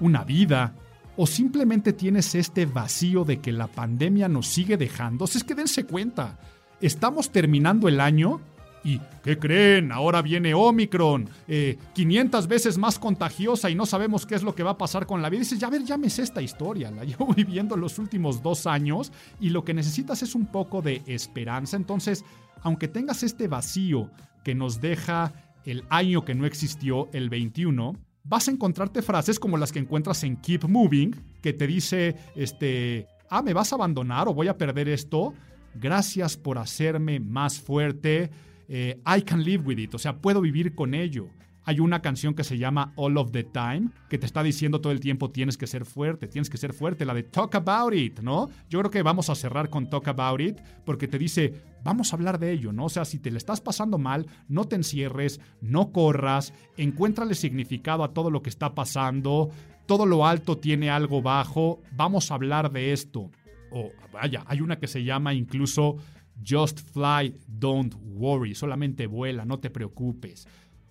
una 0.00 0.24
vida, 0.24 0.74
o 1.16 1.26
simplemente 1.26 1.92
tienes 1.92 2.34
este 2.34 2.64
vacío 2.66 3.24
de 3.24 3.38
que 3.38 3.52
la 3.52 3.68
pandemia 3.68 4.28
nos 4.28 4.48
sigue 4.48 4.78
dejando. 4.78 5.26
Si 5.26 5.38
es 5.38 5.44
que 5.44 5.54
dense 5.54 5.84
cuenta, 5.84 6.38
estamos 6.80 7.30
terminando 7.30 7.86
el 7.86 8.00
año 8.00 8.40
y, 8.84 9.00
¿qué 9.22 9.38
creen? 9.38 9.90
Ahora 9.90 10.20
viene 10.20 10.52
Omicron, 10.52 11.28
eh, 11.48 11.78
500 11.94 12.46
veces 12.46 12.76
más 12.76 12.98
contagiosa 12.98 13.70
y 13.70 13.74
no 13.74 13.86
sabemos 13.86 14.26
qué 14.26 14.34
es 14.34 14.42
lo 14.42 14.54
que 14.54 14.62
va 14.62 14.72
a 14.72 14.78
pasar 14.78 15.06
con 15.06 15.22
la 15.22 15.30
vida. 15.30 15.40
Dices, 15.40 15.58
ya 15.58 15.70
ver, 15.70 15.84
ya 15.84 15.96
me 15.96 16.10
sé 16.10 16.22
esta 16.22 16.42
historia, 16.42 16.90
la 16.90 17.04
llevo 17.04 17.32
viviendo 17.32 17.76
los 17.76 17.98
últimos 17.98 18.42
dos 18.42 18.66
años 18.66 19.10
y 19.40 19.50
lo 19.50 19.64
que 19.64 19.72
necesitas 19.72 20.22
es 20.22 20.34
un 20.34 20.46
poco 20.46 20.82
de 20.82 21.02
esperanza. 21.06 21.78
Entonces, 21.78 22.24
aunque 22.62 22.86
tengas 22.86 23.22
este 23.22 23.48
vacío 23.48 24.10
que 24.44 24.54
nos 24.54 24.80
deja 24.80 25.32
el 25.64 25.84
año 25.88 26.24
que 26.24 26.34
no 26.34 26.44
existió, 26.44 27.08
el 27.12 27.30
21, 27.30 27.96
vas 28.22 28.48
a 28.48 28.50
encontrarte 28.50 29.00
frases 29.00 29.38
como 29.38 29.56
las 29.56 29.72
que 29.72 29.78
encuentras 29.78 30.22
en 30.24 30.36
Keep 30.36 30.68
Moving, 30.68 31.14
que 31.40 31.54
te 31.54 31.66
dice, 31.66 32.16
este, 32.34 33.06
ah, 33.30 33.40
¿me 33.40 33.54
vas 33.54 33.72
a 33.72 33.76
abandonar 33.76 34.28
o 34.28 34.34
voy 34.34 34.48
a 34.48 34.58
perder 34.58 34.88
esto? 34.90 35.32
Gracias 35.74 36.36
por 36.36 36.58
hacerme 36.58 37.18
más 37.18 37.58
fuerte. 37.58 38.30
Eh, 38.68 39.00
I 39.06 39.22
can 39.22 39.42
live 39.44 39.64
with 39.64 39.78
it, 39.78 39.94
o 39.94 39.98
sea, 39.98 40.18
puedo 40.18 40.40
vivir 40.40 40.74
con 40.74 40.94
ello. 40.94 41.28
Hay 41.66 41.80
una 41.80 42.02
canción 42.02 42.34
que 42.34 42.44
se 42.44 42.58
llama 42.58 42.92
All 42.96 43.16
of 43.16 43.32
the 43.32 43.42
Time, 43.42 43.88
que 44.10 44.18
te 44.18 44.26
está 44.26 44.42
diciendo 44.42 44.82
todo 44.82 44.92
el 44.92 45.00
tiempo 45.00 45.30
tienes 45.30 45.56
que 45.56 45.66
ser 45.66 45.86
fuerte, 45.86 46.28
tienes 46.28 46.50
que 46.50 46.58
ser 46.58 46.74
fuerte, 46.74 47.06
la 47.06 47.14
de 47.14 47.22
Talk 47.22 47.54
About 47.54 47.94
It, 47.94 48.20
¿no? 48.20 48.50
Yo 48.68 48.80
creo 48.80 48.90
que 48.90 49.02
vamos 49.02 49.30
a 49.30 49.34
cerrar 49.34 49.70
con 49.70 49.88
Talk 49.88 50.06
About 50.08 50.42
It, 50.42 50.58
porque 50.84 51.08
te 51.08 51.18
dice, 51.18 51.54
vamos 51.82 52.12
a 52.12 52.16
hablar 52.16 52.38
de 52.38 52.52
ello, 52.52 52.70
¿no? 52.72 52.84
O 52.84 52.90
sea, 52.90 53.06
si 53.06 53.18
te 53.18 53.30
le 53.30 53.38
estás 53.38 53.62
pasando 53.62 53.96
mal, 53.96 54.26
no 54.46 54.66
te 54.66 54.76
encierres, 54.76 55.40
no 55.62 55.90
corras, 55.90 56.52
encuéntrale 56.76 57.34
significado 57.34 58.04
a 58.04 58.12
todo 58.12 58.30
lo 58.30 58.42
que 58.42 58.50
está 58.50 58.74
pasando, 58.74 59.50
todo 59.86 60.04
lo 60.04 60.26
alto 60.26 60.58
tiene 60.58 60.90
algo 60.90 61.22
bajo, 61.22 61.80
vamos 61.96 62.30
a 62.30 62.34
hablar 62.34 62.72
de 62.72 62.92
esto. 62.92 63.30
O 63.70 63.90
vaya, 64.12 64.44
hay 64.46 64.60
una 64.60 64.78
que 64.78 64.86
se 64.86 65.02
llama 65.02 65.32
incluso 65.32 65.96
Just 66.42 66.80
Fly, 66.92 67.40
Don't 67.46 67.94
Worry, 68.14 68.54
solamente 68.54 69.06
vuela, 69.06 69.44
no 69.44 69.58
te 69.58 69.70
preocupes. 69.70 70.46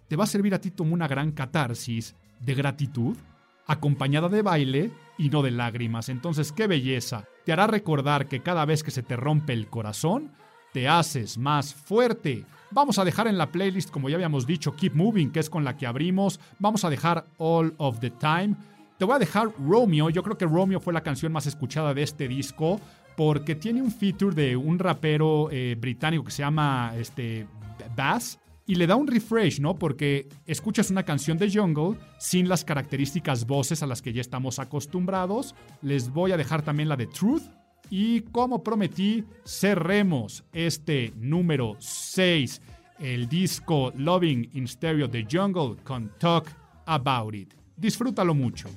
Te 0.07 0.15
va 0.15 0.25
a 0.25 0.27
servir 0.27 0.53
a 0.53 0.61
ti 0.61 0.71
como 0.71 0.93
una 0.93 1.07
gran 1.07 1.31
catarsis 1.31 2.15
de 2.39 2.53
gratitud, 2.53 3.17
acompañada 3.67 4.29
de 4.29 4.41
baile 4.41 4.91
y 5.17 5.29
no 5.29 5.41
de 5.41 5.51
lágrimas. 5.51 6.09
Entonces, 6.09 6.51
qué 6.51 6.67
belleza. 6.67 7.25
Te 7.45 7.53
hará 7.53 7.67
recordar 7.67 8.27
que 8.27 8.41
cada 8.41 8.65
vez 8.65 8.83
que 8.83 8.91
se 8.91 9.03
te 9.03 9.15
rompe 9.15 9.53
el 9.53 9.67
corazón, 9.67 10.31
te 10.73 10.87
haces 10.87 11.37
más 11.37 11.73
fuerte. 11.73 12.45
Vamos 12.71 12.97
a 12.97 13.05
dejar 13.05 13.27
en 13.27 13.37
la 13.37 13.51
playlist, 13.51 13.91
como 13.91 14.09
ya 14.09 14.15
habíamos 14.15 14.47
dicho, 14.47 14.75
Keep 14.75 14.95
Moving, 14.95 15.31
que 15.31 15.39
es 15.39 15.49
con 15.49 15.63
la 15.63 15.77
que 15.77 15.85
abrimos. 15.85 16.39
Vamos 16.59 16.83
a 16.83 16.89
dejar 16.89 17.25
All 17.37 17.73
of 17.77 17.99
the 17.99 18.09
Time. 18.09 18.55
Te 18.97 19.05
voy 19.05 19.15
a 19.15 19.19
dejar 19.19 19.51
Romeo. 19.59 20.09
Yo 20.09 20.23
creo 20.23 20.37
que 20.37 20.45
Romeo 20.45 20.79
fue 20.79 20.93
la 20.93 21.03
canción 21.03 21.31
más 21.31 21.45
escuchada 21.45 21.93
de 21.93 22.03
este 22.03 22.27
disco 22.27 22.79
porque 23.15 23.55
tiene 23.55 23.81
un 23.81 23.91
feature 23.91 24.35
de 24.35 24.55
un 24.55 24.79
rapero 24.79 25.49
eh, 25.51 25.75
británico 25.79 26.23
que 26.23 26.31
se 26.31 26.43
llama 26.43 26.93
este, 26.97 27.47
Bass 27.95 28.39
y 28.65 28.75
le 28.75 28.87
da 28.87 28.95
un 28.95 29.07
refresh, 29.07 29.59
¿no? 29.59 29.75
Porque 29.75 30.29
escuchas 30.45 30.89
una 30.89 31.03
canción 31.03 31.37
de 31.37 31.51
Jungle 31.51 31.99
sin 32.17 32.47
las 32.47 32.63
características 32.63 33.45
voces 33.45 33.83
a 33.83 33.87
las 33.87 34.01
que 34.01 34.13
ya 34.13 34.21
estamos 34.21 34.59
acostumbrados. 34.59 35.53
Les 35.81 36.09
voy 36.09 36.31
a 36.31 36.37
dejar 36.37 36.61
también 36.61 36.89
la 36.89 36.95
de 36.95 37.07
Truth. 37.07 37.43
Y 37.89 38.21
como 38.21 38.63
prometí, 38.63 39.25
cerremos 39.45 40.45
este 40.53 41.13
número 41.17 41.75
6, 41.79 42.61
el 42.99 43.27
disco 43.27 43.91
Loving 43.97 44.49
in 44.53 44.67
Stereo 44.67 45.07
de 45.07 45.27
Jungle 45.29 45.75
con 45.83 46.11
Talk 46.17 46.47
About 46.85 47.35
It. 47.35 47.53
Disfrútalo 47.75 48.33
mucho. 48.33 48.69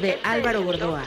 De 0.00 0.18
Álvaro 0.22 0.62
Gordoa. 0.62 1.02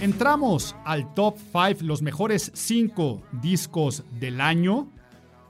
Entramos 0.00 0.74
al 0.84 1.14
top 1.14 1.36
5, 1.38 1.84
los 1.84 2.02
mejores 2.02 2.50
5 2.54 3.22
discos 3.40 4.04
del 4.18 4.40
año. 4.40 4.88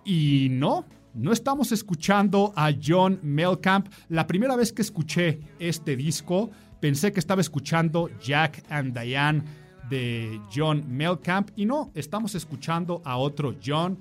Y 0.09 0.49
no, 0.49 0.87
no 1.13 1.33
estamos 1.33 1.71
escuchando 1.71 2.55
a 2.57 2.71
John 2.73 3.21
Melkamp. 3.23 3.89
La 4.09 4.27
primera 4.27 4.57
vez 4.57 4.73
que 4.73 4.81
escuché 4.81 5.39
este 5.59 5.97
disco, 5.97 6.51
pensé 6.81 7.13
que 7.13 7.21
estaba 7.21 7.43
escuchando 7.43 8.09
Jack 8.19 8.65
and 8.71 8.99
Diane 8.99 9.43
de 9.91 10.41
John 10.51 10.83
Melkamp. 10.89 11.51
Y 11.57 11.67
no, 11.67 11.93
estamos 11.95 12.35
escuchando 12.35 13.03
a 13.05 13.19
otro 13.19 13.55
John, 13.63 13.99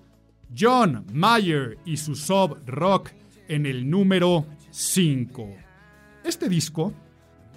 John 0.58 1.06
Mayer 1.12 1.78
y 1.84 1.98
su 1.98 2.16
sub 2.16 2.58
rock 2.66 3.10
en 3.50 3.66
el 3.66 3.90
número 3.90 4.46
5. 4.72 5.56
Este 6.24 6.48
disco, 6.48 6.94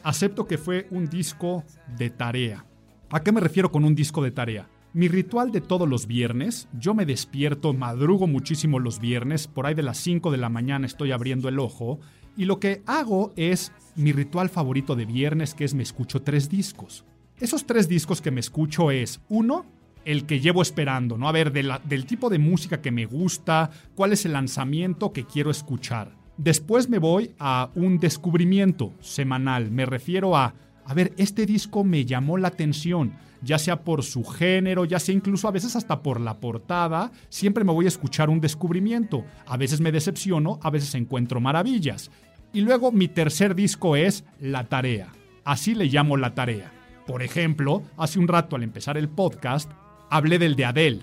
acepto 0.03 0.44
que 0.44 0.59
fue 0.59 0.88
un 0.90 1.09
disco 1.09 1.62
de 1.96 2.11
tarea. 2.11 2.64
¿A 3.11 3.22
qué 3.22 3.30
me 3.30 3.40
refiero 3.40 3.70
con 3.70 3.84
un 3.84 3.94
disco 3.94 4.24
de 4.24 4.32
tarea? 4.32 4.68
Mi 4.93 5.07
ritual 5.07 5.53
de 5.53 5.61
todos 5.61 5.88
los 5.88 6.09
viernes, 6.09 6.68
yo 6.72 6.95
me 6.95 7.07
despierto, 7.07 7.72
madrugo 7.72 8.26
muchísimo 8.26 8.80
los 8.80 8.99
viernes, 8.99 9.47
por 9.47 9.66
ahí 9.66 9.74
de 9.74 9.84
las 9.84 9.99
5 9.99 10.32
de 10.32 10.36
la 10.36 10.49
mañana 10.49 10.84
estoy 10.84 11.12
abriendo 11.12 11.49
el 11.49 11.61
ojo, 11.61 12.01
y 12.36 12.47
lo 12.47 12.59
que 12.59 12.82
hago 12.86 13.32
es 13.36 13.70
mi 13.95 14.11
ritual 14.11 14.49
favorito 14.49 14.97
de 14.97 15.05
viernes, 15.05 15.55
que 15.55 15.64
es 15.64 15.74
me 15.74 15.84
escucho 15.84 16.22
tres 16.22 16.49
discos. 16.49 17.05
Esos 17.38 17.66
tres 17.66 17.88
discos 17.88 18.20
que 18.20 18.32
me 18.32 18.41
escucho 18.41 18.91
es, 18.91 19.20
uno, 19.28 19.64
el 20.05 20.26
que 20.26 20.41
llevo 20.41 20.61
esperando, 20.61 21.16
¿no? 21.16 21.28
A 21.28 21.32
ver, 21.32 21.53
del 21.53 22.07
tipo 22.07 22.28
de 22.28 22.41
música 22.41 22.80
que 22.80 22.91
me 22.91 23.07
gusta, 23.07 23.70
cuál 23.95 24.12
es 24.12 24.24
el 24.24 24.32
lanzamiento 24.32 25.12
que 25.12 25.24
quiero 25.24 25.53
escuchar. 25.53 26.16
Después 26.36 26.88
me 26.88 26.99
voy 26.99 27.32
a 27.38 27.70
un 27.76 28.01
descubrimiento 28.01 28.93
semanal. 29.01 29.70
Me 29.70 29.86
refiero 29.86 30.36
a, 30.36 30.55
a 30.91 30.95
ver, 30.95 31.12
este 31.18 31.47
disco 31.47 31.84
me 31.84 32.05
llamó 32.05 32.36
la 32.36 32.49
atención, 32.49 33.12
ya 33.43 33.61
sea 33.61 33.84
por 33.84 34.03
su 34.03 34.24
género, 34.24 34.84
ya 34.84 34.99
sea 34.99 35.14
incluso 35.14 35.47
a 35.47 35.53
veces 35.53 35.76
hasta 35.76 36.03
por 36.03 36.20
la 36.20 36.41
portada. 36.41 37.12
Siempre 37.28 37.62
me 37.62 37.72
voy 37.72 37.84
a 37.84 37.88
escuchar 37.88 38.28
un 38.28 38.41
descubrimiento. 38.41 39.24
A 39.47 39.57
veces 39.57 39.80
me 39.80 39.93
decepciono, 39.93 40.59
a 40.61 40.68
veces 40.68 40.97
encuentro 40.97 41.41
maravillas. 41.41 42.11
Y 42.53 42.62
luego 42.62 42.91
mi 42.91 43.07
tercer 43.07 43.55
disco 43.55 43.95
es 43.95 44.24
La 44.41 44.68
Tarea. 44.68 45.12
Así 45.45 45.76
le 45.76 45.84
llamo 45.84 46.16
La 46.16 46.34
Tarea. 46.34 46.72
Por 47.07 47.22
ejemplo, 47.22 47.84
hace 47.97 48.18
un 48.18 48.26
rato 48.26 48.57
al 48.57 48.64
empezar 48.64 48.99
el 48.99 49.09
podcast, 49.09 49.70
hablé 50.11 50.41
del 50.41 50.57
de 50.57 50.64
Adele. 50.64 51.03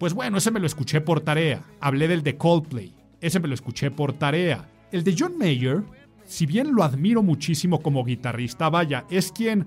Pues 0.00 0.14
bueno, 0.14 0.38
ese 0.38 0.50
me 0.50 0.58
lo 0.58 0.66
escuché 0.66 1.00
por 1.00 1.20
tarea. 1.20 1.62
Hablé 1.78 2.08
del 2.08 2.24
de 2.24 2.36
Coldplay. 2.36 2.92
Ese 3.20 3.38
me 3.38 3.46
lo 3.46 3.54
escuché 3.54 3.92
por 3.92 4.14
tarea. 4.14 4.68
El 4.90 5.04
de 5.04 5.14
John 5.16 5.38
Mayer, 5.38 5.84
si 6.28 6.44
bien 6.44 6.74
lo 6.74 6.84
admiro 6.84 7.22
muchísimo 7.22 7.80
como 7.80 8.04
guitarrista, 8.04 8.68
vaya, 8.68 9.06
es 9.10 9.32
quien 9.32 9.64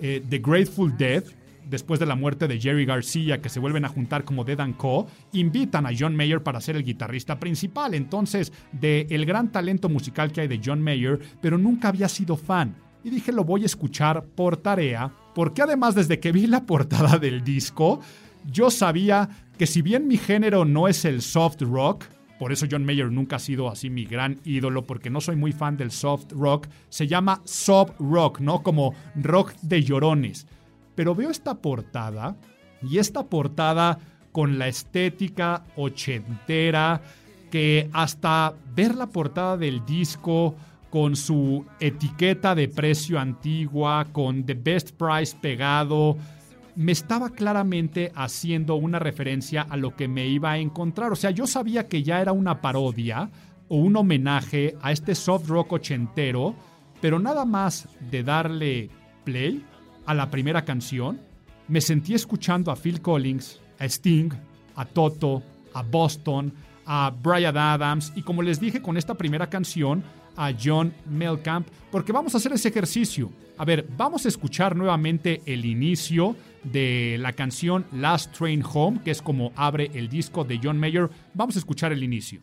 eh, 0.00 0.24
The 0.26 0.38
Grateful 0.38 0.96
Dead, 0.96 1.22
después 1.68 2.00
de 2.00 2.06
la 2.06 2.14
muerte 2.14 2.48
de 2.48 2.58
Jerry 2.58 2.86
García, 2.86 3.42
que 3.42 3.50
se 3.50 3.60
vuelven 3.60 3.84
a 3.84 3.88
juntar 3.88 4.24
como 4.24 4.42
Dead 4.42 4.58
and 4.58 4.76
Co., 4.76 5.06
invitan 5.32 5.84
a 5.84 5.90
John 5.96 6.16
Mayer 6.16 6.42
para 6.42 6.62
ser 6.62 6.76
el 6.76 6.84
guitarrista 6.84 7.38
principal. 7.38 7.92
Entonces, 7.92 8.54
de 8.72 9.06
el 9.10 9.26
gran 9.26 9.52
talento 9.52 9.90
musical 9.90 10.32
que 10.32 10.40
hay 10.40 10.48
de 10.48 10.60
John 10.64 10.80
Mayer, 10.80 11.20
pero 11.42 11.58
nunca 11.58 11.88
había 11.88 12.08
sido 12.08 12.38
fan. 12.38 12.74
Y 13.04 13.10
dije, 13.10 13.30
lo 13.30 13.44
voy 13.44 13.64
a 13.64 13.66
escuchar 13.66 14.24
por 14.24 14.56
tarea, 14.56 15.12
porque 15.34 15.60
además 15.60 15.94
desde 15.94 16.18
que 16.18 16.32
vi 16.32 16.46
la 16.46 16.64
portada 16.64 17.18
del 17.18 17.44
disco, 17.44 18.00
yo 18.50 18.70
sabía 18.70 19.28
que 19.58 19.66
si 19.66 19.82
bien 19.82 20.08
mi 20.08 20.16
género 20.16 20.64
no 20.64 20.88
es 20.88 21.04
el 21.04 21.20
soft 21.20 21.60
rock, 21.60 22.06
por 22.38 22.52
eso 22.52 22.66
John 22.70 22.84
Mayer 22.84 23.10
nunca 23.10 23.36
ha 23.36 23.40
sido 23.40 23.68
así 23.68 23.90
mi 23.90 24.04
gran 24.04 24.38
ídolo, 24.44 24.84
porque 24.84 25.10
no 25.10 25.20
soy 25.20 25.36
muy 25.36 25.52
fan 25.52 25.76
del 25.76 25.90
soft 25.90 26.32
rock, 26.32 26.68
se 26.88 27.06
llama 27.06 27.42
soft 27.44 27.92
rock, 27.98 28.40
¿no? 28.40 28.62
Como 28.62 28.94
rock 29.16 29.54
de 29.62 29.82
llorones. 29.82 30.46
Pero 30.94 31.14
veo 31.14 31.30
esta 31.30 31.54
portada 31.56 32.36
y 32.82 32.98
esta 32.98 33.26
portada 33.26 33.98
con 34.32 34.58
la 34.58 34.68
estética 34.68 35.64
ochentera, 35.76 37.02
que 37.50 37.88
hasta 37.92 38.54
ver 38.74 38.94
la 38.94 39.06
portada 39.08 39.56
del 39.56 39.84
disco 39.84 40.54
con 40.90 41.16
su 41.16 41.66
etiqueta 41.80 42.54
de 42.54 42.68
precio 42.68 43.18
antigua, 43.18 44.06
con 44.12 44.44
The 44.44 44.54
Best 44.54 44.92
Price 44.92 45.36
pegado, 45.40 46.16
me 46.78 46.92
estaba 46.92 47.30
claramente 47.30 48.12
haciendo 48.14 48.76
una 48.76 49.00
referencia 49.00 49.62
a 49.62 49.76
lo 49.76 49.96
que 49.96 50.06
me 50.06 50.28
iba 50.28 50.52
a 50.52 50.58
encontrar. 50.58 51.10
O 51.10 51.16
sea, 51.16 51.32
yo 51.32 51.48
sabía 51.48 51.88
que 51.88 52.04
ya 52.04 52.20
era 52.20 52.30
una 52.30 52.60
parodia 52.60 53.30
o 53.66 53.78
un 53.78 53.96
homenaje 53.96 54.76
a 54.80 54.92
este 54.92 55.16
soft 55.16 55.48
rock 55.48 55.72
ochentero, 55.72 56.54
pero 57.00 57.18
nada 57.18 57.44
más 57.44 57.88
de 58.12 58.22
darle 58.22 58.90
play 59.24 59.64
a 60.06 60.14
la 60.14 60.30
primera 60.30 60.64
canción, 60.64 61.20
me 61.66 61.80
sentí 61.80 62.14
escuchando 62.14 62.70
a 62.70 62.76
Phil 62.76 63.02
Collins, 63.02 63.60
a 63.80 63.84
Sting, 63.84 64.30
a 64.76 64.84
Toto, 64.84 65.42
a 65.74 65.82
Boston, 65.82 66.52
a 66.86 67.12
Brian 67.20 67.56
Adams 67.56 68.12
y 68.14 68.22
como 68.22 68.40
les 68.40 68.60
dije 68.60 68.80
con 68.80 68.96
esta 68.96 69.14
primera 69.14 69.50
canción, 69.50 70.04
a 70.38 70.52
John 70.58 70.94
Melkamp, 71.10 71.68
porque 71.90 72.12
vamos 72.12 72.32
a 72.32 72.38
hacer 72.38 72.52
ese 72.52 72.68
ejercicio. 72.68 73.30
A 73.58 73.64
ver, 73.64 73.86
vamos 73.96 74.24
a 74.24 74.28
escuchar 74.28 74.76
nuevamente 74.76 75.42
el 75.44 75.64
inicio 75.64 76.36
de 76.62 77.16
la 77.18 77.32
canción 77.32 77.84
Last 77.92 78.32
Train 78.32 78.62
Home, 78.72 79.00
que 79.04 79.10
es 79.10 79.20
como 79.20 79.52
abre 79.56 79.90
el 79.94 80.08
disco 80.08 80.44
de 80.44 80.60
John 80.62 80.78
Mayer. 80.78 81.10
Vamos 81.34 81.56
a 81.56 81.58
escuchar 81.58 81.92
el 81.92 82.04
inicio. 82.04 82.40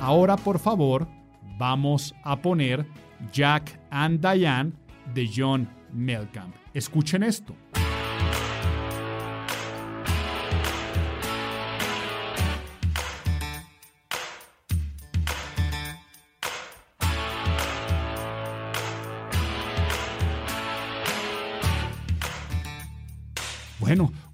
Ahora, 0.00 0.36
por 0.36 0.58
favor, 0.58 1.08
vamos 1.56 2.14
a 2.22 2.36
poner 2.40 2.84
Jack 3.32 3.80
and 3.90 4.20
Diane 4.20 4.72
de 5.14 5.30
John 5.34 5.68
Melkamp. 5.92 6.54
Escuchen 6.74 7.22
esto. 7.22 7.54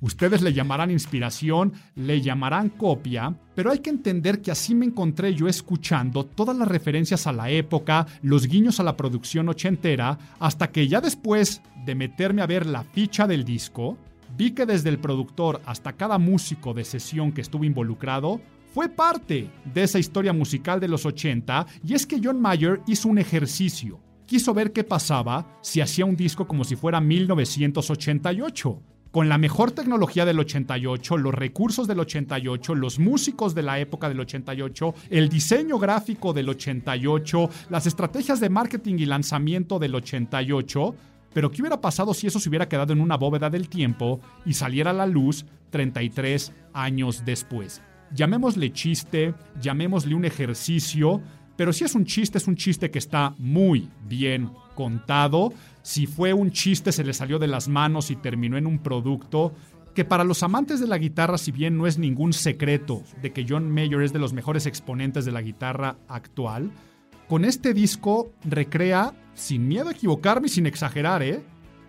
Ustedes 0.07 0.41
le 0.41 0.53
llamarán 0.53 0.91
inspiración, 0.91 1.73
le 1.97 2.21
llamarán 2.21 2.71
copia, 2.71 3.35
pero 3.55 3.73
hay 3.73 3.81
que 3.81 3.91
entender 3.91 4.41
que 4.41 4.53
así 4.53 4.75
me 4.75 4.87
encontré 4.87 5.35
yo 5.35 5.49
escuchando 5.49 6.25
todas 6.25 6.57
las 6.57 6.69
referencias 6.69 7.27
a 7.27 7.33
la 7.33 7.51
época, 7.51 8.07
los 8.23 8.47
guiños 8.47 8.79
a 8.79 8.85
la 8.85 8.97
producción 8.97 9.49
ochentera, 9.49 10.17
hasta 10.39 10.71
que 10.71 10.87
ya 10.87 11.01
después 11.01 11.61
de 11.85 11.95
meterme 11.97 12.43
a 12.43 12.47
ver 12.47 12.67
la 12.67 12.85
ficha 12.85 13.27
del 13.27 13.45
disco, 13.45 13.99
vi 14.37 14.53
que 14.53 14.65
desde 14.65 14.91
el 14.91 14.99
productor 14.99 15.61
hasta 15.67 15.95
cada 15.95 16.19
músico 16.19 16.73
de 16.73 16.85
sesión 16.85 17.33
que 17.33 17.41
estuvo 17.41 17.65
involucrado, 17.65 18.41
fue 18.73 18.89
parte 18.89 19.51
de 19.65 19.83
esa 19.83 19.99
historia 19.99 20.33
musical 20.33 20.79
de 20.79 20.89
los 20.89 21.05
80 21.05 21.67
y 21.85 21.95
es 21.95 22.07
que 22.07 22.21
John 22.23 22.41
Mayer 22.41 22.81
hizo 22.87 23.09
un 23.09 23.19
ejercicio. 23.19 23.99
Quiso 24.27 24.55
ver 24.55 24.73
qué 24.73 24.85
pasaba 24.85 25.59
si 25.63 25.81
hacía 25.81 26.05
un 26.05 26.17
disco 26.17 26.47
como 26.47 26.63
si 26.63 26.77
fuera 26.77 27.01
1988 27.01 28.83
con 29.11 29.29
la 29.29 29.39
mejor 29.39 29.71
tecnología 29.71 30.25
del 30.25 30.39
88, 30.39 31.17
los 31.17 31.35
recursos 31.35 31.87
del 31.87 32.01
88, 32.01 32.75
los 32.75 32.99
músicos 32.99 33.55
de 33.55 33.63
la 33.63 33.79
época 33.79 34.09
del 34.09 34.21
88, 34.21 34.95
el 35.11 35.29
diseño 35.29 35.79
gráfico 35.79 36.33
del 36.33 36.49
88, 36.49 37.49
las 37.71 37.87
estrategias 37.87 38.41
de 38.41 38.51
marketing 38.51 38.97
y 38.99 39.07
lanzamiento 39.07 39.79
del 39.79 39.95
88. 39.95 40.95
Pero 41.33 41.51
¿qué 41.51 41.61
hubiera 41.63 41.81
pasado 41.81 42.15
si 42.15 42.27
eso 42.27 42.41
se 42.41 42.49
hubiera 42.49 42.69
quedado 42.69 42.93
en 42.93 43.01
una 43.01 43.17
bóveda 43.17 43.51
del 43.51 43.69
tiempo 43.69 44.21
y 44.45 44.55
saliera 44.55 44.91
a 44.91 44.95
la 44.95 45.07
luz 45.07 45.45
33 45.71 46.53
años 46.73 47.25
después? 47.25 47.83
Llamémosle 48.15 48.73
chiste, 48.73 49.35
llamémosle 49.61 50.15
un 50.15 50.25
ejercicio, 50.25 51.21
pero 51.57 51.73
si 51.73 51.85
es 51.85 51.95
un 51.95 52.05
chiste, 52.05 52.39
es 52.39 52.47
un 52.47 52.57
chiste 52.57 52.91
que 52.91 52.99
está 52.99 53.35
muy 53.39 53.89
bien 54.09 54.51
contado. 54.75 55.53
Si 55.83 56.07
fue 56.07 56.33
un 56.33 56.51
chiste, 56.51 56.93
se 56.93 57.05
le 57.05 57.13
salió 57.13 57.39
de 57.39 57.47
las 57.47 57.69
manos 57.69 58.11
y 58.11 58.17
terminó 58.17 58.57
en 58.57 58.67
un 58.67 58.79
producto 58.79 59.55
que 59.95 60.05
para 60.05 60.25
los 60.25 60.43
amantes 60.43 60.79
de 60.81 60.87
la 60.87 60.99
guitarra, 60.99 61.39
si 61.39 61.53
bien 61.53 61.79
no 61.79 61.87
es 61.87 61.97
ningún 61.99 62.35
secreto 62.35 63.03
de 63.23 63.33
que 63.33 63.47
John 63.49 63.71
Mayer 63.71 64.03
es 64.03 64.13
de 64.13 64.19
los 64.19 64.35
mejores 64.35 64.67
exponentes 64.67 65.25
de 65.25 65.33
la 65.33 65.41
guitarra 65.41 65.97
actual, 66.09 66.71
con 67.29 67.45
este 67.47 67.73
disco 67.73 68.31
recrea, 68.45 69.15
sin 69.35 69.67
miedo 69.67 69.89
a 69.89 69.93
equivocarme 69.93 70.47
y 70.49 70.51
sin 70.51 70.67
exagerar, 70.67 71.23
¿eh? 71.23 71.43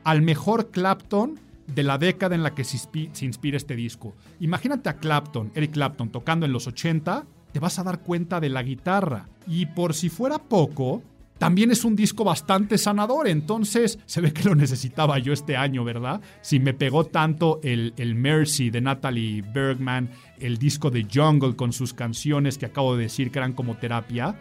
al 0.05 0.21
mejor 0.21 0.71
Clapton 0.71 1.37
de 1.67 1.83
la 1.83 1.97
década 1.97 2.33
en 2.33 2.43
la 2.43 2.55
que 2.55 2.63
se, 2.63 2.77
inspi- 2.77 3.09
se 3.11 3.25
inspira 3.25 3.57
este 3.57 3.75
disco. 3.75 4.15
Imagínate 4.39 4.87
a 4.87 4.97
Clapton, 4.99 5.51
Eric 5.53 5.71
Clapton, 5.73 6.09
tocando 6.09 6.45
en 6.45 6.53
los 6.53 6.65
80, 6.65 7.25
te 7.57 7.61
vas 7.61 7.79
a 7.79 7.83
dar 7.83 8.01
cuenta 8.01 8.39
de 8.39 8.49
la 8.49 8.61
guitarra. 8.61 9.29
Y 9.47 9.65
por 9.65 9.95
si 9.95 10.09
fuera 10.09 10.37
poco, 10.37 11.01
también 11.39 11.71
es 11.71 11.85
un 11.85 11.95
disco 11.95 12.23
bastante 12.23 12.77
sanador, 12.77 13.27
entonces 13.27 13.97
se 14.05 14.21
ve 14.21 14.31
que 14.31 14.43
lo 14.43 14.53
necesitaba 14.53 15.17
yo 15.17 15.33
este 15.33 15.57
año, 15.57 15.83
¿verdad? 15.83 16.21
Si 16.41 16.59
me 16.59 16.75
pegó 16.75 17.05
tanto 17.05 17.59
el, 17.63 17.95
el 17.97 18.13
Mercy 18.13 18.69
de 18.69 18.81
Natalie 18.81 19.41
Bergman, 19.41 20.11
el 20.39 20.59
disco 20.59 20.91
de 20.91 21.07
Jungle 21.11 21.55
con 21.55 21.73
sus 21.73 21.95
canciones 21.95 22.59
que 22.59 22.67
acabo 22.67 22.95
de 22.95 23.01
decir 23.01 23.31
que 23.31 23.39
eran 23.39 23.53
como 23.53 23.77
terapia, 23.77 24.35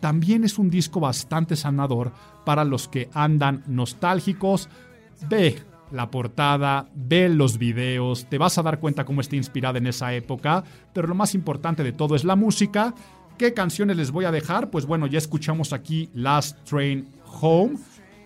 también 0.00 0.42
es 0.42 0.58
un 0.58 0.70
disco 0.70 0.98
bastante 0.98 1.56
sanador 1.56 2.10
para 2.46 2.64
los 2.64 2.88
que 2.88 3.10
andan 3.12 3.64
nostálgicos. 3.66 4.70
Ve 5.28 5.58
la 5.92 6.10
portada, 6.10 6.88
ve 6.94 7.28
los 7.28 7.58
videos, 7.58 8.26
te 8.26 8.38
vas 8.38 8.58
a 8.58 8.62
dar 8.62 8.80
cuenta 8.80 9.04
cómo 9.04 9.20
está 9.20 9.36
inspirada 9.36 9.78
en 9.78 9.86
esa 9.86 10.14
época, 10.14 10.64
pero 10.92 11.08
lo 11.08 11.14
más 11.14 11.34
importante 11.34 11.84
de 11.84 11.92
todo 11.92 12.16
es 12.16 12.24
la 12.24 12.36
música. 12.36 12.94
¿Qué 13.38 13.54
canciones 13.54 13.96
les 13.96 14.10
voy 14.10 14.24
a 14.24 14.30
dejar? 14.30 14.70
Pues 14.70 14.86
bueno, 14.86 15.06
ya 15.06 15.18
escuchamos 15.18 15.72
aquí 15.72 16.10
Last 16.14 16.58
Train 16.64 17.08
Home. 17.40 17.78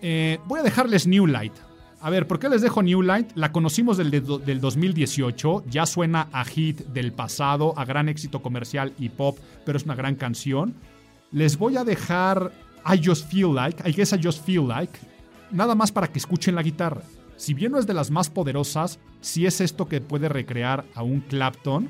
Eh, 0.02 0.38
voy 0.46 0.60
a 0.60 0.62
dejarles 0.62 1.06
New 1.06 1.26
Light. 1.26 1.54
A 2.00 2.10
ver, 2.10 2.26
¿por 2.26 2.38
qué 2.38 2.48
les 2.48 2.62
dejo 2.62 2.82
New 2.82 3.02
Light? 3.02 3.32
La 3.34 3.52
conocimos 3.52 3.96
del, 3.96 4.10
del 4.10 4.60
2018, 4.60 5.64
ya 5.68 5.86
suena 5.86 6.28
a 6.30 6.44
hit 6.44 6.80
del 6.88 7.12
pasado, 7.12 7.74
a 7.76 7.84
gran 7.84 8.08
éxito 8.08 8.42
comercial 8.42 8.92
y 8.98 9.08
pop, 9.08 9.38
pero 9.64 9.78
es 9.78 9.84
una 9.84 9.94
gran 9.94 10.14
canción. 10.14 10.74
Les 11.32 11.58
voy 11.58 11.76
a 11.76 11.84
dejar 11.84 12.52
I 12.86 13.00
Just 13.04 13.30
Feel 13.30 13.54
Like, 13.54 13.88
I 13.88 13.92
Guess 13.92 14.12
I 14.12 14.20
Just 14.22 14.44
Feel 14.44 14.68
Like, 14.68 14.98
nada 15.50 15.74
más 15.74 15.90
para 15.90 16.08
que 16.08 16.18
escuchen 16.18 16.54
la 16.54 16.62
guitarra. 16.62 17.02
Si 17.36 17.54
bien 17.54 17.72
no 17.72 17.78
es 17.78 17.86
de 17.86 17.94
las 17.94 18.10
más 18.10 18.30
poderosas, 18.30 18.98
sí 19.20 19.46
es 19.46 19.60
esto 19.60 19.88
que 19.88 20.00
puede 20.00 20.28
recrear 20.28 20.84
a 20.94 21.02
un 21.02 21.20
Clapton. 21.20 21.88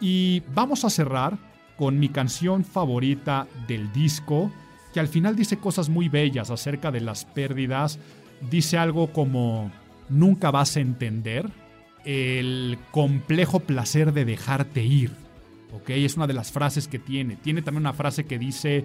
Y 0.00 0.42
vamos 0.54 0.84
a 0.84 0.90
cerrar 0.90 1.38
con 1.76 1.98
mi 1.98 2.08
canción 2.08 2.64
favorita 2.64 3.46
del 3.66 3.92
disco, 3.92 4.50
que 4.92 5.00
al 5.00 5.08
final 5.08 5.36
dice 5.36 5.58
cosas 5.58 5.88
muy 5.88 6.08
bellas 6.08 6.50
acerca 6.50 6.90
de 6.90 7.00
las 7.00 7.24
pérdidas. 7.24 7.98
Dice 8.50 8.78
algo 8.78 9.12
como, 9.12 9.70
nunca 10.08 10.50
vas 10.50 10.76
a 10.76 10.80
entender 10.80 11.50
el 12.04 12.78
complejo 12.90 13.60
placer 13.60 14.12
de 14.12 14.24
dejarte 14.24 14.82
ir. 14.82 15.12
¿Ok? 15.72 15.90
Es 15.90 16.16
una 16.16 16.26
de 16.26 16.34
las 16.34 16.50
frases 16.50 16.88
que 16.88 16.98
tiene. 16.98 17.36
Tiene 17.36 17.62
también 17.62 17.82
una 17.82 17.92
frase 17.92 18.24
que 18.24 18.38
dice, 18.38 18.84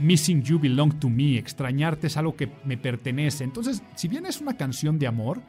Missing 0.00 0.42
You 0.42 0.58
Belong 0.58 0.98
to 0.98 1.08
Me, 1.10 1.36
extrañarte 1.36 2.06
es 2.06 2.16
algo 2.16 2.34
que 2.34 2.50
me 2.64 2.76
pertenece. 2.76 3.44
Entonces, 3.44 3.82
si 3.94 4.08
bien 4.08 4.26
es 4.26 4.40
una 4.40 4.56
canción 4.56 4.98
de 4.98 5.06
amor, 5.06 5.42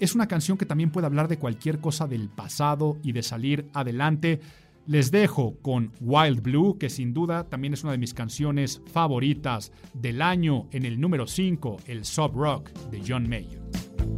es 0.00 0.14
una 0.14 0.26
canción 0.26 0.56
que 0.56 0.66
también 0.66 0.90
puede 0.90 1.06
hablar 1.06 1.28
de 1.28 1.38
cualquier 1.38 1.80
cosa 1.80 2.06
del 2.06 2.28
pasado 2.28 2.96
y 3.02 3.12
de 3.12 3.22
salir 3.22 3.68
adelante. 3.74 4.40
Les 4.86 5.10
dejo 5.10 5.58
con 5.60 5.92
Wild 6.00 6.40
Blue, 6.40 6.78
que 6.78 6.88
sin 6.88 7.12
duda 7.12 7.44
también 7.44 7.74
es 7.74 7.82
una 7.82 7.92
de 7.92 7.98
mis 7.98 8.14
canciones 8.14 8.80
favoritas 8.90 9.70
del 9.92 10.22
año 10.22 10.66
en 10.72 10.86
el 10.86 10.98
número 10.98 11.26
5, 11.26 11.76
el 11.86 12.06
Sub 12.06 12.34
Rock 12.34 12.70
de 12.90 13.02
John 13.06 13.28
Mayer. 13.28 13.60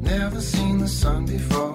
Never 0.01 0.41
seen 0.41 0.79
the 0.79 0.87
sun 0.87 1.27
before. 1.27 1.75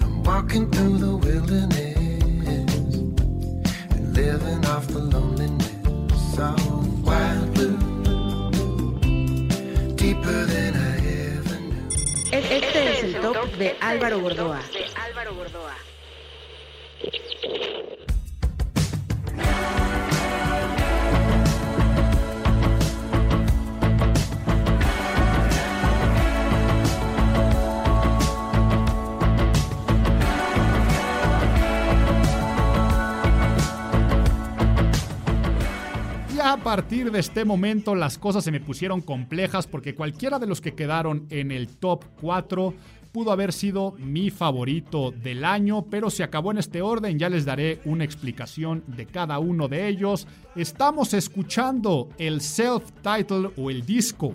I'm 0.00 0.22
walking 0.22 0.70
through 0.70 0.98
the 0.98 1.16
wilderness 1.16 1.87
living 4.18 4.64
off 4.66 4.86
the 4.88 4.98
loneliness 4.98 6.38
of 6.38 6.58
wild 7.06 7.54
blue. 7.54 7.78
Deeper 9.94 10.40
than 10.52 10.74
I 10.74 10.96
ever 11.36 11.58
knew. 11.68 11.88
E- 12.32 12.58
Este 12.58 12.80
es 12.92 13.04
el 13.04 13.12
top 13.22 13.50
de 13.58 13.76
Álvaro 13.80 14.18
Gordoa. 14.20 14.60
A 36.48 36.56
partir 36.56 37.12
de 37.12 37.18
este 37.18 37.44
momento 37.44 37.94
las 37.94 38.16
cosas 38.16 38.42
se 38.42 38.50
me 38.50 38.58
pusieron 38.58 39.02
complejas 39.02 39.66
porque 39.66 39.94
cualquiera 39.94 40.38
de 40.38 40.46
los 40.46 40.62
que 40.62 40.72
quedaron 40.72 41.26
en 41.28 41.50
el 41.52 41.68
top 41.68 42.06
4 42.22 42.72
pudo 43.12 43.32
haber 43.32 43.52
sido 43.52 43.92
mi 43.98 44.30
favorito 44.30 45.10
del 45.10 45.44
año, 45.44 45.84
pero 45.90 46.08
se 46.08 46.22
acabó 46.22 46.50
en 46.50 46.56
este 46.56 46.80
orden, 46.80 47.18
ya 47.18 47.28
les 47.28 47.44
daré 47.44 47.82
una 47.84 48.04
explicación 48.04 48.82
de 48.86 49.04
cada 49.04 49.38
uno 49.38 49.68
de 49.68 49.88
ellos. 49.88 50.26
Estamos 50.56 51.12
escuchando 51.12 52.08
el 52.16 52.40
self-title 52.40 53.50
o 53.58 53.68
el 53.68 53.84
disco 53.84 54.34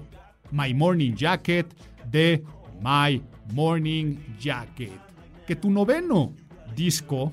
My 0.51 0.71
Morning 0.71 1.15
Jacket 1.15 1.65
de 2.11 2.43
My 2.79 3.23
Morning 3.55 4.17
Jacket. 4.39 5.01
Que 5.47 5.55
tu 5.55 5.71
noveno 5.71 6.31
disco 6.75 7.31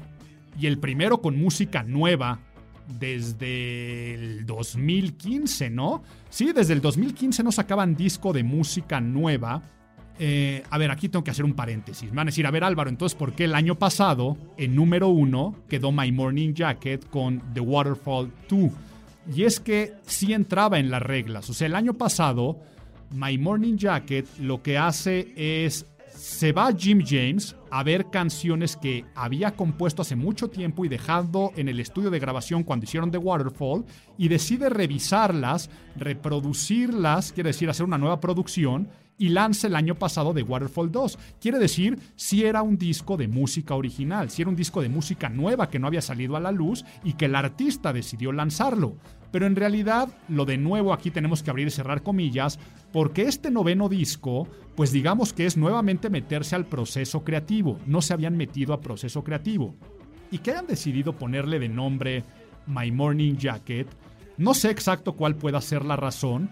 y 0.59 0.67
el 0.67 0.79
primero 0.79 1.21
con 1.21 1.39
música 1.39 1.83
nueva 1.83 2.41
desde 2.99 4.15
el 4.15 4.47
2015, 4.47 5.71
¿no? 5.71 6.03
Sí, 6.29 6.53
desde 6.53 6.73
el 6.73 6.81
2015 6.81 7.43
no 7.43 7.53
sacaban 7.53 7.95
disco 7.95 8.33
de 8.33 8.43
música 8.43 9.01
nueva. 9.01 9.63
Eh, 10.19 10.63
a 10.69 10.79
ver, 10.79 10.91
aquí 10.91 11.09
tengo 11.09 11.25
que 11.25 11.31
hacer 11.31 11.45
un 11.45 11.55
paréntesis. 11.55 12.11
Me 12.11 12.17
van 12.17 12.29
a 12.29 12.31
decir, 12.31 12.47
a 12.47 12.51
ver 12.51 12.65
Álvaro, 12.65 12.91
entonces, 12.91 13.17
¿por 13.17 13.33
qué 13.33 13.45
el 13.45 13.55
año 13.55 13.77
pasado, 13.77 14.37
en 14.57 14.75
número 14.75 15.09
uno, 15.09 15.55
quedó 15.69 15.93
My 15.93 16.13
Morning 16.13 16.53
Jacket 16.53 17.09
con 17.09 17.41
The 17.55 17.61
Waterfall 17.61 18.31
2? 18.49 18.71
Y 19.35 19.45
es 19.45 19.61
que 19.61 19.95
sí 20.07 20.33
entraba 20.33 20.79
en 20.79 20.91
las 20.91 21.03
reglas. 21.03 21.49
O 21.49 21.55
sea, 21.55 21.67
el 21.67 21.75
año 21.75 21.95
pasado, 21.95 22.59
My 23.13 23.39
Morning 23.39 23.77
Jacket 23.77 24.27
lo 24.39 24.63
que 24.63 24.79
hace 24.79 25.33
es 25.37 25.87
se 26.15 26.53
va 26.53 26.73
Jim 26.77 27.03
James 27.07 27.57
a 27.71 27.83
ver 27.83 28.11
canciones 28.11 28.77
que 28.77 29.05
había 29.15 29.53
compuesto 29.53 30.03
hace 30.03 30.17
mucho 30.17 30.49
tiempo 30.49 30.85
y 30.85 30.89
dejado 30.89 31.53
en 31.57 31.69
el 31.69 31.81
estudio 31.81 32.11
de 32.11 32.19
grabación 32.19 32.65
cuando 32.65 32.85
hicieron 32.85 33.11
The 33.11 33.19
Waterfall 33.19 33.85
y 34.19 34.29
decide 34.29 34.69
revisarlas, 34.69 35.71
reproducirlas, 35.97 37.33
quiere 37.33 37.51
decir 37.51 37.71
hacer 37.71 37.87
una 37.87 37.99
nueva 37.99 38.21
producción 38.21 38.89
y 39.21 39.29
lanza 39.29 39.67
el 39.67 39.77
año 39.77 39.97
pasado 39.97 40.33
The 40.33 40.43
Waterfall 40.43 40.91
2. 40.91 41.19
Quiere 41.41 41.59
decir 41.59 41.99
si 42.17 42.45
era 42.45 42.63
un 42.63 42.79
disco 42.79 43.19
de 43.19 43.29
música 43.29 43.75
original, 43.75 44.31
si 44.31 44.41
era 44.41 44.49
un 44.49 44.57
disco 44.57 44.81
de 44.81 44.89
música 44.89 45.29
nueva 45.29 45.69
que 45.69 45.79
no 45.79 45.87
había 45.87 46.01
salido 46.01 46.37
a 46.37 46.41
la 46.41 46.51
luz 46.51 46.87
y 47.05 47.13
que 47.13 47.27
el 47.27 47.35
artista 47.35 47.93
decidió 47.93 48.33
lanzarlo. 48.33 48.97
Pero 49.31 49.47
en 49.47 49.57
realidad, 49.57 50.09
lo 50.29 50.47
de 50.47 50.57
nuevo 50.57 50.93
aquí 50.93 51.11
tenemos 51.11 51.43
que 51.43 51.51
abrir 51.51 51.69
y 51.69 51.71
cerrar 51.71 52.03
comillas, 52.03 52.59
porque 52.93 53.23
este 53.23 53.51
noveno 53.51 53.89
disco, 53.89 54.49
pues 54.75 54.93
digamos 54.93 55.33
que 55.33 55.47
es 55.47 55.57
nuevamente 55.57 56.11
meterse 56.11 56.57
al 56.57 56.67
proceso 56.67 57.23
creativo. 57.23 57.79
No 57.87 58.03
se 58.03 58.13
habían 58.13 58.37
metido 58.37 58.75
a 58.75 58.81
proceso 58.81 59.23
creativo. 59.23 59.75
Y 60.31 60.39
que 60.39 60.53
hayan 60.53 60.67
decidido 60.67 61.13
ponerle 61.13 61.59
de 61.59 61.69
nombre 61.69 62.25
My 62.67 62.91
Morning 62.91 63.37
Jacket, 63.37 63.89
no 64.37 64.55
sé 64.55 64.71
exacto 64.71 65.15
cuál 65.15 65.37
pueda 65.37 65.61
ser 65.61 65.85
la 65.85 65.97
razón, 65.97 66.51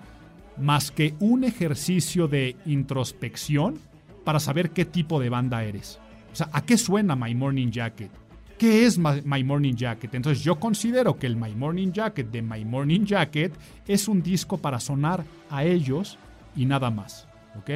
más 0.56 0.90
que 0.90 1.14
un 1.20 1.44
ejercicio 1.44 2.28
de 2.28 2.56
introspección 2.66 3.78
para 4.24 4.40
saber 4.40 4.70
qué 4.70 4.84
tipo 4.84 5.20
de 5.20 5.28
banda 5.28 5.64
eres. 5.64 6.00
O 6.32 6.36
sea, 6.36 6.50
¿a 6.52 6.62
qué 6.62 6.76
suena 6.76 7.16
My 7.16 7.34
Morning 7.34 7.70
Jacket? 7.70 8.10
¿Qué 8.58 8.86
es 8.86 8.98
My 8.98 9.44
Morning 9.44 9.74
Jacket? 9.74 10.14
Entonces 10.14 10.42
yo 10.42 10.58
considero 10.58 11.16
que 11.16 11.28
el 11.28 11.36
My 11.36 11.54
Morning 11.54 11.92
Jacket 11.92 12.28
de 12.30 12.42
My 12.42 12.64
Morning 12.64 13.04
Jacket 13.04 13.56
es 13.86 14.08
un 14.08 14.20
disco 14.20 14.58
para 14.58 14.80
sonar 14.80 15.24
a 15.48 15.64
ellos 15.64 16.18
y 16.58 16.66
nada 16.66 16.90
más. 16.90 17.26
¿Ok? 17.56 17.70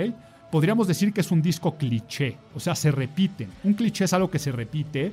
Podríamos 0.50 0.86
decir 0.86 1.14
que 1.14 1.22
es 1.22 1.30
un 1.30 1.40
disco 1.40 1.78
cliché, 1.78 2.36
o 2.54 2.60
sea, 2.60 2.74
se 2.74 2.90
repiten. 2.90 3.48
Un 3.64 3.72
cliché 3.72 4.04
es 4.04 4.12
algo 4.12 4.30
que 4.30 4.38
se 4.38 4.52
repite 4.52 5.12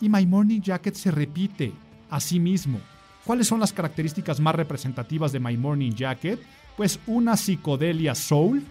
y 0.00 0.08
My 0.08 0.24
Morning 0.24 0.62
Jacket 0.62 0.94
se 0.94 1.10
repite 1.10 1.72
a 2.08 2.20
sí 2.20 2.40
mismo. 2.40 2.80
¿Cuáles 3.24 3.48
son 3.48 3.60
las 3.60 3.74
características 3.74 4.40
más 4.40 4.54
representativas 4.54 5.32
de 5.32 5.40
My 5.40 5.58
Morning 5.58 5.92
Jacket? 5.92 6.40
Pues 6.76 6.98
una 7.06 7.36
psicodelia 7.36 8.14
soul 8.14 8.62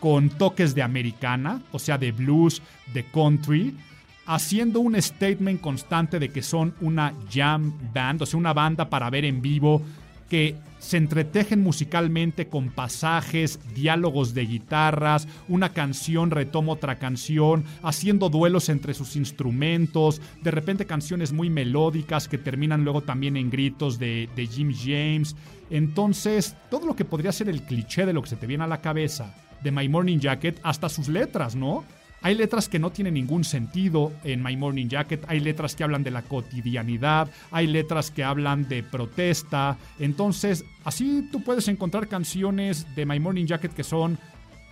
con 0.00 0.30
toques 0.30 0.74
de 0.74 0.82
americana, 0.82 1.60
o 1.72 1.78
sea, 1.78 1.98
de 1.98 2.12
blues, 2.12 2.62
de 2.94 3.04
country, 3.04 3.76
haciendo 4.24 4.80
un 4.80 5.00
statement 5.00 5.60
constante 5.60 6.18
de 6.18 6.30
que 6.30 6.42
son 6.42 6.74
una 6.80 7.12
jam 7.30 7.72
band, 7.92 8.22
o 8.22 8.26
sea, 8.26 8.38
una 8.38 8.54
banda 8.54 8.88
para 8.88 9.10
ver 9.10 9.26
en 9.26 9.42
vivo, 9.42 9.82
que 10.30 10.56
se 10.86 10.98
entretejen 10.98 11.64
musicalmente 11.64 12.46
con 12.46 12.70
pasajes, 12.70 13.58
diálogos 13.74 14.34
de 14.34 14.46
guitarras, 14.46 15.26
una 15.48 15.72
canción 15.72 16.30
retoma 16.30 16.74
otra 16.74 17.00
canción, 17.00 17.64
haciendo 17.82 18.28
duelos 18.28 18.68
entre 18.68 18.94
sus 18.94 19.16
instrumentos, 19.16 20.20
de 20.44 20.52
repente 20.52 20.86
canciones 20.86 21.32
muy 21.32 21.50
melódicas 21.50 22.28
que 22.28 22.38
terminan 22.38 22.84
luego 22.84 23.02
también 23.02 23.36
en 23.36 23.50
gritos 23.50 23.98
de, 23.98 24.28
de 24.36 24.46
Jim 24.46 24.72
James. 24.72 25.34
Entonces, 25.70 26.54
todo 26.70 26.86
lo 26.86 26.94
que 26.94 27.04
podría 27.04 27.32
ser 27.32 27.48
el 27.48 27.62
cliché 27.62 28.06
de 28.06 28.12
lo 28.12 28.22
que 28.22 28.28
se 28.28 28.36
te 28.36 28.46
viene 28.46 28.62
a 28.62 28.68
la 28.68 28.80
cabeza 28.80 29.34
de 29.64 29.72
My 29.72 29.88
Morning 29.88 30.20
Jacket, 30.20 30.60
hasta 30.62 30.88
sus 30.88 31.08
letras, 31.08 31.56
¿no? 31.56 31.84
Hay 32.26 32.34
letras 32.34 32.68
que 32.68 32.80
no 32.80 32.90
tienen 32.90 33.14
ningún 33.14 33.44
sentido 33.44 34.12
en 34.24 34.42
My 34.42 34.56
Morning 34.56 34.88
Jacket, 34.88 35.24
hay 35.28 35.38
letras 35.38 35.76
que 35.76 35.84
hablan 35.84 36.02
de 36.02 36.10
la 36.10 36.22
cotidianidad, 36.22 37.30
hay 37.52 37.68
letras 37.68 38.10
que 38.10 38.24
hablan 38.24 38.66
de 38.68 38.82
protesta. 38.82 39.78
Entonces, 40.00 40.64
así 40.82 41.28
tú 41.30 41.44
puedes 41.44 41.68
encontrar 41.68 42.08
canciones 42.08 42.96
de 42.96 43.06
My 43.06 43.20
Morning 43.20 43.46
Jacket 43.46 43.72
que 43.72 43.84
son 43.84 44.18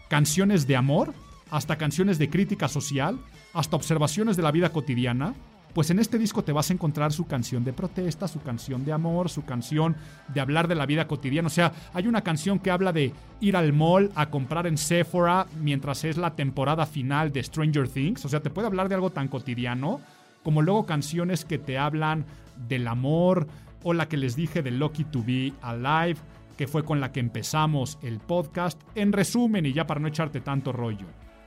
canciones 0.09 0.67
de 0.67 0.75
amor, 0.75 1.15
hasta 1.49 1.79
canciones 1.79 2.19
de 2.19 2.29
crítica 2.29 2.67
social, 2.67 3.21
hasta 3.53 3.77
observaciones 3.77 4.37
de 4.37 4.43
la 4.43 4.51
vida 4.51 4.71
cotidiana. 4.71 5.33
Pues 5.75 5.91
en 5.91 5.99
este 5.99 6.19
disco 6.19 6.45
te 6.45 6.53
vas 6.53 6.71
a 6.71 6.73
encontrar 6.73 7.13
su 7.13 7.27
canción 7.27 7.65
de 7.65 7.73
protesta, 7.73 8.29
su 8.29 8.41
canción 8.41 8.85
de 8.85 8.93
amor, 8.93 9.29
su 9.29 9.45
canción 9.45 9.97
de 10.33 10.41
hablar 10.41 10.69
de 10.69 10.77
la 10.77 10.87
vida 10.87 11.09
cotidiana. 11.09 11.49
O 11.49 11.51
sea, 11.51 11.73
hay 11.93 12.07
una 12.07 12.23
canción 12.23 12.61
que 12.61 12.71
habla 12.71 12.93
de 12.93 13.13
ir 13.41 13.57
al 13.57 13.73
mall 13.73 14.13
a 14.15 14.31
comprar 14.31 14.69
en 14.69 14.79
Sephora 14.79 15.47
mientras 15.61 16.05
es 16.05 16.17
la 16.17 16.37
temporada 16.37 16.87
final 16.87 17.33
de 17.33 17.43
Stranger 17.43 17.89
Things. 17.89 18.25
O 18.25 18.29
sea, 18.29 18.41
te 18.41 18.51
puede 18.51 18.69
hablar 18.69 18.89
de 18.89 18.95
algo 18.95 19.11
tan 19.11 19.27
cotidiano 19.27 20.01
como 20.45 20.63
luego 20.63 20.87
canciones 20.87 21.45
que 21.45 21.59
te 21.59 21.77
hablan 21.77 22.25
del 22.69 22.87
amor 22.87 23.49
o 23.83 23.95
la 23.95 24.09
que 24.09 24.17
les 24.17 24.37
dije 24.37 24.63
de 24.63 24.71
Lucky 24.71 25.05
to 25.05 25.25
Be 25.25 25.53
Alive, 25.61 26.21
que 26.57 26.69
fue 26.69 26.85
con 26.85 27.01
la 27.01 27.11
que 27.11 27.19
empezamos 27.19 27.99
el 28.01 28.21
podcast. 28.21 28.81
En 28.95 29.13
resumen, 29.13 29.67
y 29.67 29.73
ya 29.73 29.89
para 29.89 30.01
no 30.01 30.07
echarte 30.07 30.41
tanto 30.41 30.71
rollo, 30.73 31.07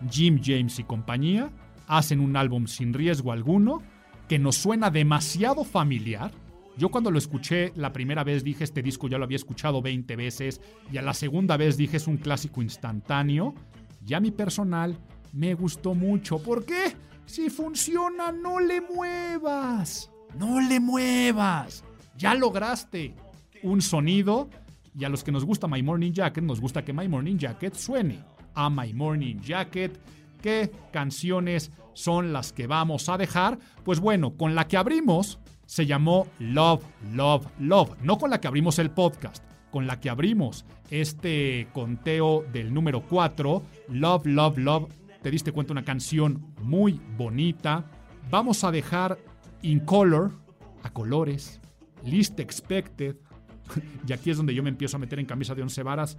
Jim 0.10 0.42
James 0.44 0.80
y 0.80 0.84
compañía 0.84 1.50
hacen 1.88 2.20
un 2.20 2.36
álbum 2.36 2.68
sin 2.68 2.94
riesgo 2.94 3.32
alguno 3.32 3.82
que 4.28 4.40
nos 4.40 4.56
suena 4.56 4.90
demasiado 4.90 5.64
familiar. 5.64 6.32
Yo 6.78 6.90
cuando 6.90 7.10
lo 7.10 7.18
escuché 7.18 7.72
la 7.76 7.92
primera 7.92 8.24
vez 8.24 8.44
dije 8.44 8.64
este 8.64 8.84
disco 8.84 9.08
ya 9.08 9.18
lo 9.18 9.24
había 9.24 9.38
escuchado 9.38 9.82
20 9.82 10.16
veces 10.16 10.62
y 10.92 10.98
a 10.98 11.02
la 11.02 11.14
segunda 11.14 11.58
vez 11.58 11.76
dije 11.78 11.98
es 11.98 12.08
un 12.08 12.18
clásico 12.18 12.62
instantáneo. 12.62 13.56
Ya 14.06 14.20
mi 14.20 14.32
personal 14.32 14.98
me 15.34 15.54
gustó 15.54 15.96
mucho. 15.96 16.38
¿Por 16.40 16.66
qué? 16.66 16.96
Si 17.26 17.50
funciona, 17.50 18.32
no 18.32 18.60
le 18.60 18.82
muevas. 18.82 20.12
No 20.38 20.62
le 20.62 20.80
muevas. 20.80 21.84
Ya 22.18 22.34
lograste 22.36 23.14
un 23.64 23.82
sonido 23.82 24.50
y 24.98 25.04
a 25.04 25.10
los 25.10 25.24
que 25.24 25.32
nos 25.32 25.46
gusta 25.46 25.68
My 25.68 25.84
Morning 25.84 26.12
Jacket 26.12 26.44
nos 26.44 26.60
gusta 26.60 26.84
que 26.84 26.94
My 26.94 27.08
Morning 27.08 27.38
Jacket 27.38 27.76
suene 27.76 28.20
a 28.54 28.70
My 28.70 28.94
Morning 28.94 29.40
Jacket. 29.42 30.00
¿Qué 30.48 30.72
canciones 30.94 31.74
son 31.92 32.32
las 32.32 32.54
que 32.54 32.68
vamos 32.68 33.10
a 33.10 33.18
dejar? 33.18 33.60
Pues 33.84 34.00
bueno, 34.00 34.38
con 34.38 34.56
la 34.56 34.66
que 34.66 34.78
abrimos 34.78 35.40
se 35.66 35.86
llamó 35.86 36.26
Love, 36.40 36.86
Love, 37.12 37.48
Love. 37.60 37.98
No 38.02 38.18
con 38.18 38.30
la 38.30 38.40
que 38.40 38.48
abrimos 38.48 38.80
el 38.80 38.90
podcast, 38.90 39.44
con 39.72 39.88
la 39.88 40.00
que 40.00 40.10
abrimos 40.10 40.64
este 40.90 41.68
conteo 41.74 42.46
del 42.54 42.74
número 42.74 43.02
4, 43.02 43.62
Love, 43.90 44.26
Love, 44.26 44.58
Love. 44.60 44.90
Te 45.22 45.32
diste 45.32 45.52
cuenta 45.52 45.74
una 45.74 45.84
canción 45.84 46.56
muy 46.62 47.02
bonita. 47.18 47.84
Vamos 48.32 48.64
a 48.64 48.72
dejar 48.72 49.18
In 49.64 49.82
Color, 49.82 50.32
a 50.82 50.94
colores, 50.94 51.60
Least 52.06 52.40
Expected. 52.40 53.18
y 54.08 54.14
aquí 54.14 54.30
es 54.30 54.38
donde 54.38 54.56
yo 54.56 54.64
me 54.64 54.70
empiezo 54.70 54.96
a 54.96 55.00
meter 55.02 55.20
en 55.20 55.26
camisa 55.26 55.54
de 55.54 55.64
once 55.64 55.84
varas. 55.84 56.18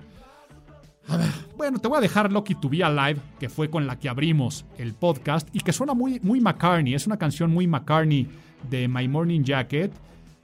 A 1.09 1.16
ver, 1.16 1.28
bueno, 1.56 1.78
te 1.78 1.88
voy 1.88 1.98
a 1.98 2.00
dejar 2.02 2.30
Lucky 2.30 2.54
to 2.56 2.68
Be 2.68 2.84
Alive, 2.84 3.20
que 3.40 3.48
fue 3.48 3.70
con 3.70 3.86
la 3.86 3.98
que 3.98 4.09
abrimos 4.09 4.66
el 4.76 4.92
podcast 4.94 5.48
y 5.54 5.61
que 5.61 5.72
suena 5.72 5.94
muy, 5.94 6.20
muy 6.20 6.40
McCartney. 6.40 6.94
Es 6.94 7.06
una 7.06 7.16
canción 7.16 7.50
muy 7.50 7.66
McCartney 7.66 8.28
de 8.68 8.88
My 8.88 9.09
Morning 9.09 9.42
Jacket. 9.42 9.90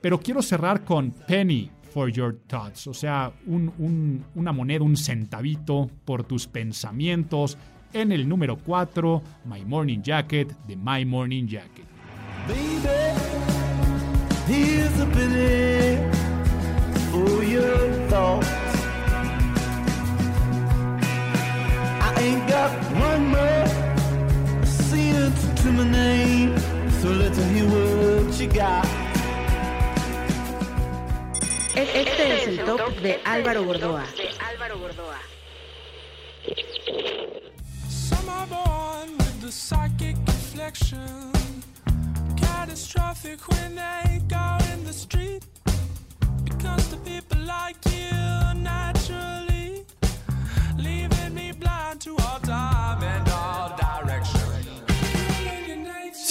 Pero 0.01 0.19
quiero 0.21 0.41
cerrar 0.43 0.83
con 0.85 1.11
Penny 1.11 1.71
for 1.93 2.11
Your 2.11 2.39
Thoughts. 2.47 2.87
O 2.87 2.95
sea, 2.95 3.31
un- 3.47 3.73
un- 3.79 4.25
una 4.35 4.53
moneda, 4.53 4.83
un 4.85 4.97
centavito 4.97 5.91
por 6.05 6.25
tus 6.25 6.47
pensamientos. 6.47 7.59
En 7.93 8.11
el 8.11 8.29
número 8.29 8.57
4, 8.57 9.23
My 9.45 9.65
Morning 9.65 10.01
Jacket 10.03 10.51
de 10.67 10.77
My 10.77 11.05
Morning 11.05 11.47
Jacket. 11.47 11.85
Baby, 12.49 12.85
ain't 22.25 22.49
got 22.49 22.71
one 23.09 23.25
more 23.37 23.67
cent 24.65 25.37
to 25.61 25.69
my 25.73 25.85
name, 25.85 26.59
so 27.01 27.09
let's 27.11 27.39
hear 27.53 27.67
what 27.67 28.41
you 28.41 28.49
got. 28.49 28.87
Este 31.77 32.23
es 32.35 32.59
el 32.59 32.67
top 32.67 32.95
de 33.03 33.21
Álvaro 33.25 33.63
Gordoa. 33.65 34.05
Some 37.89 38.29
are 38.29 38.47
born 38.47 39.19
with 39.19 39.41
the 39.43 39.53
psychic 39.53 40.17
reflection. 40.27 41.33
Catastrophic 42.37 43.41
when 43.51 43.75
they 43.75 44.23
go 44.29 44.47
in 44.73 44.85
the 44.85 44.93
street. 44.93 45.43
Because 46.45 46.89
the 46.89 46.97
people 46.99 47.41
like 47.41 47.77
you 47.87 48.13
naturally. 48.63 49.54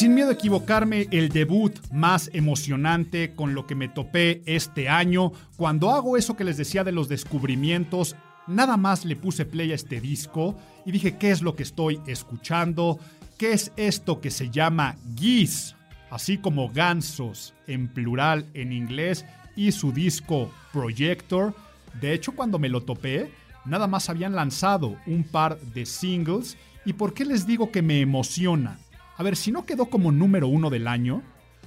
Sin 0.03 0.15
miedo 0.15 0.31
a 0.31 0.33
equivocarme, 0.33 1.07
el 1.11 1.29
debut 1.29 1.79
más 1.89 2.29
emocionante 2.33 3.33
con 3.33 3.55
lo 3.55 3.65
que 3.65 3.73
me 3.73 3.87
topé 3.87 4.41
este 4.45 4.89
año. 4.89 5.31
Cuando 5.55 5.91
hago 5.91 6.17
eso 6.17 6.35
que 6.35 6.43
les 6.43 6.57
decía 6.57 6.83
de 6.83 6.91
los 6.91 7.07
descubrimientos, 7.07 8.17
nada 8.45 8.75
más 8.75 9.05
le 9.05 9.15
puse 9.15 9.45
play 9.45 9.71
a 9.71 9.75
este 9.75 10.01
disco 10.01 10.59
y 10.85 10.91
dije, 10.91 11.15
¿qué 11.15 11.31
es 11.31 11.41
lo 11.41 11.55
que 11.55 11.63
estoy 11.63 12.01
escuchando? 12.05 12.99
¿Qué 13.37 13.53
es 13.53 13.71
esto 13.77 14.19
que 14.19 14.29
se 14.29 14.49
llama 14.49 14.97
Geese? 15.17 15.73
Así 16.11 16.37
como 16.37 16.67
gansos 16.67 17.53
en 17.67 17.87
plural 17.87 18.45
en 18.53 18.73
inglés 18.73 19.23
y 19.55 19.71
su 19.71 19.93
disco 19.93 20.51
Projector. 20.73 21.55
De 22.01 22.11
hecho, 22.11 22.33
cuando 22.33 22.59
me 22.59 22.67
lo 22.67 22.81
topé, 22.81 23.31
nada 23.63 23.87
más 23.87 24.09
habían 24.09 24.35
lanzado 24.35 24.97
un 25.07 25.23
par 25.23 25.57
de 25.61 25.85
singles. 25.85 26.57
¿Y 26.83 26.91
por 26.91 27.13
qué 27.13 27.23
les 27.23 27.47
digo 27.47 27.71
que 27.71 27.81
me 27.81 28.01
emociona? 28.01 28.79
A 29.23 29.31
ver, 29.31 29.37
si 29.37 29.53
no 29.53 29.65
quedó 29.65 29.85
como 29.85 30.11
número 30.11 30.49
uno 30.49 30.69
del 30.69 30.85
año, 30.85 31.21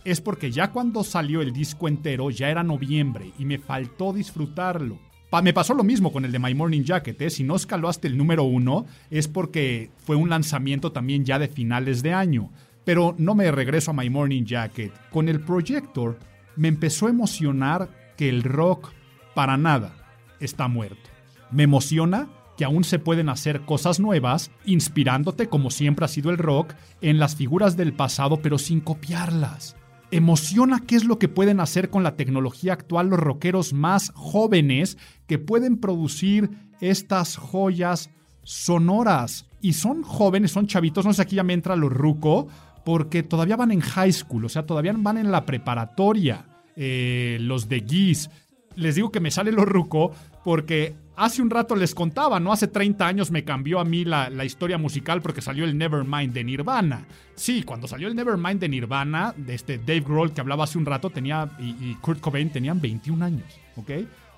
es 0.05 0.21
porque 0.21 0.51
ya 0.51 0.73
cuando 0.73 1.03
salió 1.03 1.41
el 1.41 1.55
disco 1.55 1.89
entero 1.89 2.29
ya 2.29 2.51
era 2.51 2.63
noviembre 2.63 3.33
y 3.39 3.47
me 3.47 3.57
faltó 3.57 4.13
disfrutarlo. 4.13 4.99
Pa- 5.31 5.41
me 5.41 5.55
pasó 5.55 5.73
lo 5.73 5.83
mismo 5.83 6.13
con 6.13 6.27
el 6.27 6.33
de 6.33 6.39
My 6.39 6.53
Morning 6.55 6.83
Jacket, 6.83 7.19
¿eh? 7.23 7.31
si 7.31 7.45
no 7.45 7.57
escaló 7.57 7.89
hasta 7.89 8.09
el 8.09 8.19
número 8.19 8.43
uno 8.43 8.85
es 9.09 9.27
porque 9.27 9.91
fue 9.97 10.17
un 10.17 10.29
lanzamiento 10.29 10.93
también 10.93 11.25
ya 11.25 11.39
de 11.39 11.49
finales 11.49 12.03
de 12.03 12.13
año. 12.13 12.51
Pero 12.85 13.15
no 13.17 13.35
me 13.35 13.51
regreso 13.51 13.93
a 13.93 13.95
My 13.95 14.11
Morning 14.11 14.45
Jacket. 14.45 14.93
Con 15.09 15.31
el 15.31 15.41
Projector 15.41 16.19
me 16.57 16.69
empezó 16.69 17.07
a 17.07 17.11
emocionar 17.11 17.89
que 18.19 18.29
el 18.29 18.43
rock 18.43 18.91
para 19.35 19.57
nada 19.57 19.95
está 20.41 20.69
muerto. 20.69 21.09
Me 21.51 21.63
emociona 21.63 22.29
que 22.57 22.65
aún 22.65 22.85
se 22.85 22.99
pueden 22.99 23.29
hacer 23.29 23.63
cosas 23.63 24.01
nuevas, 24.01 24.51
inspirándote, 24.65 25.49
como 25.49 25.71
siempre 25.71 26.05
ha 26.05 26.09
sido 26.09 26.31
el 26.31 26.39
rock, 26.39 26.75
en 27.01 27.19
las 27.19 27.37
figuras 27.37 27.77
del 27.77 27.93
pasado, 27.93 28.41
pero 28.41 28.59
sin 28.59 28.81
copiarlas. 28.81 29.77
Emociona 30.11 30.83
qué 30.87 30.97
es 30.97 31.05
lo 31.05 31.19
que 31.19 31.29
pueden 31.29 31.61
hacer 31.61 31.91
con 31.91 32.03
la 32.03 32.17
tecnología 32.17 32.73
actual 32.73 33.09
los 33.09 33.19
rockeros 33.19 33.73
más 33.73 34.13
jóvenes 34.15 34.99
que 35.27 35.39
pueden 35.39 35.79
producir 35.79 36.51
estas 36.81 37.37
joyas 37.37 38.11
sonoras. 38.45 39.47
Y 39.61 39.73
son 39.73 40.03
jóvenes, 40.03 40.53
son 40.53 40.67
chavitos, 40.67 41.05
no 41.05 41.13
sé, 41.13 41.23
aquí 41.23 41.37
ya 41.37 41.43
me 41.43 41.55
entra 41.55 41.75
lo 41.75 41.89
ruco, 41.89 42.47
porque 42.85 43.25
todavía 43.25 43.57
van 43.57 43.73
en 43.73 43.81
high 43.81 44.13
school, 44.13 44.45
o 44.45 44.49
sea, 44.49 44.65
todavía 44.65 44.95
van 44.97 45.19
en 45.19 45.33
la 45.33 45.45
preparatoria. 45.45 46.47
Eh, 46.77 47.39
los 47.41 47.69
de 47.69 47.85
Geese, 47.87 48.31
les 48.77 48.95
digo 48.95 49.11
que 49.11 49.19
me 49.19 49.31
sale 49.31 49.51
lo 49.51 49.65
ruco 49.65 50.13
porque 50.47 50.95
hace 51.17 51.43
un 51.43 51.51
rato 51.51 51.75
les 51.75 51.93
contaba, 51.93 52.39
¿no? 52.39 52.53
Hace 52.53 52.69
30 52.69 53.05
años 53.05 53.33
me 53.33 53.43
cambió 53.43 53.81
a 53.81 53.85
mí 53.85 54.05
la, 54.05 54.31
la 54.31 54.45
historia 54.45 54.79
musical 54.79 55.21
porque 55.21 55.43
salió 55.43 55.65
el 55.65 55.77
Nevermind 55.77 56.33
de 56.33 56.45
Nirvana. 56.45 57.05
Sí, 57.35 57.65
cuando 57.65 57.89
salió 57.89 58.07
el 58.07 58.15
Nevermind 58.15 58.61
de 58.61 58.69
Nirvana, 58.69 59.35
de 59.37 59.57
este 59.57 59.79
Dave 59.79 60.03
Grohl 60.03 60.33
que 60.33 60.41
hablaba 60.41 60.63
hace 60.63 60.79
un 60.79 60.87
rato, 60.87 61.11
tenía 61.11 61.51
y, 61.59 61.97
Kurt 61.97 62.21
Cobain 62.21 62.51
tenían 62.51 62.81
21 62.81 63.25
años, 63.25 63.59
¿ok? 63.75 63.91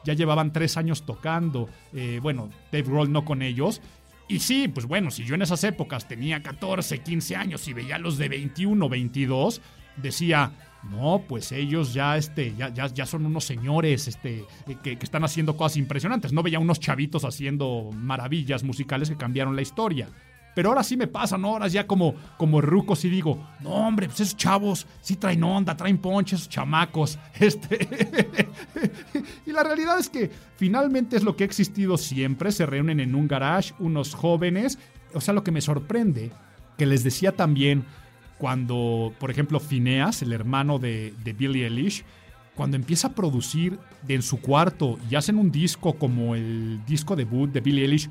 Ya 0.07 0.15
llevaban 0.15 0.51
3 0.51 0.79
años 0.79 1.05
tocando, 1.05 1.69
eh, 1.93 2.21
bueno, 2.23 2.49
Dave 2.73 2.89
Grohl 2.89 3.13
no 3.13 3.27
con 3.27 3.43
ellos. 3.43 3.83
Y 4.29 4.39
sí, 4.39 4.69
pues 4.69 4.87
bueno, 4.87 5.11
si 5.11 5.25
yo 5.25 5.35
en 5.35 5.43
esas 5.43 5.63
épocas 5.65 6.09
tenía 6.09 6.43
14, 6.43 7.01
15 7.01 7.37
años 7.37 7.69
y 7.69 7.75
veía 7.75 7.97
a 7.97 7.99
los 7.99 8.17
de 8.17 8.31
21, 8.31 8.89
22, 8.89 9.61
decía, 9.99 10.53
no, 10.91 11.23
pues 11.29 11.53
ellos 11.53 11.93
ya, 11.93 12.17
este, 12.17 12.55
ya, 12.57 12.71
ya, 12.73 13.07
son 13.07 13.27
unos 13.27 13.45
señores 13.45 14.09
este, 14.09 14.45
eh, 14.67 14.77
que, 14.83 14.99
están 15.01 15.23
haciendo 15.23 15.57
cosas 15.57 15.77
impresionantes. 15.77 16.33
No 16.33 16.43
veía 16.43 16.59
unos 16.59 16.81
chavitos 16.81 17.25
haciendo 17.25 17.91
maravillas 17.95 18.65
musicales 18.65 19.11
que 19.11 19.17
cambiaron 19.17 19.55
la 19.55 19.63
historia. 19.63 20.09
Pero 20.55 20.71
ahora 20.71 20.83
sí 20.83 20.97
me 20.97 21.07
pasa, 21.07 21.39
¿no? 21.39 21.49
Ahora 21.49 21.69
ya 21.69 21.87
como, 21.87 22.15
como 22.37 22.61
rucos 22.61 23.05
y 23.05 23.11
digo, 23.11 23.47
no, 23.61 23.71
hombre, 23.71 24.07
pues 24.07 24.21
esos 24.21 24.37
chavos 24.37 24.87
sí 25.03 25.17
traen 25.17 25.45
onda, 25.45 25.77
traen 25.77 25.99
ponche, 25.99 26.37
esos 26.37 26.49
chamacos. 26.49 27.19
Este. 27.39 27.87
y 29.47 29.53
la 29.53 29.63
realidad 29.63 29.99
es 29.99 30.09
que 30.09 30.31
finalmente 30.57 31.17
es 31.17 31.23
lo 31.23 31.37
que 31.37 31.45
ha 31.45 31.47
existido 31.47 31.97
siempre. 31.99 32.51
Se 32.51 32.67
reúnen 32.67 32.99
en 32.99 33.15
un 33.15 33.29
garage 33.29 33.75
unos 33.79 34.15
jóvenes. 34.15 34.79
O 35.15 35.21
sea, 35.21 35.35
lo 35.35 35.45
que 35.45 35.53
me 35.53 35.61
sorprende, 35.61 36.33
que 36.77 36.87
les 36.87 37.05
decía 37.05 37.37
también 37.37 37.85
cuando, 38.39 39.13
por 39.19 39.31
ejemplo, 39.31 39.61
Phineas, 39.61 40.23
el 40.23 40.33
hermano 40.33 40.79
de, 40.79 41.13
de 41.25 41.33
Billie 41.33 41.67
Eilish, 41.67 42.05
cuando 42.55 42.77
empieza 42.77 43.09
a 43.09 43.15
producir 43.15 43.79
en 44.09 44.23
su 44.23 44.41
cuarto 44.41 44.99
y 45.11 45.15
hacen 45.15 45.37
un 45.37 45.51
disco 45.51 45.95
como 45.95 46.35
el 46.35 46.85
disco 46.87 47.15
debut 47.15 47.51
de 47.51 47.61
Billie 47.61 47.85
Eilish, 47.85 48.09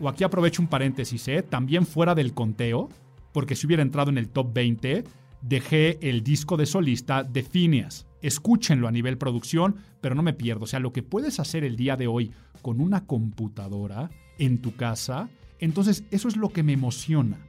o 0.00 0.08
aquí 0.08 0.24
aprovecho 0.24 0.62
un 0.62 0.68
paréntesis, 0.68 1.26
¿eh? 1.28 1.42
también 1.42 1.86
fuera 1.86 2.14
del 2.14 2.32
conteo, 2.32 2.88
porque 3.32 3.56
si 3.56 3.66
hubiera 3.66 3.82
entrado 3.82 4.10
en 4.10 4.18
el 4.18 4.28
top 4.28 4.52
20, 4.52 5.04
dejé 5.42 5.98
el 6.08 6.22
disco 6.22 6.56
de 6.56 6.66
solista 6.66 7.22
de 7.22 7.42
Phineas. 7.42 8.06
Escúchenlo 8.22 8.88
a 8.88 8.92
nivel 8.92 9.18
producción, 9.18 9.76
pero 10.00 10.14
no 10.14 10.22
me 10.22 10.32
pierdo. 10.32 10.64
O 10.64 10.68
sea, 10.68 10.80
lo 10.80 10.92
que 10.92 11.02
puedes 11.02 11.38
hacer 11.40 11.64
el 11.64 11.76
día 11.76 11.96
de 11.96 12.06
hoy 12.06 12.32
con 12.62 12.80
una 12.80 13.06
computadora 13.06 14.10
en 14.38 14.58
tu 14.58 14.74
casa, 14.74 15.28
entonces 15.58 16.04
eso 16.10 16.28
es 16.28 16.36
lo 16.36 16.50
que 16.50 16.62
me 16.62 16.72
emociona. 16.72 17.47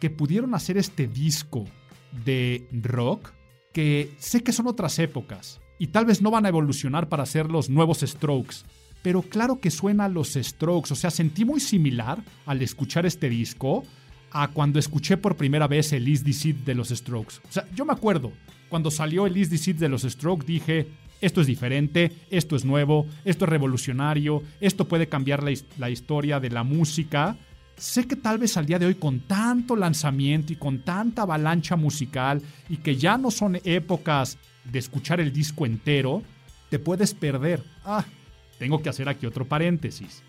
Que 0.00 0.10
pudieron 0.10 0.54
hacer 0.54 0.78
este 0.78 1.06
disco 1.06 1.64
de 2.24 2.66
rock 2.72 3.32
que 3.72 4.14
sé 4.18 4.42
que 4.42 4.52
son 4.52 4.66
otras 4.66 4.98
épocas 4.98 5.60
y 5.78 5.88
tal 5.88 6.06
vez 6.06 6.20
no 6.20 6.30
van 6.30 6.46
a 6.46 6.48
evolucionar 6.48 7.08
para 7.08 7.26
ser 7.26 7.50
los 7.50 7.70
nuevos 7.70 8.00
Strokes, 8.00 8.56
pero 9.02 9.22
claro 9.22 9.60
que 9.60 9.70
suena 9.70 10.06
a 10.06 10.08
los 10.08 10.34
Strokes, 10.34 10.92
o 10.92 10.96
sea, 10.96 11.10
sentí 11.10 11.44
muy 11.44 11.60
similar 11.60 12.22
al 12.46 12.62
escuchar 12.62 13.06
este 13.06 13.28
disco 13.28 13.84
a 14.30 14.48
cuando 14.48 14.78
escuché 14.78 15.16
por 15.16 15.36
primera 15.36 15.68
vez 15.68 15.92
el 15.92 16.08
Is 16.08 16.24
This 16.24 16.46
It 16.46 16.56
de 16.64 16.74
los 16.74 16.88
Strokes. 16.88 17.36
O 17.48 17.52
sea, 17.52 17.66
yo 17.74 17.84
me 17.84 17.92
acuerdo, 17.92 18.32
cuando 18.68 18.90
salió 18.90 19.26
el 19.26 19.36
Is 19.36 19.50
This 19.50 19.68
It 19.68 19.76
de 19.78 19.88
los 19.88 20.02
Strokes 20.02 20.46
dije, 20.46 20.88
esto 21.20 21.40
es 21.40 21.46
diferente, 21.46 22.12
esto 22.30 22.56
es 22.56 22.64
nuevo, 22.64 23.06
esto 23.24 23.44
es 23.44 23.48
revolucionario, 23.48 24.42
esto 24.60 24.86
puede 24.86 25.08
cambiar 25.08 25.42
la, 25.42 25.52
la 25.78 25.90
historia 25.90 26.40
de 26.40 26.50
la 26.50 26.62
música. 26.62 27.36
Sé 27.78 28.08
que 28.08 28.16
tal 28.16 28.38
vez 28.38 28.56
al 28.56 28.66
día 28.66 28.78
de 28.80 28.86
hoy 28.86 28.96
con 28.96 29.20
tanto 29.20 29.76
lanzamiento 29.76 30.52
y 30.52 30.56
con 30.56 30.80
tanta 30.80 31.22
avalancha 31.22 31.76
musical 31.76 32.42
y 32.68 32.78
que 32.78 32.96
ya 32.96 33.16
no 33.16 33.30
son 33.30 33.60
épocas 33.62 34.36
de 34.64 34.80
escuchar 34.80 35.20
el 35.20 35.32
disco 35.32 35.64
entero, 35.64 36.22
te 36.70 36.80
puedes 36.80 37.14
perder. 37.14 37.62
Ah, 37.84 38.04
tengo 38.58 38.82
que 38.82 38.88
hacer 38.88 39.08
aquí 39.08 39.26
otro 39.26 39.46
paréntesis. 39.46 40.24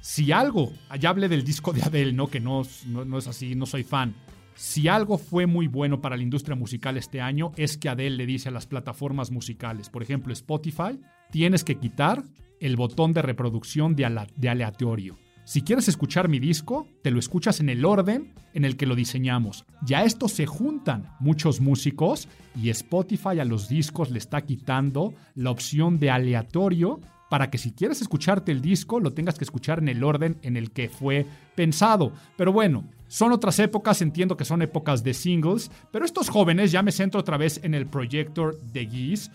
Si 0.00 0.32
algo, 0.32 0.72
allá 0.88 1.10
hablé 1.10 1.28
del 1.28 1.44
disco 1.44 1.74
de 1.74 1.82
Adele, 1.82 2.14
¿no? 2.14 2.28
Que 2.28 2.40
no, 2.40 2.62
no, 2.86 3.18
es 3.18 3.26
así, 3.26 3.54
no 3.54 3.66
soy 3.66 3.84
fan. 3.84 4.14
Si 4.54 4.88
algo 4.88 5.18
fue 5.18 5.44
muy 5.44 5.66
bueno 5.66 6.00
para 6.00 6.16
la 6.16 6.22
industria 6.22 6.56
musical 6.56 6.96
este 6.96 7.20
año 7.20 7.52
es 7.56 7.76
que 7.76 7.90
Adele 7.90 8.16
le 8.16 8.26
dice 8.26 8.48
a 8.48 8.52
las 8.52 8.66
plataformas 8.66 9.30
musicales, 9.30 9.90
por 9.90 10.02
ejemplo 10.02 10.32
Spotify, 10.32 10.98
tienes 11.30 11.62
que 11.62 11.78
quitar 11.78 12.24
el 12.58 12.76
botón 12.76 13.12
de 13.12 13.20
reproducción 13.20 13.94
de 13.94 14.06
aleatorio. 14.48 15.18
Si 15.46 15.62
quieres 15.62 15.86
escuchar 15.86 16.28
mi 16.28 16.40
disco, 16.40 16.88
te 17.02 17.12
lo 17.12 17.20
escuchas 17.20 17.60
en 17.60 17.68
el 17.68 17.84
orden 17.84 18.34
en 18.52 18.64
el 18.64 18.76
que 18.76 18.84
lo 18.84 18.96
diseñamos. 18.96 19.64
Ya 19.80 20.02
esto 20.02 20.26
se 20.26 20.44
juntan 20.44 21.14
muchos 21.20 21.60
músicos 21.60 22.26
y 22.60 22.70
Spotify 22.70 23.38
a 23.38 23.44
los 23.44 23.68
discos 23.68 24.10
le 24.10 24.18
está 24.18 24.40
quitando 24.40 25.14
la 25.36 25.52
opción 25.52 26.00
de 26.00 26.10
aleatorio 26.10 26.98
para 27.30 27.48
que 27.48 27.58
si 27.58 27.70
quieres 27.70 28.00
escucharte 28.02 28.50
el 28.50 28.60
disco 28.60 28.98
lo 28.98 29.12
tengas 29.12 29.38
que 29.38 29.44
escuchar 29.44 29.78
en 29.78 29.86
el 29.86 30.02
orden 30.02 30.36
en 30.42 30.56
el 30.56 30.72
que 30.72 30.88
fue 30.88 31.26
pensado. 31.54 32.10
Pero 32.36 32.52
bueno, 32.52 32.82
son 33.06 33.30
otras 33.30 33.60
épocas, 33.60 34.02
entiendo 34.02 34.36
que 34.36 34.44
son 34.44 34.62
épocas 34.62 35.04
de 35.04 35.14
singles, 35.14 35.70
pero 35.92 36.04
estos 36.04 36.28
jóvenes, 36.28 36.72
ya 36.72 36.82
me 36.82 36.90
centro 36.90 37.20
otra 37.20 37.36
vez 37.36 37.60
en 37.62 37.74
el 37.74 37.86
Projector 37.86 38.60
de 38.72 38.84
Geese, 38.86 39.30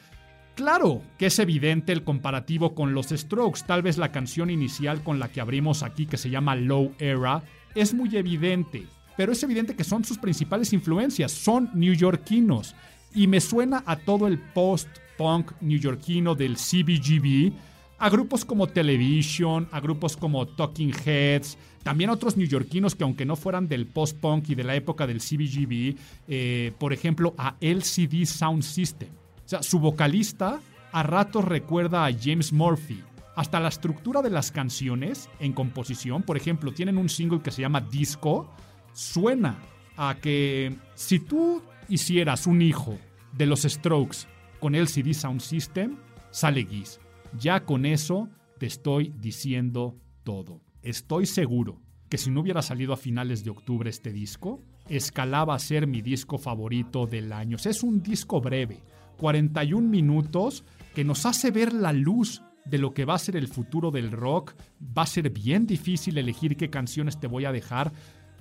Claro 0.56 1.02
que 1.18 1.28
es 1.28 1.40
evidente 1.40 1.94
el 1.94 2.04
comparativo 2.04 2.76
con 2.76 2.94
los 2.94 3.08
Strokes, 3.08 3.62
tal 3.66 3.82
vez 3.82 3.98
la 3.98 4.12
canción 4.12 4.50
inicial 4.50 5.02
con 5.02 5.18
la 5.18 5.30
que 5.30 5.42
abrimos 5.42 5.82
aquí 5.82 6.06
que 6.06 6.18
se 6.18 6.30
llama 6.30 6.56
Low 6.56 6.94
Era 7.00 7.44
es 7.74 7.94
muy 7.94 8.16
evidente, 8.18 8.86
pero 9.16 9.32
es 9.32 9.42
evidente 9.44 9.76
que 9.76 9.84
son 9.84 10.04
sus 10.04 10.18
principales 10.18 10.74
influencias, 10.74 11.32
son 11.32 11.70
neoyorquinos. 11.74 12.76
Y 13.14 13.28
me 13.28 13.42
suena 13.42 13.84
a 13.86 13.98
todo 13.98 14.28
el 14.28 14.40
post-punk 14.40 15.52
neoyorquino 15.62 16.36
del 16.36 16.56
CBGB, 16.56 17.54
a 17.98 18.10
grupos 18.10 18.44
como 18.44 18.68
Television, 18.68 19.68
a 19.72 19.80
grupos 19.80 20.18
como 20.18 20.48
Talking 20.48 20.94
Heads, 21.06 21.58
también 21.84 22.10
otros 22.10 22.36
neoyorquinos 22.36 22.96
que 22.96 23.04
aunque 23.04 23.26
no 23.26 23.36
fueran 23.36 23.68
del 23.68 23.88
post-punk 23.88 24.50
y 24.50 24.56
de 24.56 24.64
la 24.64 24.76
época 24.76 25.08
del 25.08 25.20
CBGB, 25.20 25.96
eh, 26.28 26.74
por 26.78 26.94
ejemplo 26.94 27.34
a 27.38 27.56
LCD 27.60 28.26
Sound 28.26 28.64
System. 28.64 29.21
Su 29.60 29.80
vocalista 29.80 30.62
a 30.94 31.04
ratos 31.04 31.44
recuerda 31.44 32.06
a 32.06 32.12
James 32.14 32.54
Murphy. 32.54 33.04
Hasta 33.36 33.60
la 33.60 33.68
estructura 33.68 34.22
de 34.22 34.30
las 34.30 34.52
canciones 34.52 35.30
en 35.40 35.52
composición, 35.52 36.24
por 36.24 36.38
ejemplo, 36.38 36.74
tienen 36.74 36.98
un 36.98 37.10
single 37.10 37.42
que 37.42 37.52
se 37.52 37.62
llama 37.62 37.82
Disco, 37.82 38.50
suena 38.94 39.58
a 39.98 40.16
que 40.22 40.78
si 40.96 41.20
tú 41.20 41.62
hicieras 41.90 42.48
un 42.48 42.62
hijo 42.62 42.98
de 43.34 43.46
los 43.46 43.64
Strokes 43.64 44.20
con 44.60 44.76
LCD 44.76 45.14
Sound 45.14 45.42
System, 45.42 45.98
sale 46.30 46.66
Geese. 46.66 47.00
Ya 47.38 47.66
con 47.66 47.86
eso 47.86 48.30
te 48.58 48.68
estoy 48.68 49.14
diciendo 49.18 49.98
todo. 50.24 50.62
Estoy 50.82 51.26
seguro 51.26 51.82
que 52.10 52.18
si 52.18 52.30
no 52.30 52.42
hubiera 52.42 52.62
salido 52.62 52.94
a 52.94 52.98
finales 52.98 53.44
de 53.44 53.52
octubre 53.52 53.90
este 53.90 54.12
disco, 54.12 54.62
escalaba 54.90 55.56
a 55.56 55.60
ser 55.60 55.88
mi 55.88 56.02
disco 56.02 56.38
favorito 56.38 57.08
del 57.08 57.32
año. 57.32 57.58
Es 57.64 57.84
un 57.84 58.04
disco 58.04 58.42
breve, 58.42 58.80
41 59.22 59.88
minutos, 59.88 60.64
que 60.96 61.04
nos 61.04 61.28
hace 61.28 61.52
ver 61.52 61.74
la 61.74 61.94
luz 61.94 62.42
de 62.66 62.80
lo 62.80 62.92
que 62.96 63.06
va 63.06 63.14
a 63.14 63.20
ser 63.20 63.36
el 63.36 63.48
futuro 63.48 63.92
del 63.92 64.12
rock. 64.12 64.56
Va 64.98 65.04
a 65.04 65.06
ser 65.06 65.30
bien 65.30 65.68
difícil 65.68 66.18
elegir 66.18 66.58
qué 66.58 66.72
canciones 66.72 67.20
te 67.20 67.28
voy 67.28 67.46
a 67.46 67.52
dejar. 67.52 67.92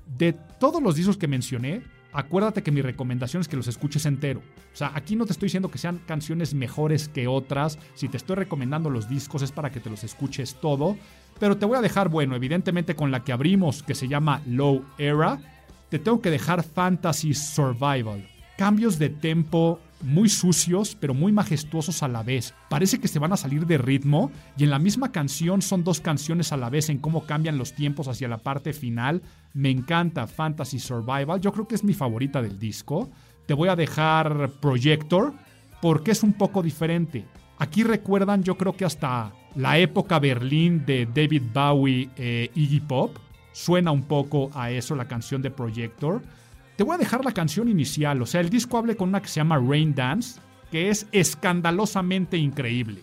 De 0.07 0.33
todos 0.33 0.83
los 0.83 0.97
discos 0.97 1.19
que 1.19 1.29
mencioné, 1.29 1.83
acuérdate 2.15 2.63
que 2.63 2.73
mi 2.73 2.81
recomendación 2.81 3.43
es 3.43 3.49
que 3.49 3.59
los 3.59 3.69
escuches 3.69 4.07
entero. 4.07 4.41
O 4.73 4.77
sea, 4.77 4.91
aquí 4.95 5.17
no 5.17 5.27
te 5.27 5.33
estoy 5.33 5.49
diciendo 5.49 5.71
que 5.71 5.77
sean 5.77 6.01
canciones 6.07 6.55
mejores 6.55 7.11
que 7.11 7.29
otras. 7.29 7.79
Si 7.93 8.09
te 8.09 8.17
estoy 8.17 8.37
recomendando 8.37 8.89
los 8.89 9.07
discos 9.07 9.43
es 9.43 9.53
para 9.53 9.71
que 9.71 9.81
te 9.81 9.91
los 9.91 10.03
escuches 10.03 10.55
todo. 10.63 10.97
Pero 11.39 11.59
te 11.59 11.67
voy 11.67 11.77
a 11.77 11.83
dejar, 11.83 12.09
bueno, 12.09 12.35
evidentemente 12.35 12.97
con 12.97 13.11
la 13.11 13.23
que 13.23 13.33
abrimos, 13.33 13.83
que 13.83 13.95
se 13.95 14.09
llama 14.09 14.41
Low 14.47 14.83
Era, 14.97 15.39
te 15.91 15.99
tengo 15.99 16.23
que 16.23 16.31
dejar 16.31 16.63
Fantasy 16.63 17.35
Survival. 17.35 18.27
Cambios 18.57 18.99
de 18.99 19.11
tempo 19.11 19.79
muy 20.03 20.29
sucios, 20.29 20.97
pero 20.99 21.15
muy 21.15 21.33
majestuosos 21.33 22.03
a 22.03 22.09
la 22.09 22.23
vez. 22.23 22.55
Parece 22.69 22.99
que 22.99 23.09
se 23.09 23.19
van 23.19 23.33
a 23.33 23.37
salir 23.37 23.67
de 23.67 23.79
ritmo 23.79 24.31
y 24.57 24.65
en 24.65 24.71
la 24.71 24.79
misma 24.79 25.13
canción 25.13 25.63
son 25.63 25.85
dos 25.85 26.01
canciones 26.01 26.53
a 26.53 26.57
la 26.57 26.71
vez 26.71 26.89
en 26.89 26.99
cómo 26.99 27.27
cambian 27.27 27.59
los 27.59 27.75
tiempos 27.75 28.09
hacia 28.09 28.29
la 28.29 28.39
parte 28.39 28.73
final. 28.73 29.23
Me 29.53 29.71
encanta 29.71 30.27
Fantasy 30.27 30.79
Survival, 30.79 31.41
yo 31.41 31.53
creo 31.53 31.69
que 31.69 31.75
es 31.75 31.85
mi 31.85 31.95
favorita 31.95 32.43
del 32.43 32.59
disco. 32.59 33.11
Te 33.47 33.55
voy 33.55 33.69
a 33.69 33.77
dejar 33.77 34.51
Projector 34.61 35.35
porque 35.81 36.13
es 36.13 36.23
un 36.23 36.33
poco 36.33 36.63
diferente. 36.63 37.27
Aquí 37.59 37.83
recuerdan, 37.83 38.43
yo 38.43 38.57
creo 38.57 38.75
que 38.75 38.85
hasta 38.85 39.33
la 39.55 39.79
época 39.79 40.19
Berlín 40.19 40.85
de 40.87 41.07
David 41.07 41.43
Bowie 41.53 42.09
e 42.17 42.51
Iggy 42.55 42.81
Pop. 42.81 43.17
Suena 43.53 43.91
un 43.91 44.05
poco 44.05 44.51
a 44.55 44.71
eso 44.71 44.95
la 44.95 45.09
canción 45.09 45.43
de 45.43 45.51
Projector. 45.51 46.23
Te 46.81 46.85
voy 46.85 46.95
a 46.95 46.99
dejar 46.99 47.27
la 47.27 47.33
canción 47.33 47.69
inicial, 47.69 48.23
o 48.23 48.25
sea, 48.25 48.41
el 48.41 48.49
disco 48.49 48.79
hable 48.79 48.97
con 48.97 49.11
una 49.11 49.21
que 49.21 49.29
se 49.29 49.39
llama 49.39 49.59
Rain 49.59 49.95
Dance, 49.95 50.41
que 50.71 50.89
es 50.89 51.07
escandalosamente 51.13 52.39
increíble. 52.39 53.03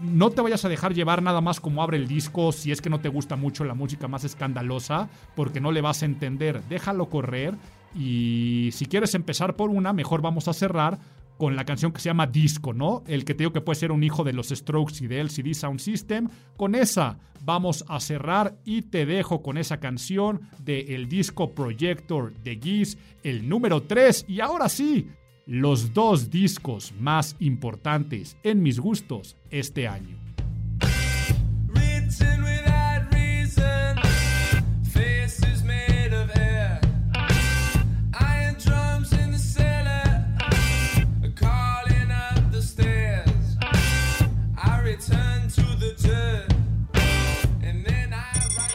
No 0.00 0.30
te 0.30 0.40
vayas 0.40 0.64
a 0.64 0.70
dejar 0.70 0.94
llevar 0.94 1.22
nada 1.22 1.42
más 1.42 1.60
como 1.60 1.82
abre 1.82 1.98
el 1.98 2.08
disco 2.08 2.52
si 2.52 2.72
es 2.72 2.80
que 2.80 2.88
no 2.88 3.00
te 3.00 3.10
gusta 3.10 3.36
mucho 3.36 3.64
la 3.64 3.74
música 3.74 4.08
más 4.08 4.24
escandalosa, 4.24 5.10
porque 5.36 5.60
no 5.60 5.72
le 5.72 5.82
vas 5.82 6.02
a 6.02 6.06
entender. 6.06 6.62
Déjalo 6.70 7.10
correr 7.10 7.54
y 7.94 8.70
si 8.72 8.86
quieres 8.86 9.14
empezar 9.14 9.56
por 9.56 9.68
una, 9.68 9.92
mejor 9.92 10.22
vamos 10.22 10.48
a 10.48 10.54
cerrar 10.54 10.98
con 11.38 11.56
la 11.56 11.64
canción 11.64 11.92
que 11.92 12.00
se 12.00 12.10
llama 12.10 12.26
Disco, 12.26 12.74
¿no? 12.74 13.04
El 13.06 13.24
que 13.24 13.32
te 13.32 13.44
digo 13.44 13.52
que 13.52 13.60
puede 13.62 13.78
ser 13.78 13.92
un 13.92 14.02
hijo 14.02 14.24
de 14.24 14.34
los 14.34 14.48
Strokes 14.48 15.02
y 15.02 15.06
de 15.06 15.20
LCD 15.20 15.54
Sound 15.54 15.80
System. 15.80 16.28
Con 16.56 16.74
esa 16.74 17.18
vamos 17.44 17.84
a 17.88 18.00
cerrar 18.00 18.58
y 18.64 18.82
te 18.82 19.06
dejo 19.06 19.40
con 19.40 19.56
esa 19.56 19.78
canción 19.80 20.42
de 20.58 20.80
el 20.94 21.08
disco 21.08 21.54
Projector 21.54 22.34
de 22.42 22.58
Geese, 22.62 22.98
el 23.22 23.48
número 23.48 23.82
3. 23.84 24.26
Y 24.28 24.40
ahora 24.40 24.68
sí, 24.68 25.08
los 25.46 25.94
dos 25.94 26.28
discos 26.28 26.92
más 26.98 27.36
importantes 27.38 28.36
en 28.42 28.62
mis 28.62 28.80
gustos 28.80 29.36
este 29.50 29.88
año. 29.88 30.27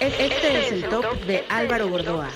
Este 0.03 0.59
es 0.59 0.71
el 0.73 0.89
top 0.89 1.17
de 1.21 1.45
Álvaro 1.47 1.87
Gordoa. 1.87 2.29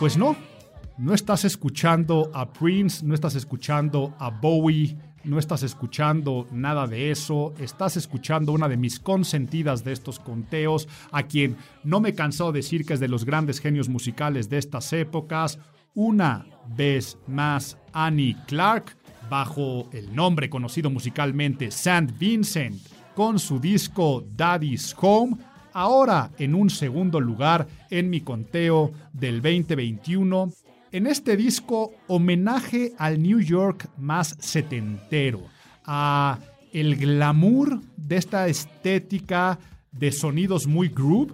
Pues 0.00 0.16
no, 0.16 0.34
No 1.00 1.14
estás 1.14 1.46
escuchando 1.46 2.30
a 2.34 2.52
Prince, 2.52 3.06
no 3.06 3.14
estás 3.14 3.34
escuchando 3.34 4.14
a 4.18 4.28
Bowie, 4.28 4.98
no 5.24 5.38
estás 5.38 5.62
escuchando 5.62 6.46
nada 6.52 6.86
de 6.86 7.10
eso, 7.10 7.54
estás 7.58 7.96
escuchando 7.96 8.52
una 8.52 8.68
de 8.68 8.76
mis 8.76 9.00
consentidas 9.00 9.82
de 9.82 9.92
estos 9.92 10.18
conteos, 10.18 10.88
a 11.10 11.22
quien 11.22 11.56
no 11.84 12.00
me 12.00 12.12
cansó 12.12 12.52
de 12.52 12.58
decir 12.58 12.84
que 12.84 12.92
es 12.92 13.00
de 13.00 13.08
los 13.08 13.24
grandes 13.24 13.60
genios 13.60 13.88
musicales 13.88 14.50
de 14.50 14.58
estas 14.58 14.92
épocas, 14.92 15.58
una 15.94 16.44
vez 16.76 17.16
más 17.26 17.78
Annie 17.94 18.36
Clark, 18.46 18.94
bajo 19.30 19.88
el 19.94 20.14
nombre 20.14 20.50
conocido 20.50 20.90
musicalmente 20.90 21.68
St. 21.68 22.12
Vincent, 22.18 22.78
con 23.14 23.38
su 23.38 23.58
disco 23.58 24.22
Daddy's 24.36 24.94
Home, 25.00 25.38
ahora 25.72 26.30
en 26.36 26.54
un 26.54 26.68
segundo 26.68 27.20
lugar 27.20 27.66
en 27.88 28.10
mi 28.10 28.20
conteo 28.20 28.92
del 29.14 29.40
2021. 29.40 30.52
En 30.92 31.06
este 31.06 31.36
disco, 31.36 31.92
homenaje 32.08 32.94
al 32.98 33.22
New 33.22 33.38
York 33.38 33.88
más 33.96 34.36
setentero, 34.40 35.42
a 35.84 36.40
el 36.72 36.96
glamour 36.96 37.80
de 37.96 38.16
esta 38.16 38.48
estética 38.48 39.60
de 39.92 40.10
sonidos 40.10 40.66
muy 40.66 40.88
groove, 40.88 41.32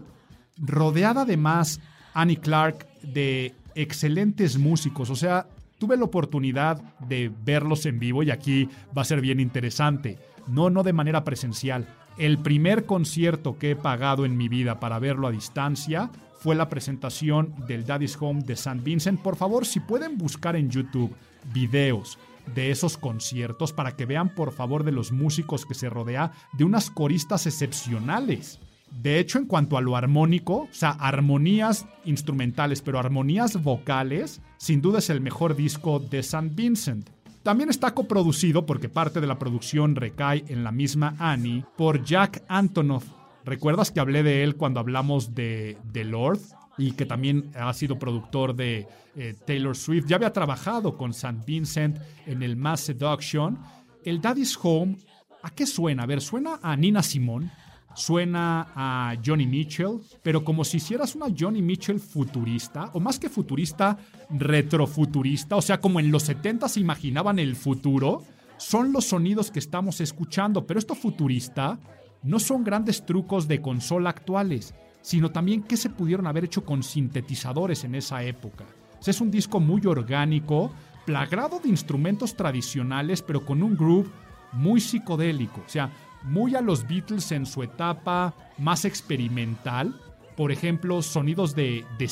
rodeada 0.59 1.23
además 1.23 1.81
Annie 2.13 2.37
Clark 2.37 2.87
de 3.03 3.55
excelentes 3.75 4.59
músicos, 4.59 5.09
o 5.09 5.17
sea, 5.17 5.47
tuve 5.79 5.97
la 5.97 6.05
oportunidad 6.05 6.83
de 7.09 7.33
verlos 7.43 7.87
en 7.87 7.99
vivo 7.99 8.23
y 8.23 8.31
aquí 8.31 8.69
va 8.97 9.03
a 9.03 9.07
ser 9.07 9.23
bien 9.23 9.41
interesante. 9.41 10.19
No, 10.47 10.69
no 10.69 10.83
de 10.83 10.93
manera 10.93 11.25
presencial. 11.25 11.89
El 12.19 12.39
primer 12.39 12.85
concierto 12.85 13.59
que 13.59 13.71
he 13.71 13.77
pagado 13.77 14.27
en 14.27 14.37
mi 14.37 14.49
vida 14.49 14.81
para 14.81 14.99
verlo 14.99 15.27
a 15.27 15.33
distancia 15.33 16.11
fue 16.47 16.55
la 16.55 16.69
presentación 16.69 17.53
del 17.67 17.85
Daddy's 17.85 18.17
Home 18.21 18.45
de 18.45 18.53
St. 18.53 18.79
Vincent. 18.81 19.21
Por 19.21 19.35
favor, 19.35 19.67
si 19.67 19.81
pueden 19.81 20.17
buscar 20.17 20.55
en 20.55 20.71
YouTube 20.71 21.13
videos 21.53 22.21
de 22.55 22.71
esos 22.71 22.97
conciertos 22.97 23.73
para 23.73 23.97
que 23.97 24.07
vean 24.07 24.33
por 24.33 24.53
favor 24.53 24.85
de 24.85 24.93
los 24.93 25.11
músicos 25.11 25.67
que 25.67 25.75
se 25.75 25.91
rodea 25.91 26.31
de 26.53 26.63
unas 26.63 26.89
coristas 26.89 27.49
excepcionales. 27.49 28.61
De 28.93 29.19
hecho, 29.19 29.41
en 29.41 29.47
cuanto 29.47 29.77
a 29.77 29.81
lo 29.81 29.97
armónico, 29.97 30.59
o 30.59 30.69
sea, 30.71 30.91
armonías 30.91 31.85
instrumentales, 32.05 32.81
pero 32.81 33.01
armonías 33.01 33.61
vocales, 33.61 34.41
sin 34.57 34.81
duda 34.81 35.01
es 35.01 35.11
el 35.11 35.21
mejor 35.21 35.57
disco 35.57 35.99
de 35.99 36.21
St. 36.21 36.51
Vincent. 36.55 37.11
También 37.43 37.71
está 37.71 37.93
coproducido, 37.93 38.67
porque 38.67 38.89
parte 38.89 39.21
de 39.21 39.27
la 39.27 39.41
producción 39.41 39.97
recae 39.97 40.45
en 40.47 40.63
la 40.63 40.71
misma 40.71 41.17
Annie, 41.19 41.65
por 41.77 42.05
Jack 42.05 42.45
Antonoff. 42.47 43.16
¿Recuerdas 43.47 43.93
que 43.93 44.01
hablé 44.01 44.25
de 44.25 44.43
él 44.43 44.57
cuando 44.57 44.81
hablamos 44.81 45.33
de 45.37 45.79
The 45.93 46.05
Lord? 46.05 46.41
Y 46.79 46.93
que 46.93 47.07
también 47.07 47.53
ha 47.55 47.73
sido 47.73 47.97
productor 47.97 48.57
de 48.57 48.89
eh, 49.15 49.35
Taylor 49.47 49.77
Swift. 49.77 50.07
Ya 50.09 50.17
había 50.17 50.33
trabajado 50.33 50.99
con 50.99 51.13
St. 51.13 51.39
Vincent 51.47 51.97
en 52.27 52.43
el 52.43 52.57
Mass 52.57 52.81
Seduction. 52.81 53.57
El 54.05 54.21
Daddy's 54.21 54.59
Home, 54.61 54.97
¿a 55.43 55.51
qué 55.51 55.65
suena? 55.65 56.03
A 56.03 56.07
ver, 56.07 56.21
suena 56.21 56.59
a 56.61 56.77
Nina 56.77 57.05
Simone, 57.05 57.53
suena 57.95 58.67
a 58.75 59.17
Johnny 59.25 59.47
Mitchell, 59.47 60.01
pero 60.25 60.45
como 60.45 60.65
si 60.65 60.79
hicieras 60.79 61.15
una 61.15 61.27
Johnny 61.37 61.63
Mitchell 61.63 62.01
futurista, 62.01 62.91
o 62.95 63.01
más 63.01 63.19
que 63.19 63.29
futurista, 63.29 63.97
retrofuturista, 64.29 65.55
o 65.55 65.63
sea, 65.63 65.81
como 65.81 66.01
en 66.01 66.11
los 66.11 66.25
70 66.25 66.69
se 66.69 66.81
imaginaban 66.81 67.39
el 67.39 67.55
futuro, 67.55 68.25
son 68.59 68.93
los 68.93 69.05
sonidos 69.07 69.53
que 69.53 69.61
estamos 69.61 70.01
escuchando, 70.01 70.67
pero 70.67 70.81
esto 70.81 70.95
futurista 70.95 71.79
no 72.27 72.41
son 72.41 72.65
grandes 72.65 73.07
trucos 73.07 73.47
de 73.47 73.61
consola 73.63 74.11
actuales, 74.11 74.75
sino 75.01 75.31
también 75.31 75.63
qué 75.63 75.77
se 75.77 75.91
pudieron 75.91 76.27
haber 76.27 76.45
hecho 76.45 76.65
con 76.65 76.83
sintetizadores 76.83 77.85
en 77.85 77.95
esa 77.95 78.25
época. 78.25 78.65
Es 79.07 79.21
un 79.21 79.31
disco 79.31 79.61
muy 79.61 79.87
orgánico, 79.87 80.73
plagado 81.05 81.61
de 81.61 81.69
instrumentos 81.69 82.35
tradicionales, 82.35 83.23
pero 83.23 83.47
con 83.47 83.63
un 83.63 83.77
groove 83.77 84.11
muy 84.53 84.81
psicodélico. 84.81 85.63
O 85.65 85.69
sea, 85.69 85.93
muy 86.25 86.57
a 86.57 86.61
los 86.61 86.89
Beatles 86.89 87.31
en 87.31 87.47
su 87.47 87.63
etapa 87.63 88.35
más 88.59 88.85
experimental. 88.85 89.95
Por 90.37 90.51
ejemplo, 90.51 91.03
sonidos 91.03 91.55
de, 91.55 91.85
de 91.99 92.11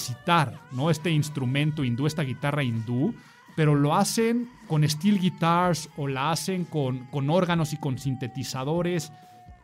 ¿no? 0.70 0.90
Este 0.90 1.10
instrumento 1.10 1.82
hindú, 1.82 2.06
esta 2.06 2.22
guitarra 2.22 2.62
hindú, 2.62 3.14
pero 3.56 3.74
lo 3.74 3.96
hacen 3.96 4.48
con 4.68 4.88
steel 4.88 5.18
guitars 5.18 5.90
o 5.96 6.06
la 6.06 6.30
hacen 6.30 6.64
con, 6.64 7.06
con 7.06 7.28
órganos 7.28 7.72
y 7.72 7.76
con 7.76 7.98
sintetizadores. 7.98 9.12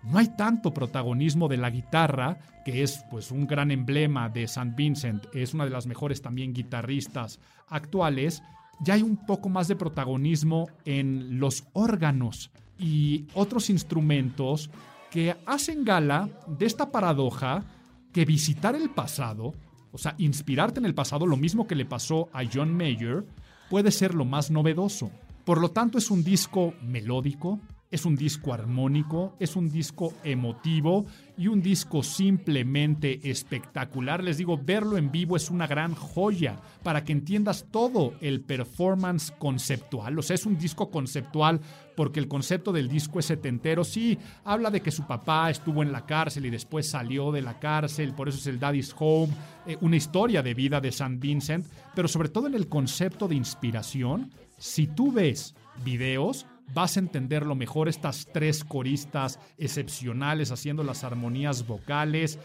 No 0.02 0.18
hay 0.18 0.28
tanto 0.36 0.72
protagonismo 0.72 1.48
de 1.48 1.58
la 1.58 1.70
guitarra, 1.70 2.38
que 2.64 2.82
es 2.82 3.04
pues 3.10 3.30
un 3.30 3.46
gran 3.46 3.70
emblema 3.70 4.28
de 4.28 4.44
St. 4.44 4.72
Vincent, 4.76 5.26
es 5.34 5.54
una 5.54 5.64
de 5.64 5.70
las 5.70 5.86
mejores 5.86 6.22
también 6.22 6.52
guitarristas 6.52 7.38
actuales. 7.68 8.42
Ya 8.80 8.94
hay 8.94 9.02
un 9.02 9.16
poco 9.26 9.48
más 9.48 9.68
de 9.68 9.76
protagonismo 9.76 10.68
en 10.84 11.38
los 11.38 11.64
órganos 11.74 12.50
y 12.78 13.26
otros 13.34 13.68
instrumentos 13.68 14.70
que 15.10 15.36
hacen 15.44 15.84
gala 15.84 16.30
de 16.46 16.66
esta 16.66 16.90
paradoja 16.90 17.64
que 18.12 18.24
visitar 18.24 18.74
el 18.74 18.90
pasado, 18.90 19.54
o 19.92 19.98
sea, 19.98 20.14
inspirarte 20.18 20.80
en 20.80 20.86
el 20.86 20.94
pasado, 20.94 21.26
lo 21.26 21.36
mismo 21.36 21.66
que 21.66 21.74
le 21.74 21.84
pasó 21.84 22.28
a 22.32 22.42
John 22.50 22.74
Mayer, 22.74 23.26
puede 23.68 23.90
ser 23.90 24.14
lo 24.14 24.24
más 24.24 24.50
novedoso. 24.50 25.10
Por 25.44 25.60
lo 25.60 25.70
tanto, 25.70 25.98
es 25.98 26.10
un 26.10 26.22
disco 26.22 26.74
melódico, 26.82 27.60
es 27.90 28.04
un 28.04 28.14
disco 28.14 28.52
armónico, 28.52 29.34
es 29.40 29.56
un 29.56 29.68
disco 29.68 30.12
emotivo 30.22 31.06
y 31.36 31.48
un 31.48 31.60
disco 31.60 32.02
simplemente 32.02 33.28
espectacular. 33.28 34.22
Les 34.22 34.38
digo, 34.38 34.56
verlo 34.56 34.96
en 34.96 35.10
vivo 35.10 35.36
es 35.36 35.50
una 35.50 35.66
gran 35.66 35.94
joya 35.94 36.60
para 36.84 37.04
que 37.04 37.12
entiendas 37.12 37.66
todo 37.70 38.14
el 38.20 38.42
performance 38.42 39.32
conceptual. 39.32 40.18
O 40.18 40.22
sea, 40.22 40.34
es 40.34 40.46
un 40.46 40.56
disco 40.56 40.90
conceptual 40.90 41.60
porque 41.96 42.20
el 42.20 42.28
concepto 42.28 42.72
del 42.72 42.88
disco 42.88 43.18
es 43.18 43.26
setentero. 43.26 43.82
Sí, 43.82 44.16
habla 44.44 44.70
de 44.70 44.80
que 44.80 44.92
su 44.92 45.06
papá 45.06 45.50
estuvo 45.50 45.82
en 45.82 45.90
la 45.90 46.06
cárcel 46.06 46.46
y 46.46 46.50
después 46.50 46.88
salió 46.88 47.32
de 47.32 47.42
la 47.42 47.58
cárcel, 47.58 48.14
por 48.14 48.28
eso 48.28 48.38
es 48.38 48.46
el 48.46 48.60
Daddy's 48.60 48.94
Home, 48.98 49.34
eh, 49.66 49.76
una 49.80 49.96
historia 49.96 50.42
de 50.42 50.54
vida 50.54 50.80
de 50.80 50.92
San 50.92 51.18
Vincent, 51.18 51.66
pero 51.94 52.06
sobre 52.06 52.28
todo 52.28 52.46
en 52.46 52.54
el 52.54 52.68
concepto 52.68 53.26
de 53.26 53.34
inspiración. 53.34 54.30
Si 54.58 54.86
tú 54.86 55.10
ves 55.10 55.54
videos, 55.84 56.46
vas 56.74 56.96
a 56.96 57.00
entenderlo 57.00 57.54
mejor 57.54 57.88
estas 57.88 58.26
tres 58.32 58.64
coristas 58.64 59.38
excepcionales 59.58 60.50
haciendo 60.50 60.84
las 60.84 61.04
armonías 61.04 61.66
vocales. 61.66 62.38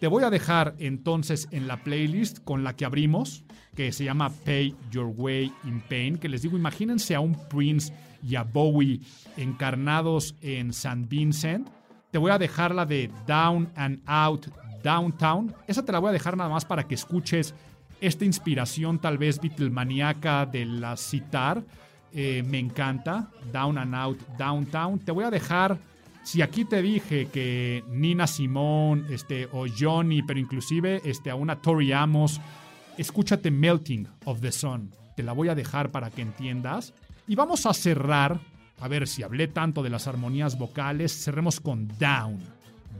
Te 0.00 0.06
voy 0.08 0.24
a 0.24 0.30
dejar 0.30 0.74
entonces 0.78 1.48
en 1.52 1.68
la 1.68 1.82
playlist 1.84 2.40
con 2.44 2.64
la 2.64 2.74
que 2.74 2.84
abrimos, 2.84 3.44
que 3.76 3.92
se 3.92 4.04
llama 4.04 4.30
Pay 4.44 4.74
Your 4.90 5.12
Way 5.16 5.52
in 5.64 5.80
Pain, 5.88 6.18
que 6.18 6.28
les 6.28 6.42
digo, 6.42 6.56
imagínense 6.56 7.14
a 7.14 7.20
un 7.20 7.36
Prince 7.48 7.92
y 8.22 8.34
a 8.36 8.42
Bowie 8.42 9.00
encarnados 9.36 10.34
en 10.40 10.70
St. 10.70 11.06
Vincent. 11.08 11.68
Te 12.10 12.18
voy 12.18 12.30
a 12.30 12.38
dejar 12.38 12.74
la 12.74 12.84
de 12.84 13.10
Down 13.26 13.70
and 13.76 14.02
Out 14.06 14.48
Downtown. 14.82 15.54
Esa 15.66 15.84
te 15.84 15.92
la 15.92 15.98
voy 15.98 16.10
a 16.10 16.12
dejar 16.12 16.36
nada 16.36 16.50
más 16.50 16.64
para 16.64 16.86
que 16.86 16.94
escuches 16.94 17.54
esta 18.00 18.24
inspiración 18.24 18.98
tal 18.98 19.16
vez 19.16 19.40
Beatlemaníaca 19.40 20.44
de 20.46 20.66
la 20.66 20.96
citar. 20.96 21.62
Eh, 22.14 22.42
me 22.46 22.58
encanta. 22.58 23.30
Down 23.52 23.78
and 23.78 23.94
Out 23.94 24.18
Downtown. 24.38 24.98
Te 24.98 25.12
voy 25.12 25.24
a 25.24 25.30
dejar. 25.30 25.78
Si 26.22 26.40
aquí 26.40 26.64
te 26.64 26.82
dije 26.82 27.26
que 27.26 27.82
Nina 27.88 28.26
Simone 28.26 29.12
este, 29.12 29.48
o 29.52 29.66
Johnny, 29.66 30.22
pero 30.22 30.38
inclusive 30.38 31.00
este, 31.04 31.30
a 31.30 31.34
una 31.34 31.60
Tori 31.60 31.92
Amos, 31.92 32.40
escúchate 32.96 33.50
Melting 33.50 34.06
of 34.24 34.40
the 34.40 34.52
Sun. 34.52 34.90
Te 35.16 35.22
la 35.22 35.32
voy 35.32 35.48
a 35.48 35.54
dejar 35.54 35.90
para 35.90 36.10
que 36.10 36.22
entiendas. 36.22 36.94
Y 37.26 37.34
vamos 37.34 37.66
a 37.66 37.74
cerrar. 37.74 38.40
A 38.80 38.88
ver 38.88 39.06
si 39.06 39.22
hablé 39.22 39.48
tanto 39.48 39.82
de 39.82 39.90
las 39.90 40.06
armonías 40.06 40.58
vocales. 40.58 41.12
Cerremos 41.24 41.60
con 41.60 41.88
Down. 41.98 42.38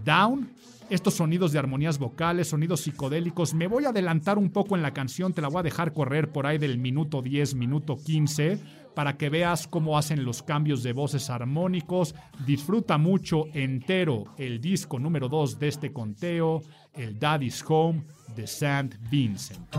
Down 0.05 0.49
estos 0.93 1.15
sonidos 1.15 1.53
de 1.53 1.59
armonías 1.59 1.99
vocales, 1.99 2.49
sonidos 2.49 2.83
psicodélicos. 2.83 3.55
Me 3.55 3.67
voy 3.67 3.87
a 3.87 3.91
adelantar 3.91 4.37
un 4.37 4.51
poco 4.51 4.77
en 4.77 4.83
la 4.83 4.93
canción, 4.93 5.33
te 5.33 5.41
la 5.41 5.49
voy 5.49 5.61
a 5.61 5.63
dejar 5.63 5.95
correr 5.95 6.29
por 6.31 6.47
ahí 6.47 6.59
del 6.59 6.77
minuto 6.77 7.23
10, 7.23 7.55
minuto 7.55 7.97
15, 7.97 8.59
para 8.95 9.17
que 9.17 9.29
veas 9.29 9.67
cómo 9.67 9.99
hacen 9.99 10.25
los 10.25 10.43
cambios 10.43 10.83
de 10.83 10.93
voces 10.93 11.31
armónicos. 11.31 12.15
Disfruta 12.47 12.99
mucho 12.99 13.47
entero 13.55 14.25
el 14.39 14.61
disco 14.61 14.99
número 14.99 15.29
2 15.29 15.59
de 15.59 15.69
este 15.69 15.93
conteo, 15.93 16.63
el 16.95 17.19
Daddy's 17.19 17.65
Home 17.69 18.05
de 18.35 18.45
St. 18.45 18.97
Vincent. 19.11 19.77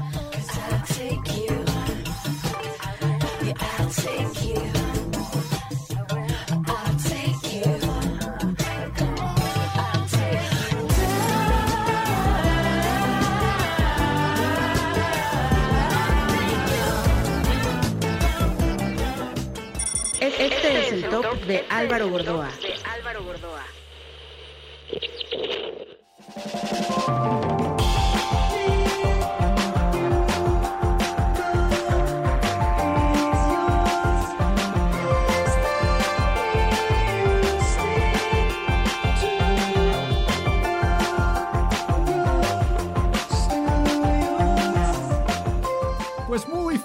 Este 20.44 20.80
es 20.80 20.92
el 20.92 21.10
top 21.10 21.40
de 21.46 21.66
Álvaro 21.70 22.10
Gordoa. 22.10 22.50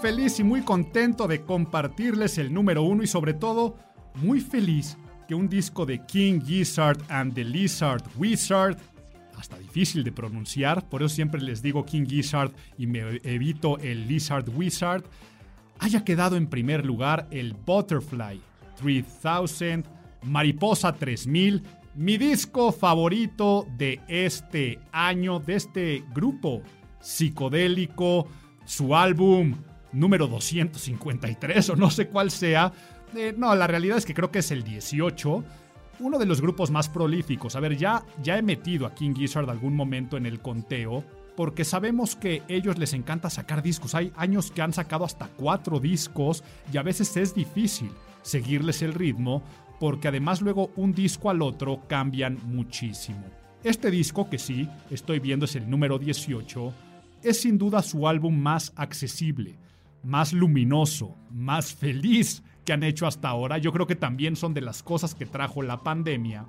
Feliz 0.09 0.41
y 0.41 0.43
muy 0.43 0.63
contento 0.63 1.29
de 1.29 1.43
compartirles 1.43 2.39
el 2.39 2.51
número 2.51 2.83
uno 2.83 3.03
y 3.03 3.07
sobre 3.07 3.35
todo 3.35 3.77
muy 4.15 4.41
feliz 4.41 4.97
que 5.29 5.35
un 5.35 5.51
disco 5.51 5.85
de 5.85 6.03
King 6.07 6.41
Gizzard 6.41 6.99
and 7.11 7.35
the 7.35 7.45
Lizard 7.45 8.03
Wizard, 8.17 8.79
hasta 9.37 9.59
difícil 9.59 10.05
de 10.05 10.11
pronunciar, 10.11 10.89
por 10.89 11.03
eso 11.03 11.15
siempre 11.15 11.43
les 11.43 11.61
digo 11.61 11.85
King 11.85 12.07
Gizzard 12.07 12.53
y 12.79 12.87
me 12.87 13.21
evito 13.23 13.77
el 13.81 14.09
Lizard 14.09 14.49
Wizard, 14.49 15.05
haya 15.79 16.03
quedado 16.03 16.37
en 16.37 16.47
primer 16.47 16.87
lugar 16.87 17.29
el 17.31 17.53
Butterfly 17.53 18.41
3000, 18.79 19.85
Mariposa 20.23 20.95
3000, 20.95 21.63
mi 21.97 22.17
disco 22.17 22.73
favorito 22.73 23.67
de 23.77 24.01
este 24.09 24.79
año, 24.91 25.39
de 25.39 25.57
este 25.57 26.03
grupo 26.15 26.63
psicodélico, 26.99 28.27
su 28.65 28.97
álbum 28.97 29.55
número 29.93 30.27
253 30.27 31.71
o 31.71 31.77
no 31.77 31.91
sé 31.91 32.09
cuál 32.09 32.31
sea. 32.31 32.73
Eh, 33.17 33.35
no, 33.37 33.55
la 33.55 33.67
realidad 33.67 33.99
es 33.99 34.07
que 34.07 34.15
creo 34.15 34.31
que 34.31 34.41
es 34.41 34.51
el 34.51 34.65
18. 34.65 35.45
Uno 36.01 36.19
de 36.19 36.27
los 36.27 36.41
grupos 36.41 36.71
más 36.71 36.89
prolíficos. 36.89 37.57
A 37.57 37.61
ver, 37.61 37.77
ya, 37.77 38.05
ya 38.23 38.39
he 38.39 38.43
metido 38.43 38.87
a 38.87 38.95
King 38.95 39.15
Gizzard 39.15 39.51
algún 39.51 39.75
momento 39.75 40.17
en 40.17 40.27
el 40.27 40.41
conteo. 40.41 41.05
Porque 41.37 41.65
sabemos 41.65 42.17
que 42.17 42.43
ellos 42.49 42.79
les 42.79 42.95
encanta 42.95 43.31
sacar 43.31 43.63
discos. 43.63 43.95
Hay 43.95 44.13
años 44.17 44.51
que 44.51 44.63
han 44.63 44.73
sacado 44.73 45.05
hasta 45.05 45.29
cuatro 45.29 45.79
discos 45.79 46.43
y 46.73 46.79
a 46.79 46.83
veces 46.83 47.17
es 47.17 47.35
difícil 47.35 47.91
seguirles 48.23 48.83
el 48.83 48.93
ritmo 48.93 49.43
porque 49.79 50.09
además 50.09 50.41
luego 50.41 50.71
un 50.77 50.93
disco 50.93 51.31
al 51.31 51.43
otro 51.43 51.83
cambian 51.87 52.39
muchísimo. 52.45 53.25
Este 53.65 53.91
disco, 53.91 54.29
que 54.29 54.39
sí, 54.39 54.69
estoy 54.91 55.19
viendo 55.19 55.45
es 55.45 55.57
el 55.57 55.69
número 55.69 55.99
18, 55.99 56.73
es 57.23 57.41
sin 57.41 57.59
duda 57.59 57.83
su 57.83 58.07
álbum 58.07 58.37
más 58.37 58.73
accesible, 58.77 59.59
más 60.03 60.33
luminoso, 60.33 61.17
más 61.31 61.75
feliz 61.75 62.43
que 62.65 62.73
han 62.73 62.83
hecho 62.83 63.07
hasta 63.07 63.29
ahora. 63.29 63.59
Yo 63.59 63.73
creo 63.73 63.87
que 63.87 63.97
también 63.97 64.37
son 64.37 64.55
de 64.55 64.61
las 64.61 64.83
cosas 64.83 65.15
que 65.15 65.27
trajo 65.27 65.63
la 65.63 65.83
pandemia. 65.83 66.47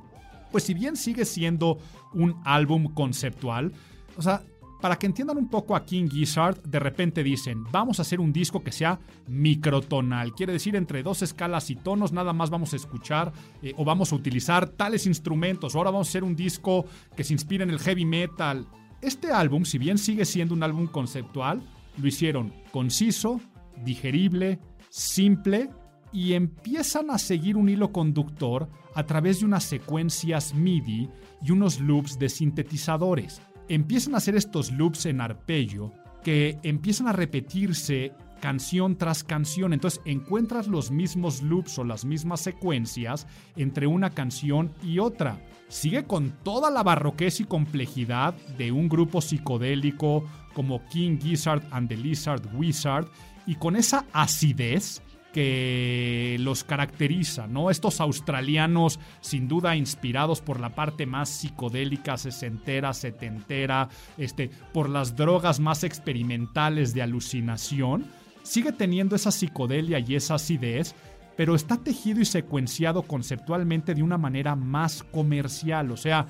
Pues 0.51 0.63
si 0.63 0.73
bien 0.73 0.95
sigue 0.95 1.26
siendo 1.26 1.77
un 2.13 2.41
álbum 2.43 2.93
conceptual, 2.93 3.71
o 4.17 4.21
sea, 4.21 4.43
para 4.81 4.97
que 4.97 5.05
entiendan 5.05 5.38
un 5.38 5.49
poco 5.49 5.76
a 5.76 5.85
King 5.85 6.07
Gizzard, 6.09 6.61
de 6.63 6.80
repente 6.80 7.21
dicen, 7.21 7.65
vamos 7.69 7.99
a 7.99 8.03
hacer 8.03 8.19
un 8.19 8.31
disco 8.31 8.63
que 8.63 8.71
sea 8.71 8.99
microtonal. 9.27 10.34
Quiere 10.34 10.53
decir, 10.53 10.76
entre 10.76 11.03
dos 11.03 11.21
escalas 11.21 11.69
y 11.69 11.76
tonos 11.76 12.13
nada 12.13 12.31
más 12.31 12.49
vamos 12.49 12.71
a 12.71 12.77
escuchar 12.77 13.34
eh, 13.61 13.73
o 13.76 13.84
vamos 13.84 14.13
a 14.13 14.15
utilizar 14.15 14.69
tales 14.69 15.05
instrumentos. 15.05 15.76
Ahora 15.76 15.91
vamos 15.91 16.07
a 16.07 16.11
hacer 16.11 16.23
un 16.23 16.35
disco 16.35 16.85
que 17.15 17.26
se 17.26 17.34
inspire 17.34 17.63
en 17.63 17.69
el 17.69 17.80
heavy 17.80 18.05
metal. 18.05 18.67
Este 19.01 19.31
álbum, 19.31 19.65
si 19.65 19.77
bien 19.77 19.97
sigue 19.97 20.23
siendo 20.23 20.53
un 20.53 20.63
álbum 20.63 20.88
conceptual, 20.88 21.61
lo 21.99 22.07
hicieron 22.07 22.53
conciso, 22.71 23.41
digerible, 23.84 24.59
simple 24.89 25.69
y 26.11 26.34
empiezan 26.34 27.11
a 27.11 27.17
seguir 27.17 27.55
un 27.57 27.69
hilo 27.69 27.91
conductor 27.91 28.69
a 28.95 29.05
través 29.05 29.39
de 29.39 29.45
unas 29.45 29.63
secuencias 29.63 30.53
MIDI 30.53 31.09
y 31.41 31.51
unos 31.51 31.80
loops 31.80 32.17
de 32.17 32.30
sintetizadores. 32.30 33.41
Empiezan 33.67 34.15
a 34.15 34.17
hacer 34.17 34.35
estos 34.35 34.71
loops 34.71 35.05
en 35.05 35.21
arpegio 35.21 35.93
que 36.23 36.57
empiezan 36.63 37.07
a 37.07 37.13
repetirse 37.13 38.13
canción 38.39 38.97
tras 38.97 39.23
canción. 39.23 39.73
Entonces 39.73 40.01
encuentras 40.05 40.67
los 40.67 40.91
mismos 40.91 41.41
loops 41.41 41.77
o 41.77 41.84
las 41.84 42.05
mismas 42.05 42.41
secuencias 42.41 43.27
entre 43.55 43.88
una 43.88 44.09
canción 44.09 44.71
y 44.81 44.99
otra. 44.99 45.45
Sigue 45.67 46.05
con 46.05 46.31
toda 46.43 46.71
la 46.71 46.81
barroquez 46.81 47.39
y 47.41 47.43
complejidad 47.43 48.34
de 48.57 48.71
un 48.71 48.89
grupo 48.89 49.21
psicodélico 49.21 50.23
como 50.60 50.86
King 50.90 51.19
Gizzard 51.22 51.64
and 51.72 51.88
the 51.88 51.95
Lizard 51.95 52.41
Wizard 52.53 53.07
y 53.48 53.56
con 53.56 53.77
esa 53.77 54.03
acidez 54.11 55.02
que 55.31 56.36
los 56.41 56.65
caracteriza, 56.65 57.48
¿no? 57.48 57.72
Estos 57.72 58.02
australianos, 58.02 58.99
sin 59.22 59.48
duda 59.48 59.77
inspirados 59.77 60.41
por 60.41 60.60
la 60.60 60.76
parte 60.76 61.06
más 61.06 61.30
psicodélica, 61.30 62.18
sesentera, 62.18 62.94
setentera, 62.94 63.88
este, 64.18 64.49
por 64.73 64.90
las 64.90 65.15
drogas 65.15 65.61
más 65.61 65.86
experimentales 65.86 66.94
de 66.94 67.03
alucinación, 67.03 68.06
sigue 68.44 68.73
teniendo 68.73 69.15
esa 69.15 69.31
psicodelia 69.31 69.99
y 69.99 70.15
esa 70.15 70.36
acidez, 70.36 70.94
pero 71.38 71.56
está 71.56 71.77
tejido 71.77 72.19
y 72.19 72.26
secuenciado 72.26 73.03
conceptualmente 73.03 73.95
de 73.95 74.03
una 74.03 74.18
manera 74.18 74.57
más 74.57 75.03
comercial, 75.03 75.90
o 75.90 75.95
sea, 75.95 76.27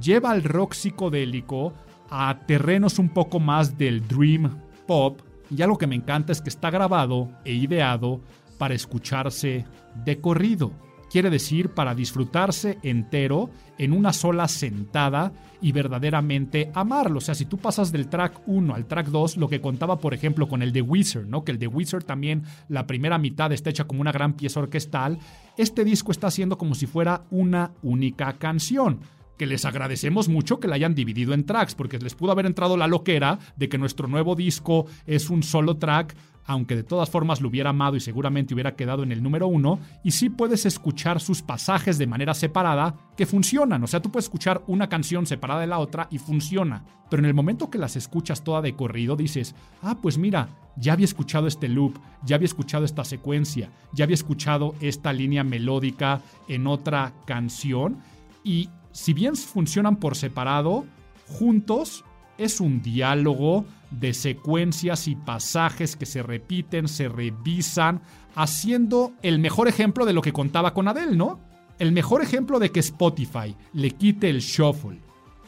lleva 0.00 0.30
al 0.30 0.44
rock 0.44 0.74
psicodélico 0.74 1.74
a 2.10 2.40
terrenos 2.46 2.98
un 2.98 3.08
poco 3.08 3.40
más 3.40 3.76
del 3.78 4.06
dream 4.06 4.50
pop, 4.86 5.20
y 5.50 5.62
algo 5.62 5.78
que 5.78 5.86
me 5.86 5.94
encanta 5.94 6.32
es 6.32 6.40
que 6.40 6.48
está 6.48 6.70
grabado 6.70 7.28
e 7.44 7.52
ideado 7.52 8.20
para 8.58 8.74
escucharse 8.74 9.64
de 10.04 10.20
corrido. 10.20 10.72
Quiere 11.10 11.30
decir 11.30 11.68
para 11.68 11.94
disfrutarse 11.94 12.78
entero 12.82 13.50
en 13.78 13.92
una 13.92 14.12
sola 14.12 14.48
sentada 14.48 15.32
y 15.60 15.70
verdaderamente 15.70 16.72
amarlo. 16.74 17.18
O 17.18 17.20
sea, 17.20 17.36
si 17.36 17.44
tú 17.44 17.56
pasas 17.56 17.92
del 17.92 18.08
track 18.08 18.42
1 18.46 18.74
al 18.74 18.86
track 18.86 19.08
2, 19.08 19.36
lo 19.36 19.48
que 19.48 19.60
contaba, 19.60 19.98
por 19.98 20.12
ejemplo, 20.12 20.48
con 20.48 20.60
el 20.60 20.72
de 20.72 20.82
Wizard, 20.82 21.26
¿no? 21.26 21.44
Que 21.44 21.52
el 21.52 21.60
de 21.60 21.68
Wizard 21.68 22.02
también, 22.02 22.42
la 22.68 22.86
primera 22.88 23.18
mitad 23.18 23.52
está 23.52 23.70
hecha 23.70 23.84
como 23.84 24.00
una 24.00 24.10
gran 24.10 24.32
pieza 24.32 24.58
orquestal. 24.58 25.18
Este 25.56 25.84
disco 25.84 26.10
está 26.10 26.26
haciendo 26.26 26.58
como 26.58 26.74
si 26.74 26.86
fuera 26.86 27.22
una 27.30 27.70
única 27.82 28.32
canción 28.32 28.98
que 29.36 29.46
les 29.46 29.64
agradecemos 29.64 30.28
mucho 30.28 30.60
que 30.60 30.68
la 30.68 30.76
hayan 30.76 30.94
dividido 30.94 31.34
en 31.34 31.44
tracks, 31.44 31.74
porque 31.74 31.98
les 31.98 32.14
pudo 32.14 32.32
haber 32.32 32.46
entrado 32.46 32.76
la 32.76 32.86
loquera 32.86 33.38
de 33.56 33.68
que 33.68 33.78
nuestro 33.78 34.08
nuevo 34.08 34.34
disco 34.34 34.86
es 35.06 35.30
un 35.30 35.42
solo 35.42 35.76
track, 35.76 36.14
aunque 36.46 36.76
de 36.76 36.82
todas 36.82 37.10
formas 37.10 37.40
lo 37.40 37.48
hubiera 37.48 37.70
amado 37.70 37.96
y 37.96 38.00
seguramente 38.00 38.54
hubiera 38.54 38.76
quedado 38.76 39.02
en 39.02 39.12
el 39.12 39.22
número 39.22 39.48
uno, 39.48 39.78
y 40.02 40.10
sí 40.10 40.28
puedes 40.28 40.66
escuchar 40.66 41.20
sus 41.20 41.42
pasajes 41.42 41.98
de 41.98 42.06
manera 42.06 42.34
separada 42.34 42.94
que 43.16 43.26
funcionan, 43.26 43.82
o 43.82 43.86
sea, 43.86 44.02
tú 44.02 44.10
puedes 44.10 44.26
escuchar 44.26 44.62
una 44.66 44.88
canción 44.88 45.26
separada 45.26 45.62
de 45.62 45.66
la 45.66 45.78
otra 45.78 46.06
y 46.10 46.18
funciona, 46.18 46.84
pero 47.10 47.20
en 47.20 47.26
el 47.26 47.34
momento 47.34 47.70
que 47.70 47.78
las 47.78 47.96
escuchas 47.96 48.44
toda 48.44 48.60
de 48.60 48.76
corrido 48.76 49.16
dices, 49.16 49.54
ah, 49.82 49.96
pues 50.00 50.18
mira, 50.18 50.48
ya 50.76 50.92
había 50.92 51.06
escuchado 51.06 51.46
este 51.46 51.68
loop, 51.68 51.98
ya 52.24 52.36
había 52.36 52.46
escuchado 52.46 52.84
esta 52.84 53.04
secuencia, 53.04 53.70
ya 53.92 54.04
había 54.04 54.14
escuchado 54.14 54.74
esta 54.80 55.12
línea 55.12 55.44
melódica 55.44 56.20
en 56.48 56.66
otra 56.66 57.14
canción, 57.26 58.00
y 58.42 58.68
si 58.94 59.12
bien 59.12 59.34
funcionan 59.34 59.96
por 59.96 60.14
separado, 60.14 60.84
juntos 61.26 62.04
es 62.38 62.60
un 62.60 62.80
diálogo 62.80 63.64
de 63.90 64.14
secuencias 64.14 65.08
y 65.08 65.16
pasajes 65.16 65.96
que 65.96 66.06
se 66.06 66.22
repiten, 66.22 66.86
se 66.86 67.08
revisan, 67.08 68.02
haciendo 68.36 69.12
el 69.22 69.40
mejor 69.40 69.66
ejemplo 69.66 70.06
de 70.06 70.12
lo 70.12 70.22
que 70.22 70.32
contaba 70.32 70.74
con 70.74 70.86
Adele, 70.86 71.16
¿no? 71.16 71.40
El 71.80 71.90
mejor 71.90 72.22
ejemplo 72.22 72.60
de 72.60 72.70
que 72.70 72.78
Spotify 72.80 73.56
le 73.72 73.90
quite 73.90 74.30
el 74.30 74.38
shuffle 74.38 75.00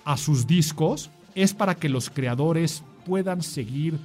a 0.04 0.16
sus 0.16 0.48
discos 0.48 1.10
es 1.36 1.54
para 1.54 1.76
que 1.76 1.88
los 1.88 2.10
creadores 2.10 2.82
puedan 3.04 3.42
seguir 3.42 3.96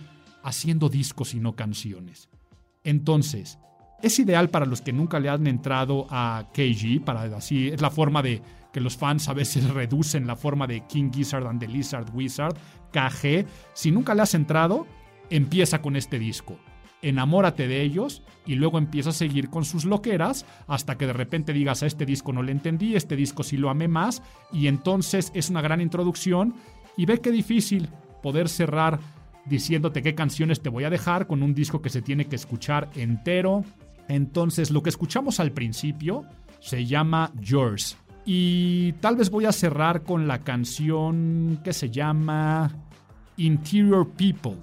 haciendo 0.43 0.87
discos 0.87 1.33
y 1.33 1.39
no 1.39 1.55
canciones. 1.55 2.29
Entonces, 2.83 3.57
es 4.03 4.19
ideal 4.19 4.51
para 4.51 4.67
los 4.67 4.81
que 4.81 4.93
nunca 4.93 5.19
le 5.19 5.29
han 5.29 5.47
entrado 5.47 6.05
a 6.11 6.47
KG, 6.53 7.03
para 7.03 7.23
así 7.35 7.69
es 7.69 7.81
la 7.81 7.89
forma 7.89 8.21
de 8.21 8.43
que 8.71 8.81
los 8.81 8.97
fans 8.97 9.27
a 9.29 9.33
veces 9.33 9.69
reducen 9.73 10.27
la 10.27 10.35
forma 10.35 10.67
de 10.67 10.85
King 10.87 11.11
Gizzard 11.13 11.47
and 11.47 11.59
the 11.59 11.67
Lizard 11.67 12.09
Wizard, 12.13 12.57
KG. 12.91 13.45
Si 13.73 13.91
nunca 13.91 14.15
le 14.15 14.23
has 14.23 14.33
entrado, 14.33 14.87
empieza 15.29 15.81
con 15.81 15.95
este 15.95 16.19
disco. 16.19 16.57
Enamórate 17.01 17.67
de 17.67 17.81
ellos 17.81 18.21
y 18.45 18.55
luego 18.55 18.77
empieza 18.77 19.09
a 19.09 19.13
seguir 19.13 19.49
con 19.49 19.65
sus 19.65 19.85
loqueras 19.85 20.45
hasta 20.67 20.97
que 20.97 21.07
de 21.07 21.13
repente 21.13 21.51
digas 21.51 21.81
a 21.81 21.87
este 21.87 22.05
disco 22.05 22.31
no 22.31 22.43
le 22.43 22.51
entendí, 22.51 22.95
este 22.95 23.15
disco 23.15 23.41
sí 23.41 23.57
lo 23.57 23.71
amé 23.71 23.87
más 23.87 24.21
y 24.53 24.67
entonces 24.67 25.31
es 25.33 25.49
una 25.49 25.61
gran 25.61 25.81
introducción 25.81 26.53
y 26.95 27.07
ve 27.07 27.19
qué 27.19 27.31
difícil 27.31 27.89
poder 28.21 28.49
cerrar 28.49 28.99
diciéndote 29.45 30.03
qué 30.03 30.13
canciones 30.13 30.61
te 30.61 30.69
voy 30.69 30.83
a 30.83 30.91
dejar 30.91 31.25
con 31.25 31.41
un 31.41 31.55
disco 31.55 31.81
que 31.81 31.89
se 31.89 32.03
tiene 32.03 32.25
que 32.25 32.35
escuchar 32.35 32.91
entero. 32.93 33.63
Entonces 34.07 34.69
lo 34.69 34.83
que 34.83 34.89
escuchamos 34.89 35.39
al 35.39 35.53
principio 35.53 36.23
se 36.59 36.85
llama 36.85 37.31
Yours 37.39 37.97
y 38.25 38.93
tal 38.93 39.15
vez 39.15 39.29
voy 39.29 39.45
a 39.45 39.51
cerrar 39.51 40.03
con 40.03 40.27
la 40.27 40.39
canción 40.39 41.59
que 41.63 41.73
se 41.73 41.89
llama 41.89 42.71
Interior 43.37 44.07
People. 44.09 44.57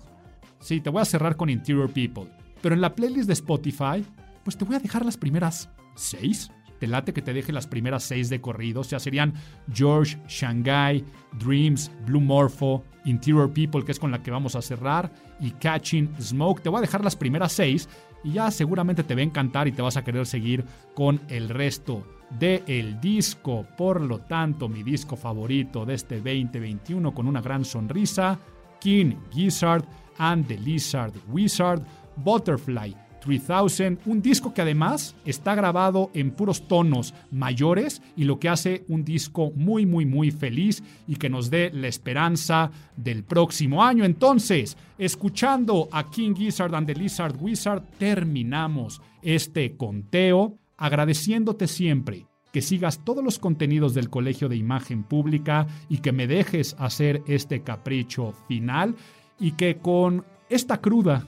Sí, 0.60 0.80
te 0.80 0.90
voy 0.90 1.02
a 1.02 1.04
cerrar 1.04 1.36
con 1.36 1.50
Interior 1.50 1.90
People. 1.90 2.28
Pero 2.60 2.74
en 2.74 2.80
la 2.80 2.94
playlist 2.94 3.26
de 3.26 3.32
Spotify, 3.34 4.04
pues 4.44 4.56
te 4.56 4.64
voy 4.64 4.76
a 4.76 4.80
dejar 4.80 5.04
las 5.04 5.16
primeras 5.16 5.70
seis. 5.94 6.50
Te 6.78 6.86
late 6.86 7.12
que 7.12 7.22
te 7.22 7.32
deje 7.32 7.52
las 7.52 7.66
primeras 7.66 8.04
seis 8.04 8.28
de 8.28 8.40
corrido. 8.40 8.82
O 8.82 8.84
sea, 8.84 9.00
serían 9.00 9.34
George, 9.72 10.16
Shanghai, 10.28 11.04
Dreams, 11.38 11.90
Blue 12.06 12.20
Morpho, 12.20 12.84
Interior 13.04 13.52
People, 13.52 13.84
que 13.84 13.92
es 13.92 13.98
con 13.98 14.10
la 14.10 14.22
que 14.22 14.30
vamos 14.30 14.54
a 14.54 14.62
cerrar, 14.62 15.10
y 15.40 15.50
Catching 15.52 16.14
Smoke. 16.20 16.62
Te 16.62 16.68
voy 16.68 16.78
a 16.78 16.82
dejar 16.82 17.02
las 17.02 17.16
primeras 17.16 17.52
seis 17.52 17.88
y 18.24 18.32
ya 18.32 18.50
seguramente 18.50 19.02
te 19.02 19.14
va 19.14 19.20
a 19.20 19.24
encantar 19.24 19.68
y 19.68 19.72
te 19.72 19.82
vas 19.82 19.96
a 19.96 20.04
querer 20.04 20.26
seguir 20.26 20.64
con 20.94 21.20
el 21.28 21.48
resto 21.48 22.04
de 22.38 22.62
el 22.66 23.00
disco. 23.00 23.66
Por 23.76 24.00
lo 24.00 24.20
tanto, 24.20 24.68
mi 24.68 24.82
disco 24.82 25.16
favorito 25.16 25.86
de 25.86 25.94
este 25.94 26.16
2021 26.16 27.14
con 27.14 27.26
una 27.26 27.40
gran 27.40 27.64
sonrisa, 27.64 28.38
King 28.80 29.14
Gizzard 29.32 29.84
and 30.18 30.46
the 30.46 30.58
Lizard 30.58 31.14
Wizard, 31.28 31.82
Butterfly 32.16 33.07
3000, 33.20 33.98
un 34.06 34.22
disco 34.22 34.54
que 34.54 34.62
además 34.62 35.14
está 35.24 35.54
grabado 35.54 36.10
en 36.14 36.30
puros 36.30 36.66
tonos 36.68 37.14
mayores 37.30 38.02
y 38.16 38.24
lo 38.24 38.38
que 38.38 38.48
hace 38.48 38.84
un 38.88 39.04
disco 39.04 39.52
muy 39.54 39.86
muy 39.86 40.06
muy 40.06 40.30
feliz 40.30 40.82
y 41.06 41.16
que 41.16 41.28
nos 41.28 41.50
dé 41.50 41.70
la 41.72 41.88
esperanza 41.88 42.70
del 42.96 43.24
próximo 43.24 43.84
año. 43.84 44.04
Entonces, 44.04 44.76
escuchando 44.98 45.88
a 45.92 46.10
King 46.10 46.34
Gizzard 46.34 46.74
and 46.74 46.86
the 46.86 46.94
Lizard 46.94 47.36
Wizard, 47.40 47.82
terminamos 47.98 49.00
este 49.22 49.76
conteo 49.76 50.58
agradeciéndote 50.76 51.66
siempre 51.66 52.26
que 52.52 52.62
sigas 52.62 53.04
todos 53.04 53.22
los 53.22 53.38
contenidos 53.38 53.94
del 53.94 54.08
Colegio 54.08 54.48
de 54.48 54.56
Imagen 54.56 55.02
Pública 55.02 55.66
y 55.88 55.98
que 55.98 56.12
me 56.12 56.26
dejes 56.26 56.74
hacer 56.78 57.22
este 57.26 57.62
capricho 57.62 58.32
final 58.48 58.94
y 59.38 59.52
que 59.52 59.76
con 59.76 60.24
esta 60.48 60.80
cruda 60.80 61.26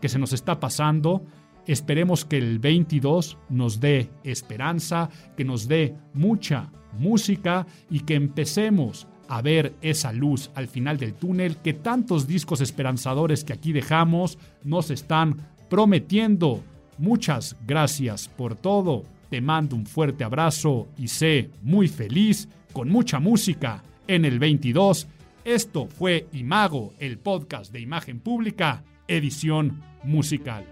que 0.00 0.08
se 0.08 0.18
nos 0.18 0.32
está 0.32 0.60
pasando, 0.60 1.24
esperemos 1.66 2.24
que 2.24 2.38
el 2.38 2.58
22 2.58 3.38
nos 3.48 3.80
dé 3.80 4.10
esperanza, 4.24 5.10
que 5.36 5.44
nos 5.44 5.68
dé 5.68 5.94
mucha 6.14 6.70
música 6.98 7.66
y 7.90 8.00
que 8.00 8.14
empecemos 8.14 9.06
a 9.28 9.42
ver 9.42 9.74
esa 9.80 10.12
luz 10.12 10.50
al 10.54 10.66
final 10.66 10.98
del 10.98 11.14
túnel 11.14 11.56
que 11.58 11.72
tantos 11.72 12.26
discos 12.26 12.60
esperanzadores 12.60 13.44
que 13.44 13.52
aquí 13.52 13.72
dejamos 13.72 14.38
nos 14.64 14.90
están 14.90 15.36
prometiendo. 15.68 16.62
Muchas 16.98 17.56
gracias 17.66 18.28
por 18.28 18.56
todo. 18.56 19.04
Te 19.30 19.40
mando 19.40 19.76
un 19.76 19.86
fuerte 19.86 20.24
abrazo 20.24 20.88
y 20.98 21.06
sé 21.06 21.50
muy 21.62 21.86
feliz 21.86 22.48
con 22.72 22.88
mucha 22.88 23.20
música 23.20 23.84
en 24.08 24.24
el 24.24 24.40
22. 24.40 25.06
Esto 25.44 25.86
fue 25.86 26.26
Imago, 26.32 26.92
el 26.98 27.18
podcast 27.18 27.72
de 27.72 27.80
imagen 27.80 28.18
pública, 28.18 28.82
edición 29.06 29.80
musical. 30.02 30.64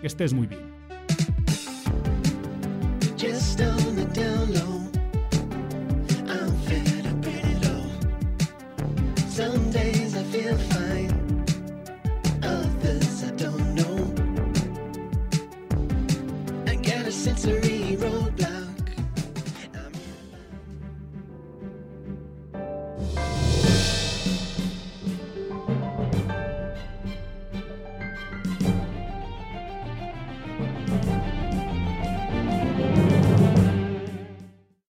Que 0.00 0.06
estés 0.06 0.32
muy 0.32 0.46
bien. 0.46 0.78